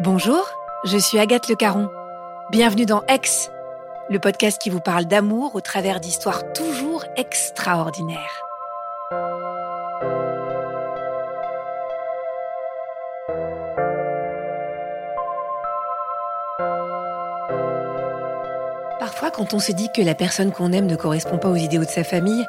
Bonjour, 0.00 0.48
je 0.84 0.96
suis 0.96 1.18
Agathe 1.18 1.48
Le 1.48 1.56
Caron. 1.56 1.90
Bienvenue 2.52 2.86
dans 2.86 3.02
Ex, 3.08 3.50
le 4.08 4.20
podcast 4.20 4.62
qui 4.62 4.70
vous 4.70 4.78
parle 4.78 5.06
d'amour 5.06 5.56
au 5.56 5.60
travers 5.60 5.98
d'histoires 5.98 6.52
toujours 6.52 7.04
extraordinaires. 7.16 8.44
Parfois, 19.00 19.32
quand 19.32 19.52
on 19.52 19.58
se 19.58 19.72
dit 19.72 19.90
que 19.92 20.00
la 20.00 20.14
personne 20.14 20.52
qu'on 20.52 20.70
aime 20.70 20.86
ne 20.86 20.94
correspond 20.94 21.38
pas 21.38 21.50
aux 21.50 21.56
idéaux 21.56 21.84
de 21.84 21.90
sa 21.90 22.04
famille, 22.04 22.46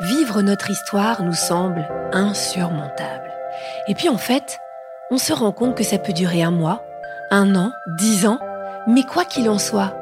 vivre 0.00 0.42
notre 0.42 0.70
histoire 0.72 1.22
nous 1.22 1.34
semble 1.34 1.88
insurmontable. 2.12 3.30
Et 3.86 3.94
puis 3.94 4.08
en 4.08 4.18
fait, 4.18 4.58
on 5.10 5.18
se 5.18 5.32
rend 5.32 5.52
compte 5.52 5.76
que 5.76 5.82
ça 5.82 5.98
peut 5.98 6.12
durer 6.12 6.42
un 6.42 6.52
mois, 6.52 6.82
un 7.30 7.56
an, 7.56 7.72
dix 7.98 8.26
ans, 8.26 8.38
mais 8.86 9.02
quoi 9.02 9.24
qu'il 9.24 9.50
en 9.50 9.58
soit, 9.58 9.92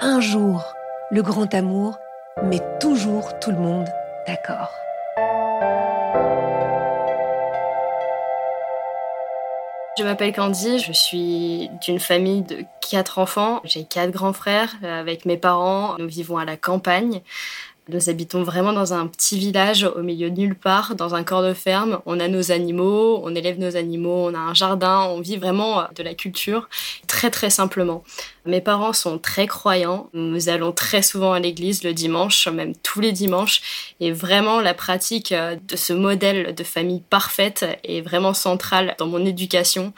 un 0.00 0.20
jour, 0.20 0.74
le 1.10 1.22
grand 1.22 1.52
amour 1.54 1.98
met 2.44 2.62
toujours 2.80 3.38
tout 3.38 3.50
le 3.50 3.58
monde 3.58 3.86
d'accord. 4.26 4.70
Je 9.98 10.04
m'appelle 10.04 10.32
Candy, 10.32 10.78
je 10.78 10.92
suis 10.92 11.70
d'une 11.82 12.00
famille 12.00 12.40
de 12.40 12.64
quatre 12.80 13.18
enfants. 13.18 13.60
J'ai 13.64 13.84
quatre 13.84 14.10
grands 14.10 14.32
frères 14.32 14.74
avec 14.82 15.26
mes 15.26 15.36
parents. 15.36 15.96
Nous 15.98 16.08
vivons 16.08 16.38
à 16.38 16.46
la 16.46 16.56
campagne. 16.56 17.20
Nous 17.88 18.08
habitons 18.08 18.42
vraiment 18.42 18.72
dans 18.72 18.92
un 18.92 19.06
petit 19.06 19.38
village 19.38 19.84
au 19.84 20.02
milieu 20.02 20.30
de 20.30 20.38
nulle 20.38 20.54
part, 20.54 20.94
dans 20.94 21.14
un 21.14 21.24
corps 21.24 21.42
de 21.42 21.54
ferme. 21.54 22.00
On 22.06 22.20
a 22.20 22.28
nos 22.28 22.52
animaux, 22.52 23.20
on 23.24 23.34
élève 23.34 23.58
nos 23.58 23.76
animaux, 23.76 24.28
on 24.28 24.34
a 24.34 24.38
un 24.38 24.54
jardin, 24.54 25.06
on 25.10 25.20
vit 25.20 25.36
vraiment 25.36 25.84
de 25.94 26.02
la 26.02 26.14
culture 26.14 26.68
très 27.06 27.30
très 27.30 27.50
simplement. 27.50 28.04
Mes 28.46 28.60
parents 28.60 28.92
sont 28.92 29.18
très 29.18 29.46
croyants. 29.46 30.08
Nous 30.14 30.48
allons 30.48 30.72
très 30.72 31.02
souvent 31.02 31.32
à 31.32 31.40
l'église 31.40 31.84
le 31.84 31.92
dimanche, 31.92 32.48
même 32.48 32.74
tous 32.76 33.00
les 33.00 33.12
dimanches. 33.12 33.60
Et 34.00 34.12
vraiment, 34.12 34.60
la 34.60 34.74
pratique 34.74 35.32
euh, 35.32 35.56
de 35.68 35.76
ce 35.76 35.92
modèle 35.92 36.54
de 36.54 36.64
famille 36.64 37.02
parfaite 37.10 37.66
est 37.84 38.00
vraiment 38.00 38.34
centrale 38.34 38.94
dans 38.98 39.06
mon 39.06 39.24
éducation. 39.24 39.92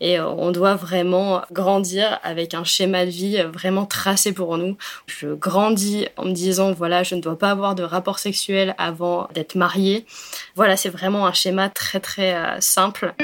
Et 0.00 0.18
euh, 0.18 0.26
on 0.26 0.52
doit 0.52 0.74
vraiment 0.74 1.42
grandir 1.52 2.20
avec 2.22 2.54
un 2.54 2.64
schéma 2.64 3.04
de 3.04 3.10
vie 3.10 3.42
vraiment 3.42 3.86
tracé 3.86 4.32
pour 4.32 4.56
nous. 4.58 4.76
Je 5.06 5.28
grandis 5.34 6.06
en 6.16 6.26
me 6.26 6.32
disant, 6.32 6.72
voilà, 6.72 7.02
je 7.02 7.14
ne 7.14 7.20
dois 7.20 7.38
pas 7.38 7.50
avoir 7.50 7.74
de 7.74 7.82
rapport 7.82 8.18
sexuel 8.18 8.74
avant 8.78 9.28
d'être 9.34 9.54
mariée. 9.54 10.06
Voilà, 10.54 10.76
c'est 10.76 10.88
vraiment 10.88 11.26
un 11.26 11.32
schéma 11.32 11.68
très 11.68 12.00
très 12.00 12.34
euh, 12.34 12.60
simple. 12.60 13.14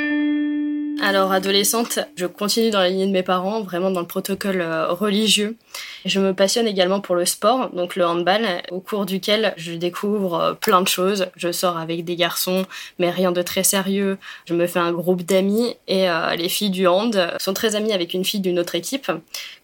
Alors, 1.03 1.33
adolescente, 1.33 1.99
je 2.17 2.27
continue 2.27 2.71
dans 2.71 2.79
la 2.79 2.89
lignée 2.89 3.07
de 3.07 3.13
mes 3.13 3.23
parents, 3.23 3.63
vraiment 3.63 3.91
dans 3.91 4.01
le 4.01 4.07
protocole 4.07 4.61
euh, 4.61 4.93
religieux. 4.93 5.57
Je 6.05 6.21
me 6.21 6.33
passionne 6.33 6.67
également 6.67 7.01
pour 7.01 7.15
le 7.15 7.25
sport, 7.25 7.71
donc 7.71 7.97
le 7.97 8.07
handball, 8.07 8.47
au 8.71 8.81
cours 8.81 9.05
duquel 9.05 9.55
je 9.57 9.73
découvre 9.73 10.35
euh, 10.35 10.53
plein 10.55 10.83
de 10.83 10.89
choses. 10.89 11.27
Je 11.37 11.51
sors 11.53 11.79
avec 11.79 12.05
des 12.05 12.17
garçons, 12.17 12.65
mais 12.99 13.11
rien 13.11 13.33
de 13.33 13.43
très 13.43 13.65
sérieux. 13.65 14.19
Je 14.47 14.55
me 14.55 14.67
fais 14.67 14.79
un 14.79 14.93
groupe 14.93 15.23
d'amis 15.23 15.75
et 15.89 16.09
euh, 16.09 16.37
les 16.37 16.49
filles 16.49 16.71
du 16.71 16.87
hand 16.87 17.33
sont 17.39 17.55
très 17.55 17.77
amies 17.77 17.93
avec 17.93 18.15
une 18.15 18.25
fille 18.25 18.41
d'une 18.41 18.59
autre 18.59 18.75
équipe 18.75 19.11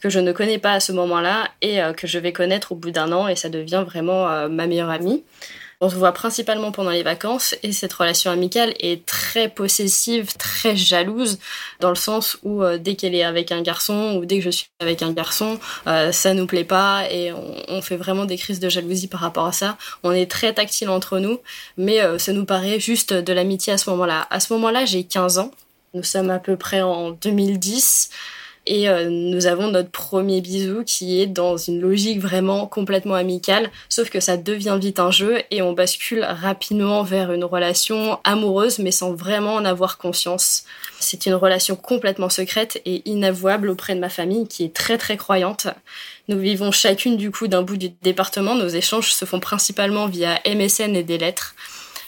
que 0.00 0.10
je 0.10 0.18
ne 0.18 0.32
connais 0.32 0.58
pas 0.58 0.72
à 0.72 0.80
ce 0.80 0.92
moment-là 0.92 1.48
et 1.62 1.80
que 1.96 2.06
je 2.06 2.18
vais 2.18 2.32
connaître 2.32 2.72
au 2.72 2.74
bout 2.74 2.90
d'un 2.90 3.12
an 3.12 3.28
et 3.28 3.36
ça 3.36 3.48
devient 3.48 3.84
vraiment 3.86 4.48
ma 4.48 4.66
meilleure 4.66 4.90
amie. 4.90 5.22
On 5.82 5.88
se 5.88 5.94
voit 5.94 6.12
principalement 6.12 6.72
pendant 6.72 6.90
les 6.90 7.02
vacances 7.02 7.54
et 7.62 7.72
cette 7.72 7.94
relation 7.94 8.30
amicale 8.30 8.74
est 8.80 9.06
très 9.06 9.48
possessive, 9.48 10.36
très 10.36 10.76
jalouse, 10.76 11.38
dans 11.80 11.88
le 11.88 11.94
sens 11.94 12.36
où 12.42 12.62
euh, 12.62 12.76
dès 12.76 12.96
qu'elle 12.96 13.14
est 13.14 13.22
avec 13.22 13.50
un 13.50 13.62
garçon 13.62 14.16
ou 14.18 14.26
dès 14.26 14.38
que 14.38 14.44
je 14.44 14.50
suis 14.50 14.68
avec 14.80 15.00
un 15.00 15.12
garçon, 15.12 15.58
euh, 15.86 16.12
ça 16.12 16.34
nous 16.34 16.46
plaît 16.46 16.64
pas 16.64 17.10
et 17.10 17.32
on, 17.32 17.80
fait 17.80 17.96
vraiment 17.96 18.26
des 18.26 18.36
crises 18.36 18.60
de 18.60 18.68
jalousie 18.68 19.08
par 19.08 19.20
rapport 19.20 19.46
à 19.46 19.52
ça. 19.52 19.78
On 20.02 20.12
est 20.12 20.30
très 20.30 20.52
tactile 20.52 20.90
entre 20.90 21.18
nous, 21.18 21.40
mais 21.78 22.02
euh, 22.02 22.18
ça 22.18 22.34
nous 22.34 22.44
paraît 22.44 22.78
juste 22.78 23.14
de 23.14 23.32
l'amitié 23.32 23.72
à 23.72 23.78
ce 23.78 23.88
moment-là. 23.88 24.26
À 24.28 24.38
ce 24.38 24.52
moment-là, 24.52 24.84
j'ai 24.84 25.04
15 25.04 25.38
ans. 25.38 25.50
Nous 25.94 26.02
sommes 26.02 26.30
à 26.30 26.38
peu 26.38 26.58
près 26.58 26.82
en 26.82 27.12
2010. 27.12 28.10
Et 28.66 28.88
euh, 28.88 29.08
nous 29.08 29.46
avons 29.46 29.68
notre 29.68 29.90
premier 29.90 30.40
bisou 30.40 30.84
qui 30.84 31.20
est 31.20 31.26
dans 31.26 31.56
une 31.56 31.80
logique 31.80 32.20
vraiment 32.20 32.66
complètement 32.66 33.14
amicale, 33.14 33.70
sauf 33.88 34.10
que 34.10 34.20
ça 34.20 34.36
devient 34.36 34.78
vite 34.80 35.00
un 35.00 35.10
jeu 35.10 35.38
et 35.50 35.62
on 35.62 35.72
bascule 35.72 36.24
rapidement 36.24 37.02
vers 37.02 37.32
une 37.32 37.44
relation 37.44 38.20
amoureuse 38.22 38.78
mais 38.78 38.90
sans 38.90 39.12
vraiment 39.12 39.54
en 39.54 39.64
avoir 39.64 39.96
conscience. 39.96 40.64
C'est 40.98 41.24
une 41.24 41.34
relation 41.34 41.74
complètement 41.74 42.28
secrète 42.28 42.82
et 42.84 43.02
inavouable 43.08 43.70
auprès 43.70 43.94
de 43.94 44.00
ma 44.00 44.10
famille 44.10 44.46
qui 44.46 44.64
est 44.64 44.74
très 44.74 44.98
très 44.98 45.16
croyante. 45.16 45.66
Nous 46.28 46.38
vivons 46.38 46.70
chacune 46.70 47.16
du 47.16 47.30
coup 47.30 47.48
d'un 47.48 47.62
bout 47.62 47.78
du 47.78 47.90
département, 48.02 48.54
nos 48.54 48.68
échanges 48.68 49.12
se 49.14 49.24
font 49.24 49.40
principalement 49.40 50.06
via 50.06 50.38
MSN 50.46 50.94
et 50.94 51.02
des 51.02 51.18
lettres 51.18 51.54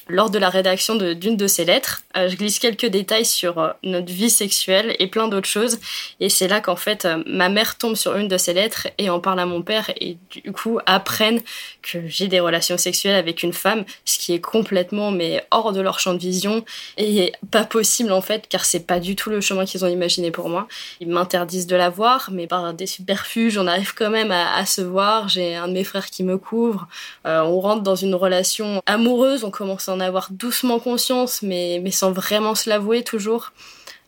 lors 0.08 0.30
de 0.30 0.38
la 0.38 0.48
rédaction 0.48 0.96
d'une 0.96 1.36
de, 1.36 1.46
ces 1.46 1.64
lettres. 1.64 2.02
Euh, 2.16 2.28
je 2.28 2.36
glisse 2.36 2.58
quelques 2.58 2.86
détails 2.86 3.24
sur 3.24 3.58
euh, 3.58 3.70
notre 3.82 4.12
vie 4.12 4.30
sexuelle 4.30 4.96
et 4.98 5.06
plein 5.06 5.28
d'autres 5.28 5.48
choses. 5.48 5.78
Et 6.20 6.28
c'est 6.28 6.48
là 6.48 6.60
qu'en 6.60 6.76
fait, 6.76 7.04
euh, 7.04 7.22
ma 7.26 7.48
mère 7.48 7.78
tombe 7.78 7.94
sur 7.94 8.16
une 8.16 8.28
de 8.28 8.36
ces 8.36 8.52
lettres 8.52 8.88
et 8.98 9.10
en 9.10 9.20
parle 9.20 9.40
à 9.40 9.46
mon 9.46 9.62
père 9.62 9.90
et 10.00 10.16
du 10.30 10.52
coup 10.52 10.78
apprennent 10.86 11.40
que 11.82 12.06
j'ai 12.06 12.28
des 12.28 12.40
relations 12.40 12.78
sexuelles 12.78 13.14
avec 13.14 13.42
une 13.42 13.52
femme, 13.52 13.84
ce 14.04 14.18
qui 14.18 14.32
est 14.32 14.40
complètement 14.40 15.10
mais 15.10 15.44
hors 15.50 15.72
de 15.72 15.80
leur 15.80 15.98
champ 15.98 16.14
de 16.14 16.18
vision 16.18 16.64
et 16.96 17.32
pas 17.50 17.64
possible 17.64 18.12
en 18.12 18.20
fait 18.20 18.46
car 18.48 18.64
c'est 18.64 18.86
pas 18.86 19.00
du 19.00 19.16
tout 19.16 19.30
le 19.30 19.40
chemin 19.40 19.64
qu'ils 19.64 19.84
ont 19.84 19.88
imaginé 19.88 20.30
pour 20.30 20.48
moi. 20.48 20.68
Ils 21.00 21.08
m'interdisent 21.08 21.66
de 21.66 21.76
la 21.76 21.90
voir, 21.90 22.30
mais 22.32 22.46
par 22.46 22.74
des 22.74 22.86
subterfuges, 22.86 23.58
on 23.58 23.66
arrive 23.66 23.94
quand 23.94 24.10
même 24.10 24.30
à, 24.30 24.64
se 24.66 24.80
voir. 24.80 25.28
J'ai 25.28 25.54
un 25.54 25.68
de 25.68 25.72
mes 25.72 25.84
frères 25.84 26.06
qui 26.06 26.22
me 26.22 26.38
couvre. 26.38 26.88
on 27.24 27.60
rentre 27.60 27.82
dans 27.82 27.96
une 27.96 28.14
relation 28.14 28.82
amoureuse, 28.86 29.44
on 29.44 29.50
commence 29.50 29.88
à 29.88 29.91
avoir 30.00 30.28
doucement 30.30 30.78
conscience, 30.78 31.42
mais, 31.42 31.80
mais 31.82 31.90
sans 31.90 32.12
vraiment 32.12 32.54
se 32.54 32.68
l'avouer 32.68 33.02
toujours. 33.02 33.52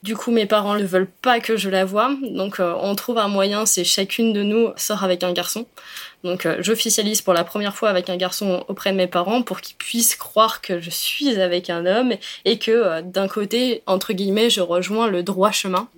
Du 0.04 0.16
coup, 0.16 0.32
mes 0.32 0.44
parents 0.44 0.74
ne 0.74 0.84
veulent 0.84 1.10
pas 1.22 1.40
que 1.40 1.56
je 1.56 1.70
la 1.70 1.86
voie, 1.86 2.10
donc 2.20 2.60
euh, 2.60 2.74
on 2.82 2.94
trouve 2.94 3.16
un 3.16 3.28
moyen, 3.28 3.64
c'est 3.64 3.84
chacune 3.84 4.34
de 4.34 4.42
nous 4.42 4.68
sort 4.76 5.02
avec 5.02 5.22
un 5.22 5.32
garçon. 5.32 5.66
Donc 6.24 6.44
euh, 6.44 6.56
j'officialise 6.60 7.22
pour 7.22 7.32
la 7.32 7.42
première 7.42 7.74
fois 7.74 7.88
avec 7.88 8.10
un 8.10 8.18
garçon 8.18 8.66
auprès 8.68 8.92
de 8.92 8.98
mes 8.98 9.06
parents 9.06 9.40
pour 9.40 9.62
qu'ils 9.62 9.76
puissent 9.76 10.14
croire 10.14 10.60
que 10.60 10.78
je 10.78 10.90
suis 10.90 11.40
avec 11.40 11.70
un 11.70 11.86
homme 11.86 12.12
et 12.44 12.58
que 12.58 12.70
euh, 12.70 13.00
d'un 13.00 13.28
côté, 13.28 13.82
entre 13.86 14.12
guillemets, 14.12 14.50
je 14.50 14.60
rejoins 14.60 15.06
le 15.06 15.22
droit 15.22 15.52
chemin. 15.52 15.88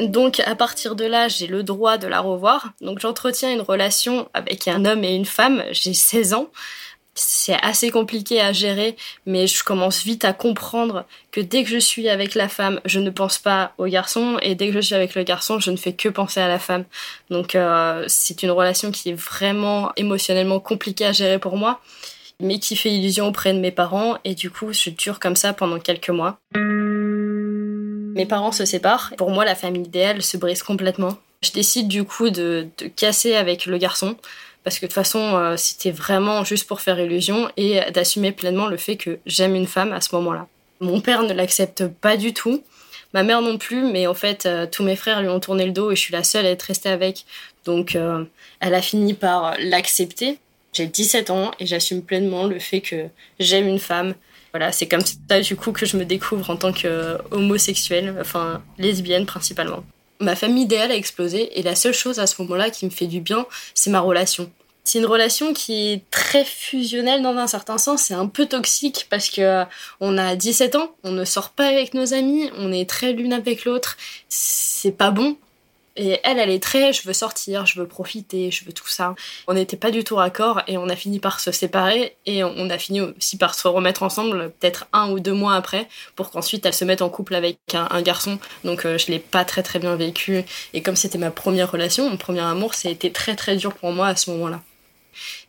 Donc 0.00 0.40
à 0.46 0.54
partir 0.54 0.96
de 0.96 1.04
là, 1.04 1.28
j'ai 1.28 1.46
le 1.46 1.62
droit 1.62 1.98
de 1.98 2.06
la 2.06 2.20
revoir. 2.20 2.72
Donc 2.80 3.00
j'entretiens 3.00 3.52
une 3.52 3.60
relation 3.60 4.30
avec 4.32 4.66
un 4.66 4.86
homme 4.86 5.04
et 5.04 5.14
une 5.14 5.26
femme, 5.26 5.62
j'ai 5.72 5.92
16 5.92 6.32
ans 6.32 6.48
c'est 7.14 7.56
assez 7.62 7.90
compliqué 7.90 8.40
à 8.40 8.52
gérer, 8.52 8.96
mais 9.26 9.46
je 9.46 9.62
commence 9.62 10.02
vite 10.02 10.24
à 10.24 10.32
comprendre 10.32 11.04
que 11.30 11.40
dès 11.40 11.62
que 11.62 11.70
je 11.70 11.78
suis 11.78 12.08
avec 12.08 12.34
la 12.34 12.48
femme, 12.48 12.80
je 12.84 12.98
ne 13.00 13.10
pense 13.10 13.38
pas 13.38 13.72
au 13.78 13.86
garçon, 13.86 14.38
et 14.42 14.54
dès 14.54 14.68
que 14.68 14.72
je 14.72 14.80
suis 14.80 14.94
avec 14.94 15.14
le 15.14 15.22
garçon, 15.22 15.60
je 15.60 15.70
ne 15.70 15.76
fais 15.76 15.92
que 15.92 16.08
penser 16.08 16.40
à 16.40 16.48
la 16.48 16.58
femme. 16.58 16.84
Donc 17.30 17.54
euh, 17.54 18.04
c'est 18.08 18.42
une 18.42 18.50
relation 18.50 18.90
qui 18.90 19.10
est 19.10 19.14
vraiment 19.14 19.92
émotionnellement 19.96 20.60
compliquée 20.60 21.06
à 21.06 21.12
gérer 21.12 21.38
pour 21.38 21.56
moi, 21.56 21.80
mais 22.40 22.58
qui 22.58 22.74
fait 22.74 22.90
illusion 22.90 23.28
auprès 23.28 23.52
de 23.52 23.60
mes 23.60 23.70
parents, 23.70 24.18
et 24.24 24.34
du 24.34 24.50
coup 24.50 24.72
je 24.72 24.90
dure 24.90 25.20
comme 25.20 25.36
ça 25.36 25.52
pendant 25.52 25.78
quelques 25.78 26.10
mois. 26.10 26.38
Mes 28.14 28.26
parents 28.26 28.52
se 28.52 28.64
séparent. 28.64 29.12
Pour 29.18 29.30
moi, 29.30 29.44
la 29.44 29.56
famille 29.56 29.82
idéale 29.82 30.22
se 30.22 30.36
brise 30.36 30.62
complètement. 30.62 31.18
Je 31.42 31.50
décide 31.50 31.88
du 31.88 32.04
coup 32.04 32.30
de, 32.30 32.68
de 32.78 32.86
casser 32.86 33.34
avec 33.34 33.66
le 33.66 33.76
garçon 33.76 34.16
parce 34.64 34.78
que 34.78 34.86
de 34.86 34.88
toute 34.88 34.94
façon, 34.94 35.36
euh, 35.36 35.56
c'était 35.56 35.90
vraiment 35.90 36.42
juste 36.42 36.66
pour 36.66 36.80
faire 36.80 36.98
illusion 36.98 37.50
et 37.56 37.80
d'assumer 37.92 38.32
pleinement 38.32 38.66
le 38.66 38.78
fait 38.78 38.96
que 38.96 39.18
j'aime 39.26 39.54
une 39.54 39.66
femme 39.66 39.92
à 39.92 40.00
ce 40.00 40.14
moment-là. 40.16 40.48
Mon 40.80 41.00
père 41.00 41.22
ne 41.22 41.32
l'accepte 41.32 41.86
pas 41.86 42.16
du 42.16 42.32
tout, 42.32 42.62
ma 43.12 43.22
mère 43.22 43.42
non 43.42 43.58
plus, 43.58 43.82
mais 43.84 44.06
en 44.06 44.14
fait, 44.14 44.46
euh, 44.46 44.66
tous 44.70 44.82
mes 44.82 44.96
frères 44.96 45.20
lui 45.20 45.28
ont 45.28 45.38
tourné 45.38 45.66
le 45.66 45.72
dos 45.72 45.92
et 45.92 45.96
je 45.96 46.00
suis 46.00 46.12
la 46.12 46.24
seule 46.24 46.46
à 46.46 46.50
être 46.50 46.62
restée 46.62 46.88
avec. 46.88 47.26
Donc, 47.64 47.94
euh, 47.94 48.24
elle 48.60 48.74
a 48.74 48.82
fini 48.82 49.14
par 49.14 49.54
l'accepter. 49.58 50.38
J'ai 50.72 50.86
17 50.86 51.30
ans 51.30 51.52
et 51.60 51.66
j'assume 51.66 52.02
pleinement 52.02 52.46
le 52.46 52.58
fait 52.58 52.80
que 52.80 53.06
j'aime 53.38 53.68
une 53.68 53.78
femme 53.78 54.14
Voilà, 54.52 54.72
c'est 54.72 54.88
comme 54.88 55.02
ça 55.28 55.40
du 55.40 55.56
coup 55.56 55.72
que 55.72 55.86
je 55.86 55.96
me 55.96 56.04
découvre 56.04 56.50
en 56.50 56.56
tant 56.56 56.72
qu'homosexuelle, 56.72 58.16
enfin 58.20 58.62
lesbienne 58.78 59.26
principalement. 59.26 59.84
Ma 60.20 60.36
famille 60.36 60.64
idéale 60.64 60.92
a 60.92 60.96
explosé 60.96 61.58
et 61.58 61.62
la 61.62 61.74
seule 61.74 61.94
chose 61.94 62.18
à 62.18 62.26
ce 62.26 62.40
moment-là 62.42 62.70
qui 62.70 62.84
me 62.84 62.90
fait 62.90 63.06
du 63.06 63.20
bien, 63.20 63.46
c'est 63.74 63.90
ma 63.90 64.00
relation. 64.00 64.50
C'est 64.84 64.98
une 64.98 65.06
relation 65.06 65.54
qui 65.54 65.92
est 65.92 66.10
très 66.10 66.44
fusionnelle 66.44 67.22
dans 67.22 67.36
un 67.38 67.46
certain 67.46 67.78
sens, 67.78 68.02
c'est 68.02 68.14
un 68.14 68.26
peu 68.26 68.44
toxique 68.44 69.06
parce 69.08 69.30
que 69.30 69.40
euh, 69.40 69.64
on 70.00 70.18
a 70.18 70.36
17 70.36 70.76
ans, 70.76 70.94
on 71.04 71.10
ne 71.10 71.24
sort 71.24 71.50
pas 71.50 71.66
avec 71.66 71.94
nos 71.94 72.12
amis, 72.12 72.50
on 72.58 72.70
est 72.70 72.88
très 72.88 73.12
l'une 73.12 73.32
avec 73.32 73.64
l'autre, 73.64 73.96
c'est 74.28 74.92
pas 74.92 75.10
bon. 75.10 75.38
Et 75.96 76.18
elle, 76.24 76.38
elle 76.38 76.50
est 76.50 76.62
très, 76.62 76.92
je 76.92 77.06
veux 77.06 77.12
sortir, 77.12 77.66
je 77.66 77.80
veux 77.80 77.86
profiter, 77.86 78.50
je 78.50 78.64
veux 78.64 78.72
tout 78.72 78.88
ça. 78.88 79.14
On 79.46 79.54
n'était 79.54 79.76
pas 79.76 79.90
du 79.90 80.02
tout 80.02 80.16
raccord 80.16 80.62
et 80.66 80.76
on 80.76 80.88
a 80.88 80.96
fini 80.96 81.20
par 81.20 81.40
se 81.40 81.52
séparer 81.52 82.16
et 82.26 82.42
on 82.42 82.68
a 82.68 82.78
fini 82.78 83.00
aussi 83.00 83.38
par 83.38 83.54
se 83.54 83.68
remettre 83.68 84.02
ensemble 84.02 84.50
peut-être 84.58 84.86
un 84.92 85.10
ou 85.10 85.20
deux 85.20 85.32
mois 85.32 85.54
après 85.54 85.88
pour 86.16 86.30
qu'ensuite 86.30 86.66
elle 86.66 86.74
se 86.74 86.84
mette 86.84 87.02
en 87.02 87.08
couple 87.08 87.34
avec 87.34 87.58
un, 87.74 88.02
garçon. 88.02 88.38
Donc 88.64 88.86
euh, 88.86 88.98
je 88.98 89.06
l'ai 89.06 89.20
pas 89.20 89.44
très 89.44 89.62
très 89.62 89.78
bien 89.78 89.94
vécu 89.96 90.44
et 90.72 90.82
comme 90.82 90.96
c'était 90.96 91.18
ma 91.18 91.30
première 91.30 91.70
relation, 91.70 92.10
mon 92.10 92.16
premier 92.16 92.40
amour, 92.40 92.74
ça 92.74 92.88
a 92.88 92.92
été 92.92 93.12
très 93.12 93.36
très 93.36 93.56
dur 93.56 93.74
pour 93.74 93.92
moi 93.92 94.08
à 94.08 94.16
ce 94.16 94.30
moment-là. 94.30 94.60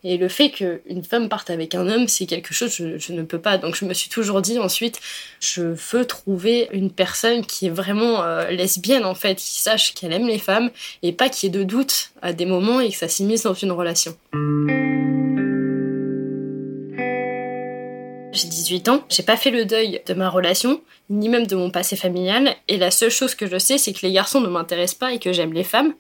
Et 0.04 0.18
le 0.18 0.28
fait 0.28 0.50
qu'une 0.50 1.04
femme 1.04 1.30
parte 1.30 1.50
avec 1.50 1.76
un 1.76 1.88
homme, 1.88 2.08
c'est 2.08 2.26
quelque 2.26 2.54
chose 2.54 2.76
que 2.76 2.98
je, 2.98 3.14
ne 3.14 3.24
peux 3.24 3.40
pas. 3.40 3.58
Donc 3.58 3.76
je 3.76 3.86
me 3.86 3.94
suis 3.94 4.10
toujours 4.10 4.42
dit 4.42 4.60
ensuite, 4.60 5.00
je 5.40 5.62
veux 5.92 6.06
trouver 6.06 6.70
une 6.72 6.92
personne 6.92 7.46
qui 7.46 7.68
est 7.68 7.70
vraiment 7.70 8.24
euh, 8.24 8.50
lesbienne 8.50 9.06
en 9.06 9.16
fait, 9.16 9.36
qui 9.36 9.60
sache 9.60 9.94
qu'elle 9.94 10.14
aime 10.14 10.28
les 10.28 10.40
femmes 10.40 10.72
et 11.04 11.12
pas 11.12 11.30
qui 11.30 11.48
ait 11.48 11.50
de 11.50 11.64
doute 11.64 12.12
à 12.22 12.34
des 12.34 12.46
moments 12.46 12.80
et 12.80 12.90
que 12.90 12.98
ça 12.98 13.08
s'immisce 13.08 13.44
dans 13.44 13.54
une 13.54 13.72
relation. 13.72 14.16
J'ai 18.36 18.50
18 18.50 18.90
ans, 18.90 19.04
j'ai 19.10 19.24
pas 19.24 19.38
fait 19.38 19.50
le 19.50 19.64
deuil 19.64 20.02
de 20.06 20.14
ma 20.14 20.30
relation, 20.30 20.82
ni 21.10 21.30
même 21.30 21.48
de 21.48 21.56
mon 21.56 21.72
passé 21.72 21.96
familial, 21.96 22.54
et 22.68 22.76
la 22.76 22.92
seule 22.92 23.10
chose 23.10 23.34
que 23.34 23.48
je 23.48 23.58
sais, 23.58 23.78
c'est 23.78 23.94
que 23.94 24.06
les 24.06 24.12
garçons 24.12 24.42
ne 24.42 24.50
m'intéressent 24.50 25.00
pas 25.00 25.14
et 25.14 25.20
que 25.20 25.32
j'aime 25.32 25.54
les 25.54 25.64
femmes. 25.64 25.94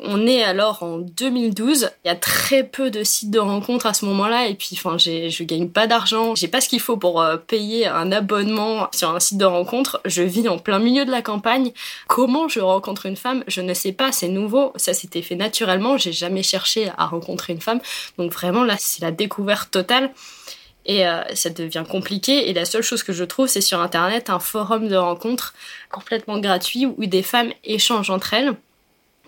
On 0.00 0.26
est 0.28 0.44
alors 0.44 0.82
en 0.84 0.98
2012. 0.98 1.90
Il 2.04 2.08
y 2.08 2.10
a 2.10 2.14
très 2.14 2.62
peu 2.62 2.90
de 2.90 3.02
sites 3.02 3.30
de 3.30 3.40
rencontres 3.40 3.86
à 3.86 3.94
ce 3.94 4.04
moment-là. 4.04 4.46
Et 4.46 4.54
puis, 4.54 4.70
enfin, 4.74 4.96
je 4.96 5.42
gagne 5.42 5.68
pas 5.68 5.88
d'argent. 5.88 6.36
J'ai 6.36 6.46
pas 6.46 6.60
ce 6.60 6.68
qu'il 6.68 6.80
faut 6.80 6.96
pour 6.96 7.20
euh, 7.20 7.36
payer 7.36 7.86
un 7.86 8.12
abonnement 8.12 8.88
sur 8.94 9.10
un 9.10 9.18
site 9.18 9.38
de 9.38 9.44
rencontre. 9.44 10.00
Je 10.04 10.22
vis 10.22 10.48
en 10.48 10.58
plein 10.58 10.78
milieu 10.78 11.04
de 11.04 11.10
la 11.10 11.20
campagne. 11.20 11.72
Comment 12.06 12.46
je 12.46 12.60
rencontre 12.60 13.06
une 13.06 13.16
femme? 13.16 13.42
Je 13.48 13.60
ne 13.60 13.74
sais 13.74 13.92
pas. 13.92 14.12
C'est 14.12 14.28
nouveau. 14.28 14.72
Ça 14.76 14.94
s'était 14.94 15.22
fait 15.22 15.36
naturellement. 15.36 15.96
J'ai 15.96 16.12
jamais 16.12 16.44
cherché 16.44 16.90
à 16.96 17.06
rencontrer 17.06 17.52
une 17.52 17.60
femme. 17.60 17.80
Donc 18.18 18.32
vraiment, 18.32 18.62
là, 18.62 18.76
c'est 18.78 19.02
la 19.02 19.10
découverte 19.10 19.72
totale. 19.72 20.12
Et 20.86 21.06
euh, 21.08 21.22
ça 21.34 21.50
devient 21.50 21.84
compliqué. 21.88 22.48
Et 22.48 22.54
la 22.54 22.64
seule 22.64 22.82
chose 22.82 23.02
que 23.02 23.12
je 23.12 23.24
trouve, 23.24 23.48
c'est 23.48 23.60
sur 23.60 23.80
Internet 23.80 24.30
un 24.30 24.38
forum 24.38 24.86
de 24.86 24.96
rencontres 24.96 25.54
complètement 25.90 26.38
gratuit 26.38 26.86
où 26.86 27.04
des 27.04 27.24
femmes 27.24 27.52
échangent 27.64 28.10
entre 28.10 28.34
elles 28.34 28.54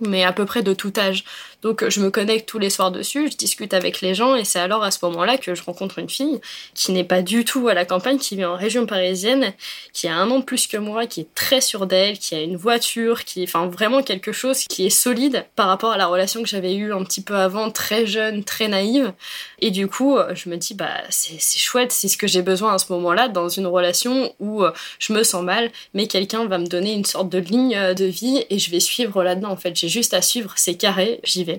mais 0.00 0.25
à 0.25 0.32
peu 0.32 0.44
près 0.47 0.62
de 0.62 0.73
tout 0.75 0.93
âge. 0.99 1.25
Donc 1.62 1.88
je 1.88 2.00
me 2.00 2.10
connecte 2.10 2.48
tous 2.48 2.58
les 2.58 2.70
soirs 2.70 2.90
dessus, 2.90 3.30
je 3.30 3.36
discute 3.36 3.74
avec 3.74 4.00
les 4.00 4.14
gens 4.14 4.34
et 4.34 4.44
c'est 4.44 4.58
alors 4.58 4.82
à 4.82 4.90
ce 4.90 5.04
moment-là 5.04 5.36
que 5.36 5.54
je 5.54 5.62
rencontre 5.62 5.98
une 5.98 6.08
fille 6.08 6.40
qui 6.74 6.92
n'est 6.92 7.04
pas 7.04 7.22
du 7.22 7.44
tout 7.44 7.68
à 7.68 7.74
la 7.74 7.84
campagne, 7.84 8.18
qui 8.18 8.36
vit 8.36 8.44
en 8.44 8.56
région 8.56 8.86
parisienne, 8.86 9.52
qui 9.92 10.08
a 10.08 10.16
un 10.16 10.30
an 10.30 10.38
de 10.38 10.44
plus 10.44 10.66
que 10.66 10.78
moi, 10.78 11.06
qui 11.06 11.20
est 11.20 11.34
très 11.34 11.60
sûre 11.60 11.86
d'elle, 11.86 12.18
qui 12.18 12.34
a 12.34 12.40
une 12.40 12.56
voiture, 12.56 13.24
qui 13.24 13.42
enfin 13.42 13.66
vraiment 13.66 14.02
quelque 14.02 14.32
chose 14.32 14.64
qui 14.64 14.86
est 14.86 14.90
solide 14.90 15.44
par 15.56 15.68
rapport 15.68 15.92
à 15.92 15.96
la 15.98 16.06
relation 16.06 16.42
que 16.42 16.48
j'avais 16.48 16.74
eue 16.74 16.92
un 16.92 17.04
petit 17.04 17.20
peu 17.20 17.36
avant, 17.36 17.70
très 17.70 18.06
jeune, 18.06 18.42
très 18.44 18.68
naïve. 18.68 19.12
Et 19.60 19.70
du 19.70 19.86
coup, 19.86 20.16
je 20.34 20.48
me 20.48 20.56
dis 20.56 20.74
bah 20.74 21.02
c'est 21.10 21.38
chouette, 21.58 21.92
c'est 21.92 22.08
ce 22.08 22.16
que 22.16 22.26
j'ai 22.26 22.42
besoin 22.42 22.74
à 22.74 22.78
ce 22.78 22.90
moment-là 22.92 23.28
dans 23.28 23.48
une 23.48 23.66
relation 23.66 24.34
où 24.40 24.64
je 24.98 25.12
me 25.12 25.22
sens 25.22 25.42
mal, 25.42 25.70
mais 25.92 26.06
quelqu'un 26.06 26.46
va 26.46 26.58
me 26.58 26.66
donner 26.66 26.94
une 26.94 27.04
sorte 27.04 27.28
de 27.28 27.38
ligne 27.38 27.94
de 27.94 28.04
vie 28.04 28.44
et 28.48 28.58
je 28.58 28.70
vais 28.70 28.80
suivre 28.80 29.22
là-dedans 29.22 29.50
en 29.50 29.56
fait. 29.56 29.76
J'ai 29.76 29.88
juste 29.88 30.14
à 30.14 30.22
suivre, 30.22 30.54
c'est 30.56 30.76
carré, 30.76 31.20
j'y 31.24 31.44
vais. 31.44 31.50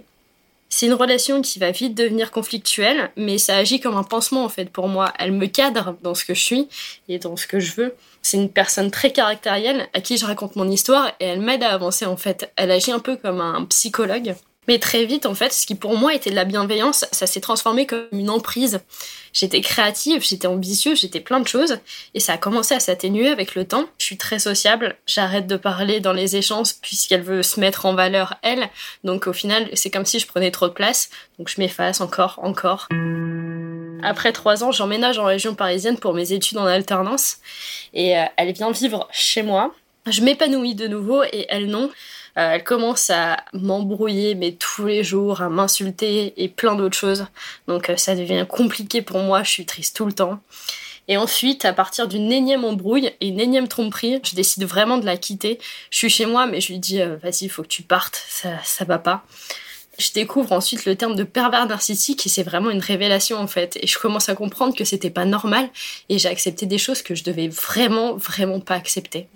C'est 0.81 0.88
une 0.88 0.95
relation 0.95 1.44
qui 1.44 1.60
va 1.60 1.69
vite 1.69 1.94
devenir 1.94 2.31
conflictuelle, 2.31 3.12
mais 3.16 3.38
ça 3.38 3.56
agit 3.56 3.80
comme 3.80 3.95
un 3.98 4.04
pansement 4.04 4.44
en 4.44 4.50
fait 4.50 4.66
pour 4.66 4.88
moi. 4.88 5.13
Elle 5.19 5.31
me 5.31 5.45
cadre 5.45 5.95
dans 6.01 6.16
ce 6.16 6.25
que 6.25 6.33
je 6.33 6.42
suis 6.42 6.69
et 7.07 7.19
dans 7.19 7.38
ce 7.38 7.45
que 7.45 7.60
je 7.60 7.74
veux. 7.74 7.94
C'est 8.24 8.38
une 8.38 8.50
personne 8.50 8.89
très 8.89 9.12
caractérielle 9.12 9.88
à 9.94 10.01
qui 10.01 10.18
je 10.18 10.25
raconte 10.25 10.56
mon 10.56 10.68
histoire 10.68 11.12
et 11.19 11.25
elle 11.25 11.42
m'aide 11.42 11.62
à 11.62 11.72
avancer 11.72 12.07
en 12.07 12.18
fait. 12.18 12.51
Elle 12.56 12.72
agit 12.72 12.92
un 12.92 12.98
peu 12.98 13.16
comme 13.16 13.42
un 13.42 13.63
psychologue. 13.66 14.33
Mais 14.68 14.78
très 14.78 15.06
vite, 15.06 15.25
en 15.25 15.34
fait, 15.34 15.52
ce 15.52 15.66
qui 15.66 15.74
pour 15.74 15.98
moi 15.98 16.13
était 16.13 16.30
de 16.30 16.36
la 16.36 16.46
bienveillance, 16.46 17.06
ça 17.12 17.25
s'est 17.25 17.42
transformé 17.42 17.88
comme 17.88 18.06
une 18.12 18.30
emprise. 18.30 18.80
J'étais 19.34 19.62
créative, 19.62 20.24
j'étais 20.24 20.46
ambitieuse, 20.46 21.02
j'étais 21.02 21.19
plein 21.19 21.40
de 21.40 21.48
choses, 21.48 21.80
et 22.13 22.19
ça 22.19 22.34
a 22.34 22.38
commencé 22.38 22.75
à 22.75 22.80
s'atténuer 22.80 23.30
avec 23.30 23.56
le 23.56 23.66
temps. 23.66 23.86
Je 23.98 24.06
suis 24.06 24.18
très 24.18 24.38
sociable, 24.38 24.96
j'arrête 25.08 25.48
de 25.48 25.56
parler 25.58 26.00
dans 26.00 26.13
les 26.13 26.36
échanges 26.36 26.75
puisqu'elle 26.80 27.24
veut 27.24 27.42
se 27.42 27.60
mettre 27.60 27.88
en 27.88 27.96
valeur, 27.96 28.36
elle. 28.44 28.69
Donc 29.04 29.25
au 29.25 29.34
final, 29.34 29.68
c'est 29.74 29.90
comme 29.90 30.06
si 30.06 30.19
je 30.19 30.28
prenais 30.28 30.52
trop 30.52 30.68
de 30.68 30.74
place, 30.74 31.10
donc 31.40 31.50
je 31.50 31.60
m'efface 31.60 32.00
encore, 32.00 32.40
encore. 32.44 32.88
Après 34.04 34.31
trois 34.31 34.63
ans, 34.63 34.72
j'emménage 34.72 35.18
en 35.18 35.25
région 35.25 35.56
parisienne 35.56 35.98
pour 35.98 36.13
mes 36.13 36.34
études 36.34 36.60
en 36.60 36.66
alternance, 36.68 37.38
et 37.96 38.16
euh, 38.16 38.25
elle 38.38 38.52
vient 38.52 38.72
vivre 38.72 39.08
chez 39.12 39.42
moi. 39.42 39.74
Je 40.08 40.22
m'épanouis 40.22 40.75
de 40.75 40.88
nouveau, 40.88 41.24
et 41.24 41.48
elle 41.50 41.68
non. 41.68 41.90
Euh, 42.38 42.51
elle 42.54 42.63
commence 42.63 43.10
à 43.10 43.38
m'embrouiller, 43.54 44.36
mais 44.36 44.54
tous 44.54 44.86
les 44.86 45.04
jours, 45.04 45.42
à 45.42 45.50
m'insulter 45.50 46.33
et 46.42 46.48
plein 46.48 46.75
d'autres 46.75 46.98
choses. 46.98 47.25
Donc 47.68 47.89
euh, 47.89 47.98
ça 47.98 48.16
devient 48.16 48.45
compliqué 48.48 49.01
pour 49.01 49.19
moi, 49.19 49.44
je 49.44 49.50
suis 49.50 49.66
triste 49.66 49.95
tout 49.95 50.06
le 50.06 50.13
temps. 50.13 50.39
Et 51.07 51.18
ensuite, 51.18 51.66
à 51.66 51.74
partir 51.74 52.07
d'une 52.07 52.31
énième 52.31 52.63
embrouille 52.63 53.12
et 53.19 53.28
une 53.28 53.39
énième 53.39 53.68
tromperie, 53.68 54.19
je 54.24 54.36
décide 54.36 54.63
vraiment 54.66 54.98
de 54.98 55.06
la 55.06 55.18
quitter. 55.18 55.60
Je 55.89 55.98
suis 55.98 56.10
chez 56.10 56.25
moi, 56.25 56.45
mais 56.45 56.62
je 56.62 56.72
lui 56.72 56.80
dis 56.80 57.01
euh, 57.01 57.18
vas-y, 57.22 57.45
il 57.45 57.50
faut 57.50 57.63
que 57.63 57.68
tu 57.68 57.83
partes, 57.83 58.24
ça, 58.30 58.50
ça 58.63 58.86
va 58.86 59.00
pas. 59.00 59.25
Je 59.98 60.12
découvre 60.13 60.54
ensuite 60.54 60.86
le 60.86 60.95
terme 60.95 61.16
de 61.16 61.24
pervers 61.24 61.68
narcissique 61.68 62.25
et 62.25 62.30
c'est 62.30 62.44
vraiment 62.44 62.69
une 62.69 62.80
révélation 62.80 63.38
en 63.38 63.48
fait. 63.48 63.77
Et 63.81 63.88
je 63.88 64.00
commence 64.00 64.30
à 64.30 64.36
comprendre 64.36 64.75
que 64.75 64.86
c'était 64.86 65.10
pas 65.10 65.25
normal 65.25 65.69
et 66.10 66.18
j'ai 66.18 66.30
accepté 66.30 66.66
des 66.66 66.77
choses 66.77 67.01
que 67.01 67.13
je 67.13 67.24
devais 67.24 67.50
vraiment, 67.50 68.16
vraiment 68.16 68.60
pas 68.62 68.75
accepter. 68.75 69.27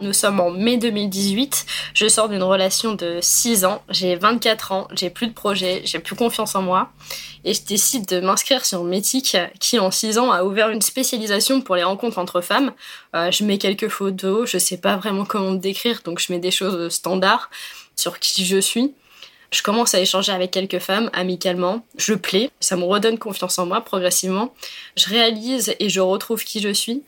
Nous 0.00 0.12
sommes 0.12 0.38
en 0.38 0.50
mai 0.50 0.76
2018. 0.76 1.66
Je 1.92 2.06
sors 2.06 2.28
d'une 2.28 2.44
relation 2.44 2.94
de 2.94 3.18
6 3.20 3.64
ans. 3.64 3.82
J'ai 3.88 4.14
24 4.14 4.72
ans. 4.72 4.88
J'ai 4.92 5.10
plus 5.10 5.26
de 5.26 5.32
projet. 5.32 5.82
J'ai 5.84 5.98
plus 5.98 6.14
confiance 6.14 6.54
en 6.54 6.62
moi. 6.62 6.90
Et 7.44 7.52
je 7.52 7.62
décide 7.64 8.06
de 8.06 8.20
m'inscrire 8.20 8.64
sur 8.64 8.84
Métic, 8.84 9.36
qui 9.58 9.78
en 9.80 9.90
6 9.90 10.18
ans 10.18 10.30
a 10.30 10.44
ouvert 10.44 10.70
une 10.70 10.82
spécialisation 10.82 11.60
pour 11.62 11.74
les 11.74 11.82
rencontres 11.82 12.18
entre 12.18 12.40
femmes. 12.40 12.72
Euh, 13.16 13.32
je 13.32 13.42
mets 13.42 13.58
quelques 13.58 13.88
photos. 13.88 14.48
Je 14.48 14.58
sais 14.58 14.76
pas 14.76 14.96
vraiment 14.96 15.24
comment 15.24 15.50
me 15.50 15.58
décrire, 15.58 16.00
donc 16.04 16.20
je 16.20 16.32
mets 16.32 16.38
des 16.38 16.52
choses 16.52 16.92
standards 16.92 17.50
sur 17.96 18.20
qui 18.20 18.44
je 18.44 18.58
suis. 18.58 18.94
Je 19.50 19.62
commence 19.62 19.94
à 19.94 20.00
échanger 20.00 20.30
avec 20.30 20.52
quelques 20.52 20.78
femmes 20.78 21.10
amicalement. 21.12 21.84
Je 21.96 22.14
plais. 22.14 22.50
Ça 22.60 22.76
me 22.76 22.84
redonne 22.84 23.18
confiance 23.18 23.58
en 23.58 23.66
moi 23.66 23.80
progressivement. 23.80 24.54
Je 24.96 25.08
réalise 25.08 25.74
et 25.80 25.88
je 25.88 26.00
retrouve 26.00 26.44
qui 26.44 26.60
je 26.60 26.72
suis. 26.72 27.02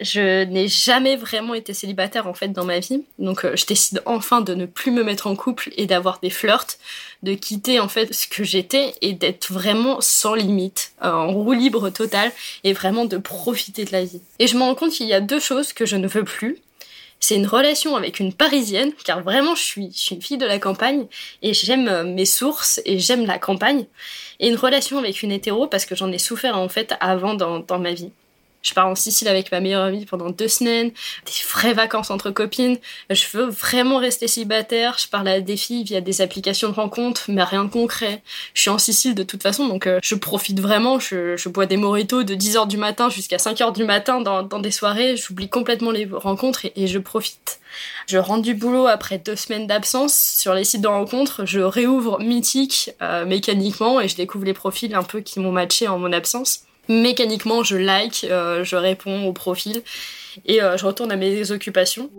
Je 0.00 0.44
n'ai 0.44 0.68
jamais 0.68 1.16
vraiment 1.16 1.54
été 1.54 1.74
célibataire 1.74 2.28
en 2.28 2.34
fait 2.34 2.48
dans 2.48 2.64
ma 2.64 2.78
vie, 2.78 3.02
donc 3.18 3.44
euh, 3.44 3.56
je 3.56 3.66
décide 3.66 4.00
enfin 4.06 4.40
de 4.40 4.54
ne 4.54 4.64
plus 4.64 4.92
me 4.92 5.02
mettre 5.02 5.26
en 5.26 5.34
couple 5.34 5.70
et 5.76 5.86
d'avoir 5.86 6.20
des 6.20 6.30
flirts, 6.30 6.78
de 7.24 7.34
quitter 7.34 7.80
en 7.80 7.88
fait 7.88 8.14
ce 8.14 8.28
que 8.28 8.44
j'étais 8.44 8.94
et 9.00 9.12
d'être 9.12 9.52
vraiment 9.52 10.00
sans 10.00 10.34
limite, 10.34 10.92
en 11.02 11.32
roue 11.32 11.52
libre 11.52 11.90
totale 11.90 12.30
et 12.62 12.72
vraiment 12.72 13.06
de 13.06 13.18
profiter 13.18 13.84
de 13.84 13.92
la 13.92 14.04
vie. 14.04 14.20
Et 14.38 14.46
je 14.46 14.56
me 14.56 14.62
rends 14.62 14.76
compte 14.76 14.92
qu'il 14.92 15.08
y 15.08 15.14
a 15.14 15.20
deux 15.20 15.40
choses 15.40 15.72
que 15.72 15.84
je 15.84 15.96
ne 15.96 16.06
veux 16.06 16.24
plus. 16.24 16.58
C'est 17.20 17.34
une 17.34 17.46
relation 17.46 17.96
avec 17.96 18.20
une 18.20 18.32
parisienne, 18.32 18.92
car 19.04 19.22
vraiment 19.22 19.56
je 19.56 19.62
suis, 19.62 19.90
je 19.92 19.98
suis 19.98 20.14
une 20.14 20.22
fille 20.22 20.38
de 20.38 20.46
la 20.46 20.60
campagne 20.60 21.06
et 21.42 21.52
j'aime 21.52 21.88
euh, 21.88 22.04
mes 22.04 22.24
sources 22.24 22.80
et 22.84 23.00
j'aime 23.00 23.26
la 23.26 23.38
campagne. 23.38 23.86
Et 24.38 24.48
une 24.48 24.56
relation 24.56 24.98
avec 24.98 25.22
une 25.22 25.32
hétéro 25.32 25.66
parce 25.66 25.84
que 25.84 25.96
j'en 25.96 26.12
ai 26.12 26.18
souffert 26.18 26.56
en 26.56 26.68
fait 26.68 26.94
avant 27.00 27.34
dans, 27.34 27.58
dans 27.58 27.80
ma 27.80 27.92
vie. 27.92 28.12
Je 28.62 28.74
pars 28.74 28.86
en 28.86 28.94
Sicile 28.94 29.28
avec 29.28 29.52
ma 29.52 29.60
meilleure 29.60 29.84
amie 29.84 30.04
pendant 30.04 30.30
deux 30.30 30.48
semaines, 30.48 30.90
des 30.90 31.48
vraies 31.48 31.74
vacances 31.74 32.10
entre 32.10 32.30
copines. 32.30 32.76
Je 33.08 33.24
veux 33.32 33.46
vraiment 33.46 33.98
rester 33.98 34.26
célibataire. 34.26 34.96
Je 34.98 35.08
parle 35.08 35.28
à 35.28 35.40
des 35.40 35.56
filles 35.56 35.84
via 35.84 36.00
des 36.00 36.20
applications 36.20 36.68
de 36.68 36.74
rencontres, 36.74 37.26
mais 37.28 37.42
rien 37.44 37.64
de 37.64 37.70
concret. 37.70 38.22
Je 38.54 38.62
suis 38.62 38.70
en 38.70 38.78
Sicile 38.78 39.14
de 39.14 39.22
toute 39.22 39.42
façon, 39.42 39.68
donc 39.68 39.86
euh, 39.86 40.00
je 40.02 40.14
profite 40.16 40.60
vraiment. 40.60 40.98
Je, 40.98 41.48
bois 41.48 41.66
des 41.66 41.76
mojitos 41.76 42.24
de 42.24 42.34
10h 42.34 42.68
du 42.68 42.76
matin 42.76 43.08
jusqu'à 43.08 43.36
5h 43.36 43.74
du 43.74 43.84
matin 43.84 44.20
dans, 44.20 44.42
des 44.42 44.70
soirées. 44.70 45.16
J'oublie 45.16 45.48
complètement 45.48 45.90
les 45.90 46.08
rencontres 46.10 46.66
et, 46.74 46.86
je 46.86 46.98
profite. 46.98 47.60
Je 48.06 48.18
rentre 48.18 48.42
du 48.42 48.54
boulot 48.54 48.86
après 48.86 49.18
deux 49.18 49.36
semaines 49.36 49.66
d'absence 49.66 50.14
sur 50.14 50.52
les 50.54 50.64
sites 50.64 50.82
de 50.82 50.88
rencontres. 50.88 51.46
Je 51.46 51.60
réouvre 51.60 52.20
Mythique 52.20 52.90
euh, 53.02 53.24
mécaniquement 53.24 54.00
et 54.00 54.08
je 54.08 54.16
découvre 54.16 54.44
les 54.44 54.54
profils 54.54 54.94
un 54.94 55.02
peu 55.02 55.20
qui 55.20 55.38
m'ont 55.40 55.52
matché 55.52 55.86
en 55.86 55.98
mon 55.98 56.12
absence 56.12 56.67
mécaniquement, 56.88 57.62
je 57.62 57.76
like, 57.76 58.24
euh, 58.24 58.64
je 58.64 58.76
réponds 58.76 59.26
au 59.26 59.32
profil 59.32 59.82
et 60.46 60.62
euh, 60.62 60.76
je 60.76 60.86
retourne 60.86 61.12
à 61.12 61.16
mes 61.16 61.50
occupations. 61.50 62.10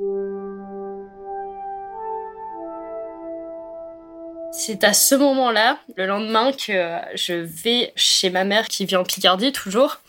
C'est 4.51 4.83
à 4.83 4.93
ce 4.93 5.15
moment-là, 5.15 5.77
le 5.95 6.05
lendemain, 6.05 6.51
que 6.51 6.97
je 7.15 7.33
vais 7.33 7.93
chez 7.95 8.29
ma 8.29 8.43
mère 8.43 8.67
qui 8.67 8.85
vit 8.85 8.95
en 8.95 9.03
Picardie 9.03 9.51
toujours, 9.51 9.99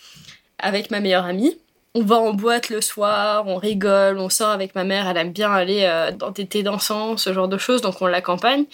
avec 0.58 0.90
ma 0.90 1.00
meilleure 1.00 1.24
amie. 1.24 1.56
On 1.94 2.02
va 2.02 2.16
en 2.16 2.32
boîte 2.32 2.68
le 2.68 2.80
soir, 2.80 3.48
on 3.48 3.56
rigole, 3.56 4.18
on 4.18 4.28
sort 4.28 4.50
avec 4.50 4.76
ma 4.76 4.84
mère, 4.84 5.08
elle 5.08 5.16
aime 5.16 5.32
bien 5.32 5.50
aller 5.50 5.82
euh, 5.82 6.12
dans 6.12 6.30
des 6.30 6.46
thés 6.46 6.62
dansants, 6.62 7.16
ce 7.16 7.32
genre 7.32 7.48
de 7.48 7.58
choses, 7.58 7.80
donc 7.80 8.00
on 8.00 8.06
l'accompagne. 8.06 8.64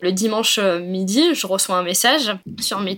Le 0.00 0.10
dimanche 0.10 0.58
euh, 0.58 0.80
midi, 0.80 1.34
je 1.34 1.46
reçois 1.46 1.76
un 1.76 1.84
message 1.84 2.32
sur 2.60 2.84
et 2.84 2.96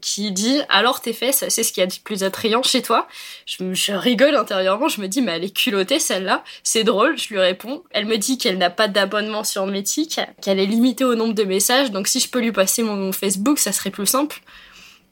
qui 0.00 0.32
dit 0.32 0.60
alors 0.68 1.00
tes 1.00 1.12
fesses, 1.12 1.44
c'est 1.48 1.62
ce 1.62 1.72
qu'il 1.72 1.80
y 1.80 1.84
a 1.84 1.86
de 1.86 1.94
plus 2.04 2.22
attrayant 2.24 2.62
chez 2.62 2.82
toi. 2.82 3.08
Je, 3.46 3.92
rigole 3.92 4.36
intérieurement, 4.36 4.88
je 4.88 5.00
me 5.00 5.08
dis 5.08 5.22
mais 5.22 5.32
elle 5.32 5.44
est 5.44 5.56
culottée 5.56 5.98
celle-là, 5.98 6.44
c'est 6.62 6.84
drôle. 6.84 7.18
Je 7.18 7.28
lui 7.28 7.38
réponds. 7.38 7.82
Elle 7.90 8.06
me 8.06 8.16
dit 8.16 8.38
qu'elle 8.38 8.58
n'a 8.58 8.70
pas 8.70 8.88
d'abonnement 8.88 9.44
sur 9.44 9.66
Métic, 9.66 10.20
qu'elle 10.40 10.58
est 10.58 10.66
limitée 10.66 11.04
au 11.04 11.14
nombre 11.14 11.34
de 11.34 11.44
messages, 11.44 11.90
donc 11.90 12.08
si 12.08 12.20
je 12.20 12.28
peux 12.28 12.40
lui 12.40 12.52
passer 12.52 12.82
mon 12.82 13.12
Facebook, 13.12 13.58
ça 13.58 13.72
serait 13.72 13.90
plus 13.90 14.06
simple. 14.06 14.40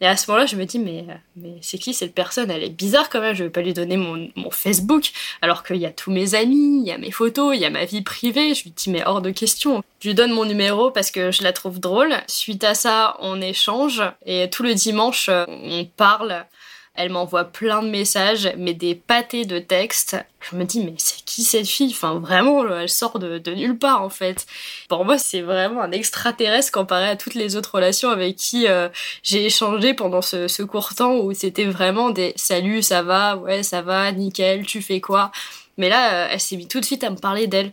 Et 0.00 0.06
à 0.06 0.16
ce 0.16 0.30
moment-là, 0.30 0.46
je 0.46 0.56
me 0.56 0.64
dis, 0.64 0.78
mais, 0.78 1.04
mais 1.36 1.56
c'est 1.60 1.78
qui 1.78 1.92
cette 1.92 2.14
personne? 2.14 2.50
Elle 2.50 2.64
est 2.64 2.70
bizarre 2.70 3.10
quand 3.10 3.20
même, 3.20 3.34
je 3.34 3.44
vais 3.44 3.50
pas 3.50 3.60
lui 3.60 3.74
donner 3.74 3.96
mon, 3.96 4.30
mon 4.34 4.50
Facebook, 4.50 5.10
alors 5.42 5.62
qu'il 5.62 5.76
y 5.76 5.86
a 5.86 5.90
tous 5.90 6.10
mes 6.10 6.34
amis, 6.34 6.80
il 6.82 6.86
y 6.86 6.92
a 6.92 6.98
mes 6.98 7.10
photos, 7.10 7.54
il 7.54 7.60
y 7.60 7.66
a 7.66 7.70
ma 7.70 7.84
vie 7.84 8.02
privée. 8.02 8.54
Je 8.54 8.64
lui 8.64 8.70
dis, 8.70 8.90
mais 8.90 9.04
hors 9.04 9.20
de 9.20 9.30
question. 9.30 9.82
Je 10.00 10.08
lui 10.08 10.14
donne 10.14 10.32
mon 10.32 10.46
numéro 10.46 10.90
parce 10.90 11.10
que 11.10 11.30
je 11.30 11.42
la 11.42 11.52
trouve 11.52 11.80
drôle. 11.80 12.14
Suite 12.26 12.64
à 12.64 12.74
ça, 12.74 13.16
on 13.20 13.40
échange, 13.42 14.02
et 14.24 14.48
tout 14.48 14.62
le 14.62 14.74
dimanche, 14.74 15.28
on 15.28 15.84
parle 15.96 16.46
elle 16.94 17.10
m'envoie 17.10 17.44
plein 17.44 17.82
de 17.82 17.88
messages, 17.88 18.52
mais 18.58 18.74
des 18.74 18.94
pâtés 18.94 19.44
de 19.44 19.58
textes. 19.58 20.16
Je 20.40 20.56
me 20.56 20.64
dis, 20.64 20.84
mais 20.84 20.94
c'est 20.98 21.24
qui 21.24 21.44
cette 21.44 21.68
fille? 21.68 21.92
Enfin, 21.92 22.18
vraiment, 22.18 22.66
elle 22.68 22.88
sort 22.88 23.18
de, 23.18 23.38
nulle 23.52 23.78
part, 23.78 24.02
en 24.02 24.10
fait. 24.10 24.46
Pour 24.88 25.04
moi, 25.04 25.16
c'est 25.16 25.40
vraiment 25.40 25.82
un 25.82 25.92
extraterrestre 25.92 26.72
comparé 26.72 27.08
à 27.08 27.16
toutes 27.16 27.34
les 27.34 27.56
autres 27.56 27.76
relations 27.76 28.10
avec 28.10 28.36
qui 28.36 28.66
euh, 28.66 28.88
j'ai 29.22 29.46
échangé 29.46 29.94
pendant 29.94 30.20
ce, 30.20 30.62
court 30.62 30.94
temps 30.94 31.14
où 31.14 31.32
c'était 31.32 31.64
vraiment 31.64 32.10
des 32.10 32.32
salut, 32.36 32.82
ça 32.82 33.02
va, 33.02 33.36
ouais, 33.36 33.62
ça 33.62 33.82
va, 33.82 34.10
nickel, 34.12 34.66
tu 34.66 34.82
fais 34.82 35.00
quoi? 35.00 35.30
Mais 35.78 35.88
là, 35.88 36.12
euh, 36.12 36.28
elle 36.32 36.40
s'est 36.40 36.56
mise 36.56 36.68
tout 36.68 36.80
de 36.80 36.84
suite 36.84 37.04
à 37.04 37.10
me 37.10 37.16
parler 37.16 37.46
d'elle. 37.46 37.72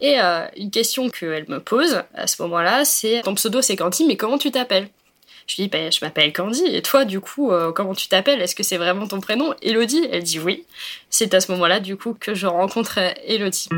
Et 0.00 0.20
euh, 0.20 0.46
une 0.56 0.70
question 0.70 1.08
qu'elle 1.08 1.48
me 1.48 1.58
pose 1.58 2.02
à 2.14 2.26
ce 2.26 2.42
moment-là, 2.42 2.84
c'est 2.84 3.22
ton 3.22 3.34
pseudo 3.34 3.62
c'est 3.62 3.76
Canty, 3.76 4.04
mais 4.06 4.16
comment 4.16 4.38
tu 4.38 4.50
t'appelles? 4.50 4.88
Je 5.52 5.60
lui 5.60 5.64
dis, 5.64 5.68
bah, 5.68 5.90
je 5.90 5.98
m'appelle 6.02 6.32
Candy. 6.32 6.64
Et 6.66 6.80
toi, 6.80 7.04
du 7.04 7.20
coup, 7.20 7.52
euh, 7.52 7.72
comment 7.72 7.94
tu 7.94 8.08
t'appelles? 8.08 8.40
Est-ce 8.40 8.54
que 8.54 8.62
c'est 8.62 8.78
vraiment 8.78 9.06
ton 9.06 9.20
prénom? 9.20 9.54
Elodie? 9.60 10.08
Elle 10.10 10.22
dit 10.22 10.40
oui. 10.40 10.64
C'est 11.10 11.34
à 11.34 11.40
ce 11.40 11.52
moment-là, 11.52 11.78
du 11.78 11.96
coup, 11.96 12.16
que 12.18 12.34
je 12.34 12.46
rencontre 12.46 12.98
Elodie. 13.26 13.68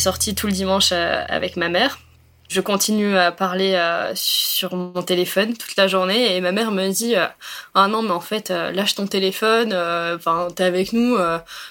Sortie 0.00 0.34
tout 0.34 0.46
le 0.46 0.52
dimanche 0.52 0.90
euh, 0.92 1.24
avec 1.28 1.56
ma 1.56 1.68
mère. 1.68 2.00
Je 2.48 2.60
continue 2.60 3.16
à 3.16 3.30
parler 3.30 3.74
euh, 3.74 4.12
sur 4.16 4.74
mon 4.74 5.02
téléphone 5.02 5.56
toute 5.56 5.76
la 5.76 5.86
journée 5.86 6.34
et 6.34 6.40
ma 6.40 6.50
mère 6.50 6.72
me 6.72 6.88
dit 6.90 7.14
euh, 7.14 7.26
ah 7.74 7.86
non 7.86 8.02
mais 8.02 8.10
en 8.10 8.20
fait 8.20 8.50
lâche 8.50 8.96
ton 8.96 9.06
téléphone 9.06 9.72
enfin 9.72 10.48
t'es 10.52 10.64
avec 10.64 10.92
nous 10.92 11.16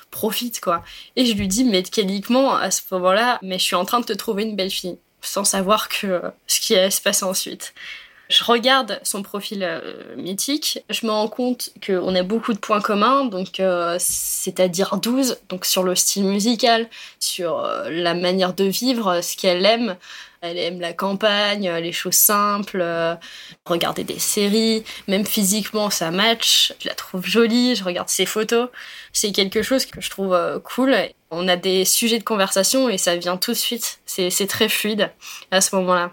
profite 0.10 0.62
quoi 0.62 0.82
et 1.18 1.26
je 1.26 1.34
lui 1.34 1.50
dis 1.50 1.66
mais 1.66 1.82
mécaniquement 1.82 2.56
à 2.56 2.72
ce 2.72 2.82
moment-là 2.92 3.40
mais 3.42 3.60
je 3.60 3.64
suis 3.66 3.76
en 3.76 3.84
train 3.84 4.00
de 4.00 4.06
te 4.06 4.14
trouver 4.14 4.44
une 4.44 4.56
belle 4.56 4.72
fille 4.72 4.98
sans 5.20 5.44
savoir 5.44 5.90
que 5.90 6.22
ce 6.48 6.62
qui 6.62 6.78
allait 6.78 6.92
se 6.92 7.02
passer 7.02 7.26
ensuite 7.26 7.74
je 8.30 8.44
regarde 8.44 9.00
son 9.04 9.24
profil 9.24 9.68
mythique, 10.16 10.84
je 10.90 11.06
me 11.06 11.12
rends 11.12 11.28
compte 11.28 11.72
qu'on 11.86 12.16
a 12.16 12.24
beaucoup 12.24 12.54
de 12.54 12.60
points 12.60 12.82
communs, 12.82 13.26
donc 13.26 13.60
c'est-à-dire 14.00 14.98
12, 14.98 15.40
donc 15.50 15.66
sur 15.66 15.84
le 15.84 15.96
style 15.96 16.26
musical, 16.26 16.88
sur 17.20 17.60
euh, 17.60 17.90
la 17.90 18.14
manière 18.14 18.54
de 18.54 18.66
vivre, 18.66 19.22
ce 19.22 19.36
qu'elle 19.36 19.66
aime. 19.66 19.96
Elle 20.42 20.58
aime 20.58 20.80
la 20.80 20.94
campagne, 20.94 21.68
euh, 21.68 21.82
les 21.82 21.92
choses 21.92 22.16
simples, 22.16 22.80
euh, 22.82 23.16
regarder 23.66 24.06
des 24.06 24.20
séries, 24.20 24.86
même 25.08 25.26
physiquement 25.26 25.90
ça 25.90 26.12
match. 26.12 26.74
Je 26.80 26.88
la 26.88 26.96
trouve 26.96 27.26
jolie, 27.26 27.76
je 27.76 27.84
regarde 27.84 28.08
ses 28.08 28.26
photos. 28.26 28.70
C'est 29.12 29.34
quelque 29.34 29.62
chose 29.62 29.86
que 29.86 30.00
je 30.00 30.10
trouve 30.10 30.38
cool. 30.64 30.96
On 31.30 31.48
a 31.50 31.58
des 31.58 31.84
sujets 31.84 32.20
de 32.20 32.24
conversation 32.24 32.90
et 32.90 32.98
ça 32.98 33.18
vient 33.18 33.36
tout 33.36 33.52
de 33.52 33.58
suite. 33.58 34.00
C'est 34.06 34.48
très 34.48 34.70
fluide 34.70 35.12
à 35.52 35.60
ce 35.60 35.76
moment-là. 35.76 36.12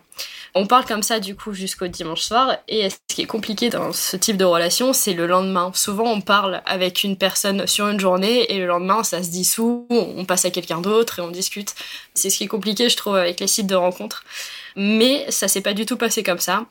On 0.59 0.67
parle 0.67 0.87
comme 0.87 1.03
ça 1.03 1.21
du 1.21 1.37
coup 1.37 1.53
jusqu'au 1.53 1.87
dimanche 1.87 2.23
soir 2.23 2.57
et 2.67 2.89
ce 2.89 2.97
qui 3.09 3.21
est 3.21 3.27
compliqué 3.27 3.69
dans 3.69 3.93
ce 3.93 4.17
type 4.17 4.39
de 4.39 4.45
relation, 4.47 4.95
c'est 4.95 5.13
le 5.13 5.27
lendemain. 5.27 5.71
Souvent 5.75 6.11
on 6.11 6.23
parle 6.23 6.63
avec 6.65 7.05
une 7.05 7.19
personne 7.19 7.67
sur 7.67 7.89
une 7.89 8.01
journée 8.01 8.51
et 8.51 8.59
le 8.59 8.65
lendemain 8.65 9.05
ça 9.05 9.23
se 9.23 9.29
dissout, 9.29 9.87
on 9.91 10.25
passe 10.25 10.47
à 10.47 10.51
quelqu'un 10.51 10.81
d'autre 10.81 11.19
et 11.19 11.23
on 11.23 11.31
discute. 11.31 11.75
C'est 12.15 12.31
ce 12.31 12.39
qui 12.39 12.45
est 12.45 12.49
compliqué 12.49 12.89
je 12.89 12.97
trouve 12.97 13.17
avec 13.17 13.39
les 13.39 13.49
sites 13.49 13.67
de 13.67 13.75
rencontres. 13.75 14.25
Mais 14.77 15.31
ça 15.31 15.47
s'est 15.47 15.61
pas 15.61 15.75
du 15.75 15.85
tout 15.85 15.99
passé 15.99 16.23
comme 16.23 16.39
ça. 16.39 16.65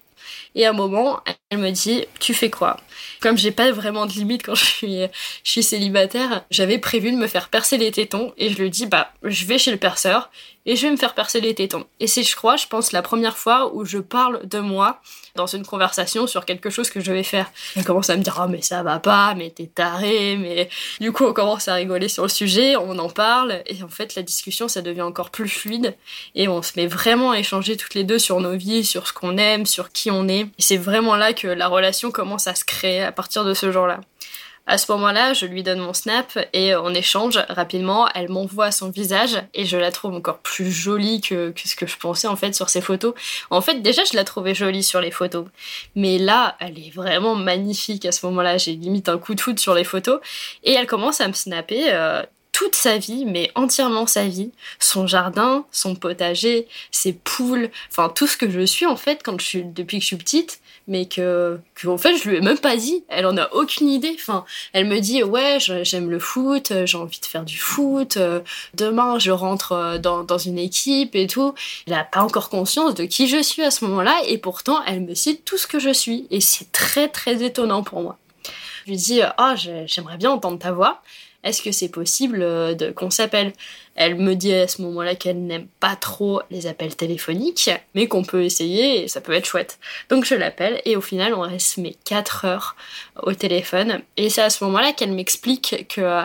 Et 0.55 0.65
à 0.65 0.71
un 0.71 0.73
moment, 0.73 1.21
elle 1.51 1.59
me 1.59 1.69
dit 1.69 2.05
Tu 2.19 2.33
fais 2.33 2.49
quoi? 2.49 2.77
Comme 3.21 3.37
j'ai 3.37 3.51
pas 3.51 3.71
vraiment 3.71 4.07
de 4.07 4.13
limite 4.13 4.43
quand 4.43 4.55
je 4.55 4.65
suis, 4.65 5.01
je 5.43 5.49
suis 5.51 5.61
célibataire, 5.61 6.43
j'avais 6.49 6.79
prévu 6.79 7.11
de 7.11 7.17
me 7.17 7.27
faire 7.27 7.49
percer 7.49 7.77
les 7.77 7.91
tétons 7.91 8.33
et 8.37 8.49
je 8.49 8.57
lui 8.57 8.71
dis 8.71 8.87
Bah, 8.87 9.13
je 9.21 9.45
vais 9.45 9.59
chez 9.59 9.69
le 9.69 9.77
perceur 9.77 10.31
et 10.65 10.75
je 10.75 10.85
vais 10.85 10.91
me 10.91 10.97
faire 10.97 11.13
percer 11.13 11.41
les 11.41 11.53
tétons. 11.53 11.85
Et 11.99 12.07
c'est, 12.07 12.23
je 12.23 12.35
crois, 12.35 12.55
je 12.55 12.67
pense, 12.67 12.91
la 12.91 13.01
première 13.01 13.37
fois 13.37 13.73
où 13.73 13.85
je 13.85 13.97
parle 13.97 14.47
de 14.47 14.59
moi 14.59 15.01
dans 15.35 15.47
une 15.47 15.65
conversation 15.65 16.27
sur 16.27 16.45
quelque 16.45 16.69
chose 16.69 16.89
que 16.89 17.01
je 17.01 17.11
vais 17.11 17.23
faire. 17.23 17.51
Elle 17.75 17.83
commence 17.83 18.09
à 18.09 18.17
me 18.17 18.23
dire, 18.23 18.39
oh, 18.41 18.47
mais 18.49 18.61
ça 18.61 18.83
va 18.83 18.99
pas, 18.99 19.35
mais 19.35 19.49
t'es 19.49 19.67
taré, 19.67 20.37
mais 20.37 20.69
du 20.99 21.11
coup, 21.11 21.25
on 21.25 21.33
commence 21.33 21.67
à 21.67 21.75
rigoler 21.75 22.07
sur 22.07 22.23
le 22.23 22.29
sujet, 22.29 22.75
on 22.77 22.97
en 22.97 23.09
parle, 23.09 23.61
et 23.67 23.83
en 23.83 23.89
fait, 23.89 24.15
la 24.15 24.21
discussion, 24.21 24.67
ça 24.67 24.81
devient 24.81 25.01
encore 25.01 25.29
plus 25.29 25.49
fluide, 25.49 25.95
et 26.35 26.47
on 26.47 26.61
se 26.61 26.73
met 26.77 26.87
vraiment 26.87 27.31
à 27.31 27.39
échanger 27.39 27.77
toutes 27.77 27.95
les 27.95 28.03
deux 28.03 28.19
sur 28.19 28.39
nos 28.39 28.55
vies, 28.55 28.85
sur 28.85 29.07
ce 29.07 29.13
qu'on 29.13 29.37
aime, 29.37 29.65
sur 29.65 29.91
qui 29.91 30.09
on 30.09 30.27
est. 30.27 30.41
Et 30.41 30.61
c'est 30.61 30.77
vraiment 30.77 31.15
là 31.15 31.33
que 31.33 31.47
la 31.47 31.67
relation 31.67 32.11
commence 32.11 32.47
à 32.47 32.55
se 32.55 32.63
créer 32.63 33.03
à 33.03 33.11
partir 33.11 33.43
de 33.43 33.53
ce 33.53 33.71
jour-là. 33.71 33.99
À 34.67 34.79
ce 34.79 34.91
moment-là, 34.93 35.33
je 35.33 35.45
lui 35.45 35.61
donne 35.61 35.79
mon 35.79 35.93
snap 35.93 36.39
et 36.53 36.75
on 36.75 36.89
échange 36.89 37.39
rapidement. 37.49 38.09
Elle 38.15 38.29
m'envoie 38.29 38.71
son 38.71 38.89
visage 38.89 39.39
et 39.53 39.65
je 39.65 39.77
la 39.77 39.91
trouve 39.91 40.15
encore 40.15 40.39
plus 40.39 40.71
jolie 40.71 41.21
que, 41.21 41.53
ce 41.63 41.75
que 41.75 41.85
je 41.85 41.97
pensais 41.97 42.27
en 42.27 42.35
fait 42.35 42.55
sur 42.55 42.69
ses 42.69 42.81
photos. 42.81 43.13
En 43.51 43.61
fait, 43.61 43.81
déjà, 43.81 44.03
je 44.05 44.15
la 44.15 44.23
trouvais 44.23 44.55
jolie 44.55 44.83
sur 44.83 45.01
les 45.01 45.11
photos. 45.11 45.45
Mais 45.95 46.17
là, 46.17 46.55
elle 46.59 46.79
est 46.79 46.93
vraiment 46.93 47.35
magnifique 47.35 48.05
à 48.05 48.11
ce 48.11 48.25
moment-là. 48.25 48.57
J'ai 48.57 48.73
limite 48.73 49.07
un 49.07 49.19
coup 49.19 49.35
de 49.35 49.41
foudre 49.41 49.59
sur 49.59 49.75
les 49.75 49.83
photos. 49.83 50.19
Et 50.63 50.73
elle 50.73 50.87
commence 50.87 51.21
à 51.21 51.27
me 51.27 51.33
snapper. 51.33 51.93
Euh, 51.93 52.23
toute 52.55 52.75
sa 52.75 52.97
vie, 52.97 53.25
mais 53.25 53.51
entièrement 53.55 54.07
sa 54.07 54.27
vie, 54.27 54.49
son 54.79 55.07
jardin, 55.07 55.65
son 55.73 55.93
potager, 55.93 56.69
ses 56.89 57.11
poules, 57.11 57.69
enfin 57.91 58.07
tout 58.07 58.27
ce 58.27 58.37
que 58.37 58.49
je 58.49 58.65
suis 58.65 58.85
en 58.85 58.95
fait 58.95 59.19
quand 59.25 59.37
je 59.41 59.45
suis 59.45 59.63
depuis 59.65 59.97
que 59.97 60.03
je 60.03 60.07
suis 60.07 60.15
petite, 60.15 60.61
mais 60.87 61.05
que, 61.05 61.59
que 61.73 61.87
en 61.87 61.97
fait 61.97 62.15
je 62.17 62.29
lui 62.29 62.37
ai 62.37 62.41
même 62.41 62.57
pas 62.57 62.75
dit. 62.75 63.03
Elle 63.07 63.25
en 63.25 63.37
a 63.37 63.49
aucune 63.53 63.89
idée. 63.89 64.15
Enfin, 64.15 64.45
elle 64.73 64.85
me 64.85 64.99
dit 64.99 65.23
ouais 65.23 65.57
j'aime 65.59 66.09
le 66.09 66.19
foot, 66.19 66.73
j'ai 66.85 66.97
envie 66.97 67.19
de 67.19 67.25
faire 67.25 67.43
du 67.43 67.57
foot. 67.57 68.17
Euh, 68.17 68.41
demain 68.73 69.19
je 69.19 69.31
rentre 69.31 69.71
euh, 69.71 69.97
dans, 69.97 70.23
dans 70.23 70.37
une 70.37 70.57
équipe 70.57 71.15
et 71.15 71.27
tout. 71.27 71.53
Elle 71.87 71.93
a 71.93 72.03
pas 72.03 72.21
encore 72.21 72.49
conscience 72.49 72.95
de 72.95 73.05
qui 73.05 73.27
je 73.27 73.41
suis 73.41 73.63
à 73.63 73.71
ce 73.71 73.85
moment-là 73.85 74.15
et 74.27 74.37
pourtant 74.37 74.83
elle 74.85 75.01
me 75.01 75.15
cite 75.15 75.45
tout 75.45 75.57
ce 75.57 75.67
que 75.67 75.79
je 75.79 75.91
suis 75.91 76.27
et 76.31 76.41
c'est 76.41 76.71
très 76.71 77.07
très 77.07 77.43
étonnant 77.43 77.83
pour 77.83 78.01
moi. 78.01 78.17
Je 78.85 78.91
lui 78.91 78.97
dis 78.97 79.21
oh, 79.39 79.53
j'aimerais 79.85 80.17
bien 80.17 80.31
entendre 80.31 80.59
ta 80.59 80.71
voix 80.71 81.01
est-ce 81.45 81.61
que 81.61 81.71
c'est 81.71 81.89
possible 81.89 82.41
euh, 82.41 82.91
qu'on 82.93 83.11
s'appelle? 83.11 83.53
Elle 83.95 84.15
me 84.15 84.33
dit 84.33 84.53
à 84.53 84.67
ce 84.67 84.81
moment-là 84.81 85.15
qu'elle 85.15 85.45
n'aime 85.45 85.67
pas 85.79 85.95
trop 85.95 86.41
les 86.51 86.67
appels 86.67 86.95
téléphoniques, 86.95 87.69
mais 87.93 88.07
qu'on 88.07 88.23
peut 88.23 88.43
essayer 88.43 89.03
et 89.03 89.07
ça 89.07 89.21
peut 89.21 89.31
être 89.31 89.45
chouette. 89.45 89.79
Donc 90.09 90.25
je 90.25 90.35
l'appelle 90.35 90.81
et 90.83 90.97
au 90.97 91.01
final 91.01 91.33
on 91.33 91.41
reste 91.41 91.77
mes 91.77 91.95
4 92.03 92.45
heures 92.45 92.75
au 93.23 93.33
téléphone 93.33 94.01
et 94.17 94.29
c'est 94.29 94.41
à 94.41 94.49
ce 94.49 94.63
moment-là 94.65 94.91
qu'elle 94.91 95.13
m'explique 95.13 95.85
que 95.87 96.01
euh, 96.01 96.23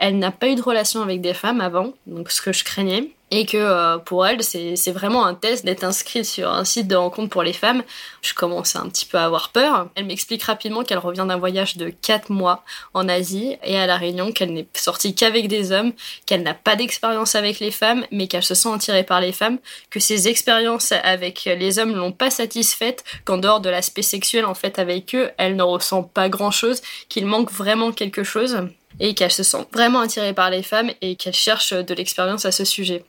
elle 0.00 0.18
n'a 0.18 0.32
pas 0.32 0.48
eu 0.48 0.54
de 0.54 0.62
relation 0.62 1.02
avec 1.02 1.20
des 1.20 1.34
femmes 1.34 1.60
avant, 1.60 1.92
donc 2.06 2.30
ce 2.30 2.42
que 2.42 2.52
je 2.52 2.64
craignais 2.64 3.10
et 3.30 3.46
que 3.46 3.56
euh, 3.56 3.98
pour 3.98 4.26
elle, 4.26 4.42
c'est 4.42 4.90
vraiment 4.90 5.24
un 5.24 5.34
test 5.34 5.64
d'être 5.64 5.84
inscrite 5.84 6.24
sur 6.24 6.50
un 6.50 6.64
site 6.64 6.88
de 6.88 6.96
rencontre 6.96 7.28
pour 7.30 7.44
les 7.44 7.52
femmes. 7.52 7.84
Je 8.22 8.34
commence 8.34 8.74
un 8.74 8.88
petit 8.88 9.06
peu 9.06 9.18
à 9.18 9.24
avoir 9.26 9.50
peur. 9.50 9.88
Elle 9.94 10.06
m'explique 10.06 10.42
rapidement 10.42 10.82
qu'elle 10.82 10.98
revient 10.98 11.26
d'un 11.28 11.36
voyage 11.36 11.76
de 11.76 11.90
4 11.90 12.30
mois 12.32 12.64
en 12.92 13.08
Asie 13.08 13.56
et 13.62 13.78
à 13.78 13.86
La 13.86 13.98
Réunion, 13.98 14.32
qu'elle 14.32 14.52
n'est 14.52 14.66
sortie 14.74 15.14
qu'avec 15.14 15.46
des 15.46 15.70
hommes, 15.70 15.92
qu'elle 16.26 16.42
n'a 16.42 16.54
pas 16.54 16.74
d'expérience 16.74 17.36
avec 17.36 17.60
les 17.60 17.70
femmes, 17.70 18.04
mais 18.10 18.26
qu'elle 18.26 18.42
se 18.42 18.56
sent 18.56 18.72
attirée 18.74 19.04
par 19.04 19.20
les 19.20 19.32
femmes, 19.32 19.58
que 19.90 20.00
ses 20.00 20.26
expériences 20.26 20.92
avec 21.04 21.44
les 21.44 21.78
hommes 21.78 21.94
l'ont 21.94 22.12
pas 22.12 22.30
satisfaite, 22.30 23.04
qu'en 23.24 23.38
dehors 23.38 23.60
de 23.60 23.70
l'aspect 23.70 24.02
sexuel 24.02 24.44
en 24.44 24.54
fait 24.54 24.80
avec 24.80 25.14
eux, 25.14 25.30
elle 25.36 25.54
ne 25.54 25.62
ressent 25.62 26.02
pas 26.02 26.28
grand 26.28 26.50
chose, 26.50 26.82
qu'il 27.08 27.26
manque 27.26 27.52
vraiment 27.52 27.92
quelque 27.92 28.24
chose 28.24 28.66
et 28.98 29.14
qu'elle 29.14 29.30
se 29.30 29.42
sent 29.42 29.66
vraiment 29.72 30.00
attirée 30.00 30.34
par 30.34 30.50
les 30.50 30.62
femmes 30.62 30.90
et 31.00 31.16
qu'elle 31.16 31.34
cherche 31.34 31.72
de 31.72 31.94
l'expérience 31.94 32.44
à 32.44 32.52
ce 32.52 32.64
sujet. 32.64 33.04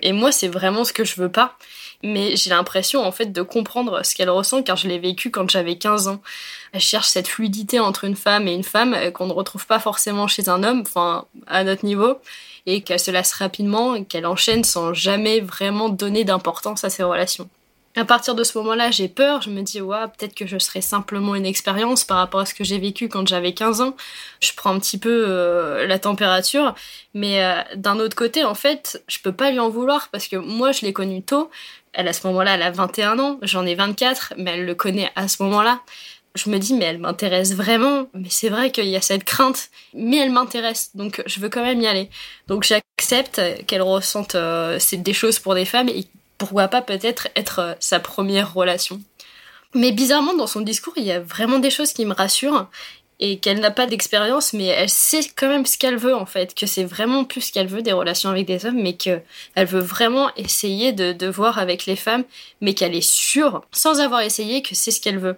Et 0.00 0.12
moi, 0.12 0.32
c'est 0.32 0.48
vraiment 0.48 0.84
ce 0.84 0.92
que 0.92 1.04
je 1.04 1.16
veux 1.16 1.30
pas. 1.30 1.56
Mais 2.04 2.34
j'ai 2.34 2.50
l'impression, 2.50 3.04
en 3.06 3.12
fait, 3.12 3.32
de 3.32 3.42
comprendre 3.42 4.04
ce 4.04 4.14
qu'elle 4.14 4.30
ressent 4.30 4.62
car 4.62 4.76
je 4.76 4.88
l'ai 4.88 4.98
vécu 4.98 5.30
quand 5.30 5.48
j'avais 5.48 5.76
15 5.76 6.08
ans. 6.08 6.20
Elle 6.72 6.80
cherche 6.80 7.08
cette 7.08 7.28
fluidité 7.28 7.78
entre 7.78 8.04
une 8.04 8.16
femme 8.16 8.48
et 8.48 8.54
une 8.54 8.64
femme 8.64 8.94
euh, 8.94 9.10
qu'on 9.12 9.26
ne 9.26 9.32
retrouve 9.32 9.66
pas 9.66 9.78
forcément 9.78 10.26
chez 10.26 10.48
un 10.48 10.64
homme, 10.64 10.82
enfin, 10.84 11.26
à 11.46 11.62
notre 11.62 11.84
niveau, 11.84 12.18
et 12.66 12.82
qu'elle 12.82 12.98
se 12.98 13.12
lasse 13.12 13.32
rapidement 13.34 13.94
et 13.94 14.04
qu'elle 14.04 14.26
enchaîne 14.26 14.64
sans 14.64 14.92
jamais 14.94 15.40
vraiment 15.40 15.88
donner 15.88 16.24
d'importance 16.24 16.82
à 16.82 16.90
ses 16.90 17.04
relations. 17.04 17.48
À 17.94 18.06
partir 18.06 18.34
de 18.34 18.42
ce 18.42 18.56
moment-là, 18.56 18.90
j'ai 18.90 19.08
peur, 19.08 19.42
je 19.42 19.50
me 19.50 19.60
dis, 19.60 19.82
ouais, 19.82 20.06
peut-être 20.16 20.34
que 20.34 20.46
je 20.46 20.56
serais 20.58 20.80
simplement 20.80 21.34
une 21.34 21.44
expérience 21.44 22.04
par 22.04 22.16
rapport 22.16 22.40
à 22.40 22.46
ce 22.46 22.54
que 22.54 22.64
j'ai 22.64 22.78
vécu 22.78 23.08
quand 23.08 23.28
j'avais 23.28 23.52
15 23.52 23.82
ans. 23.82 23.94
Je 24.40 24.52
prends 24.56 24.74
un 24.74 24.78
petit 24.78 24.96
peu 24.96 25.26
euh, 25.28 25.86
la 25.86 25.98
température, 25.98 26.74
mais 27.12 27.44
euh, 27.44 27.60
d'un 27.76 27.98
autre 27.98 28.16
côté, 28.16 28.44
en 28.44 28.54
fait, 28.54 29.02
je 29.08 29.18
peux 29.18 29.32
pas 29.32 29.50
lui 29.50 29.58
en 29.58 29.68
vouloir 29.68 30.08
parce 30.10 30.26
que 30.26 30.36
moi, 30.36 30.72
je 30.72 30.82
l'ai 30.82 30.94
connue 30.94 31.22
tôt. 31.22 31.50
Elle, 31.92 32.08
à 32.08 32.14
ce 32.14 32.26
moment-là, 32.28 32.54
elle 32.54 32.62
a 32.62 32.70
21 32.70 33.18
ans, 33.18 33.38
j'en 33.42 33.66
ai 33.66 33.74
24, 33.74 34.34
mais 34.38 34.52
elle 34.52 34.64
le 34.64 34.74
connaît 34.74 35.10
à 35.14 35.28
ce 35.28 35.42
moment-là. 35.42 35.80
Je 36.34 36.48
me 36.48 36.56
dis, 36.56 36.72
mais 36.72 36.86
elle 36.86 36.98
m'intéresse 36.98 37.52
vraiment. 37.54 38.06
Mais 38.14 38.30
c'est 38.30 38.48
vrai 38.48 38.70
qu'il 38.70 38.86
y 38.86 38.96
a 38.96 39.02
cette 39.02 39.24
crainte, 39.24 39.68
mais 39.92 40.16
elle 40.16 40.32
m'intéresse, 40.32 40.96
donc 40.96 41.22
je 41.26 41.40
veux 41.40 41.50
quand 41.50 41.62
même 41.62 41.82
y 41.82 41.86
aller. 41.86 42.08
Donc 42.48 42.64
j'accepte 42.64 43.42
qu'elle 43.66 43.82
ressente 43.82 44.34
euh, 44.34 44.78
des 44.92 45.12
choses 45.12 45.38
pour 45.38 45.54
des 45.54 45.66
femmes 45.66 45.90
et 45.90 46.06
pourquoi 46.42 46.66
pas 46.66 46.82
peut-être 46.82 47.28
être 47.36 47.58
euh, 47.60 47.74
sa 47.78 48.00
première 48.00 48.52
relation. 48.52 49.00
Mais 49.74 49.92
bizarrement, 49.92 50.34
dans 50.34 50.48
son 50.48 50.60
discours, 50.60 50.92
il 50.96 51.04
y 51.04 51.12
a 51.12 51.20
vraiment 51.20 51.60
des 51.60 51.70
choses 51.70 51.92
qui 51.92 52.04
me 52.04 52.12
rassurent 52.12 52.68
et 53.20 53.38
qu'elle 53.38 53.60
n'a 53.60 53.70
pas 53.70 53.86
d'expérience, 53.86 54.52
mais 54.52 54.66
elle 54.66 54.88
sait 54.88 55.20
quand 55.36 55.46
même 55.46 55.64
ce 55.66 55.78
qu'elle 55.78 55.96
veut 55.96 56.16
en 56.16 56.26
fait, 56.26 56.56
que 56.56 56.66
c'est 56.66 56.82
vraiment 56.82 57.22
plus 57.22 57.42
ce 57.42 57.52
qu'elle 57.52 57.68
veut 57.68 57.80
des 57.80 57.92
relations 57.92 58.28
avec 58.28 58.46
des 58.46 58.66
hommes, 58.66 58.82
mais 58.82 58.94
qu'elle 58.94 59.22
veut 59.56 59.78
vraiment 59.78 60.34
essayer 60.34 60.90
de, 60.90 61.28
voir 61.28 61.60
avec 61.60 61.86
les 61.86 61.94
femmes, 61.94 62.24
mais 62.60 62.74
qu'elle 62.74 62.96
est 62.96 63.08
sûre, 63.08 63.64
sans 63.70 64.00
avoir 64.00 64.22
essayé, 64.22 64.62
que 64.62 64.74
c'est 64.74 64.90
ce 64.90 65.00
qu'elle 65.00 65.20
veut. 65.20 65.36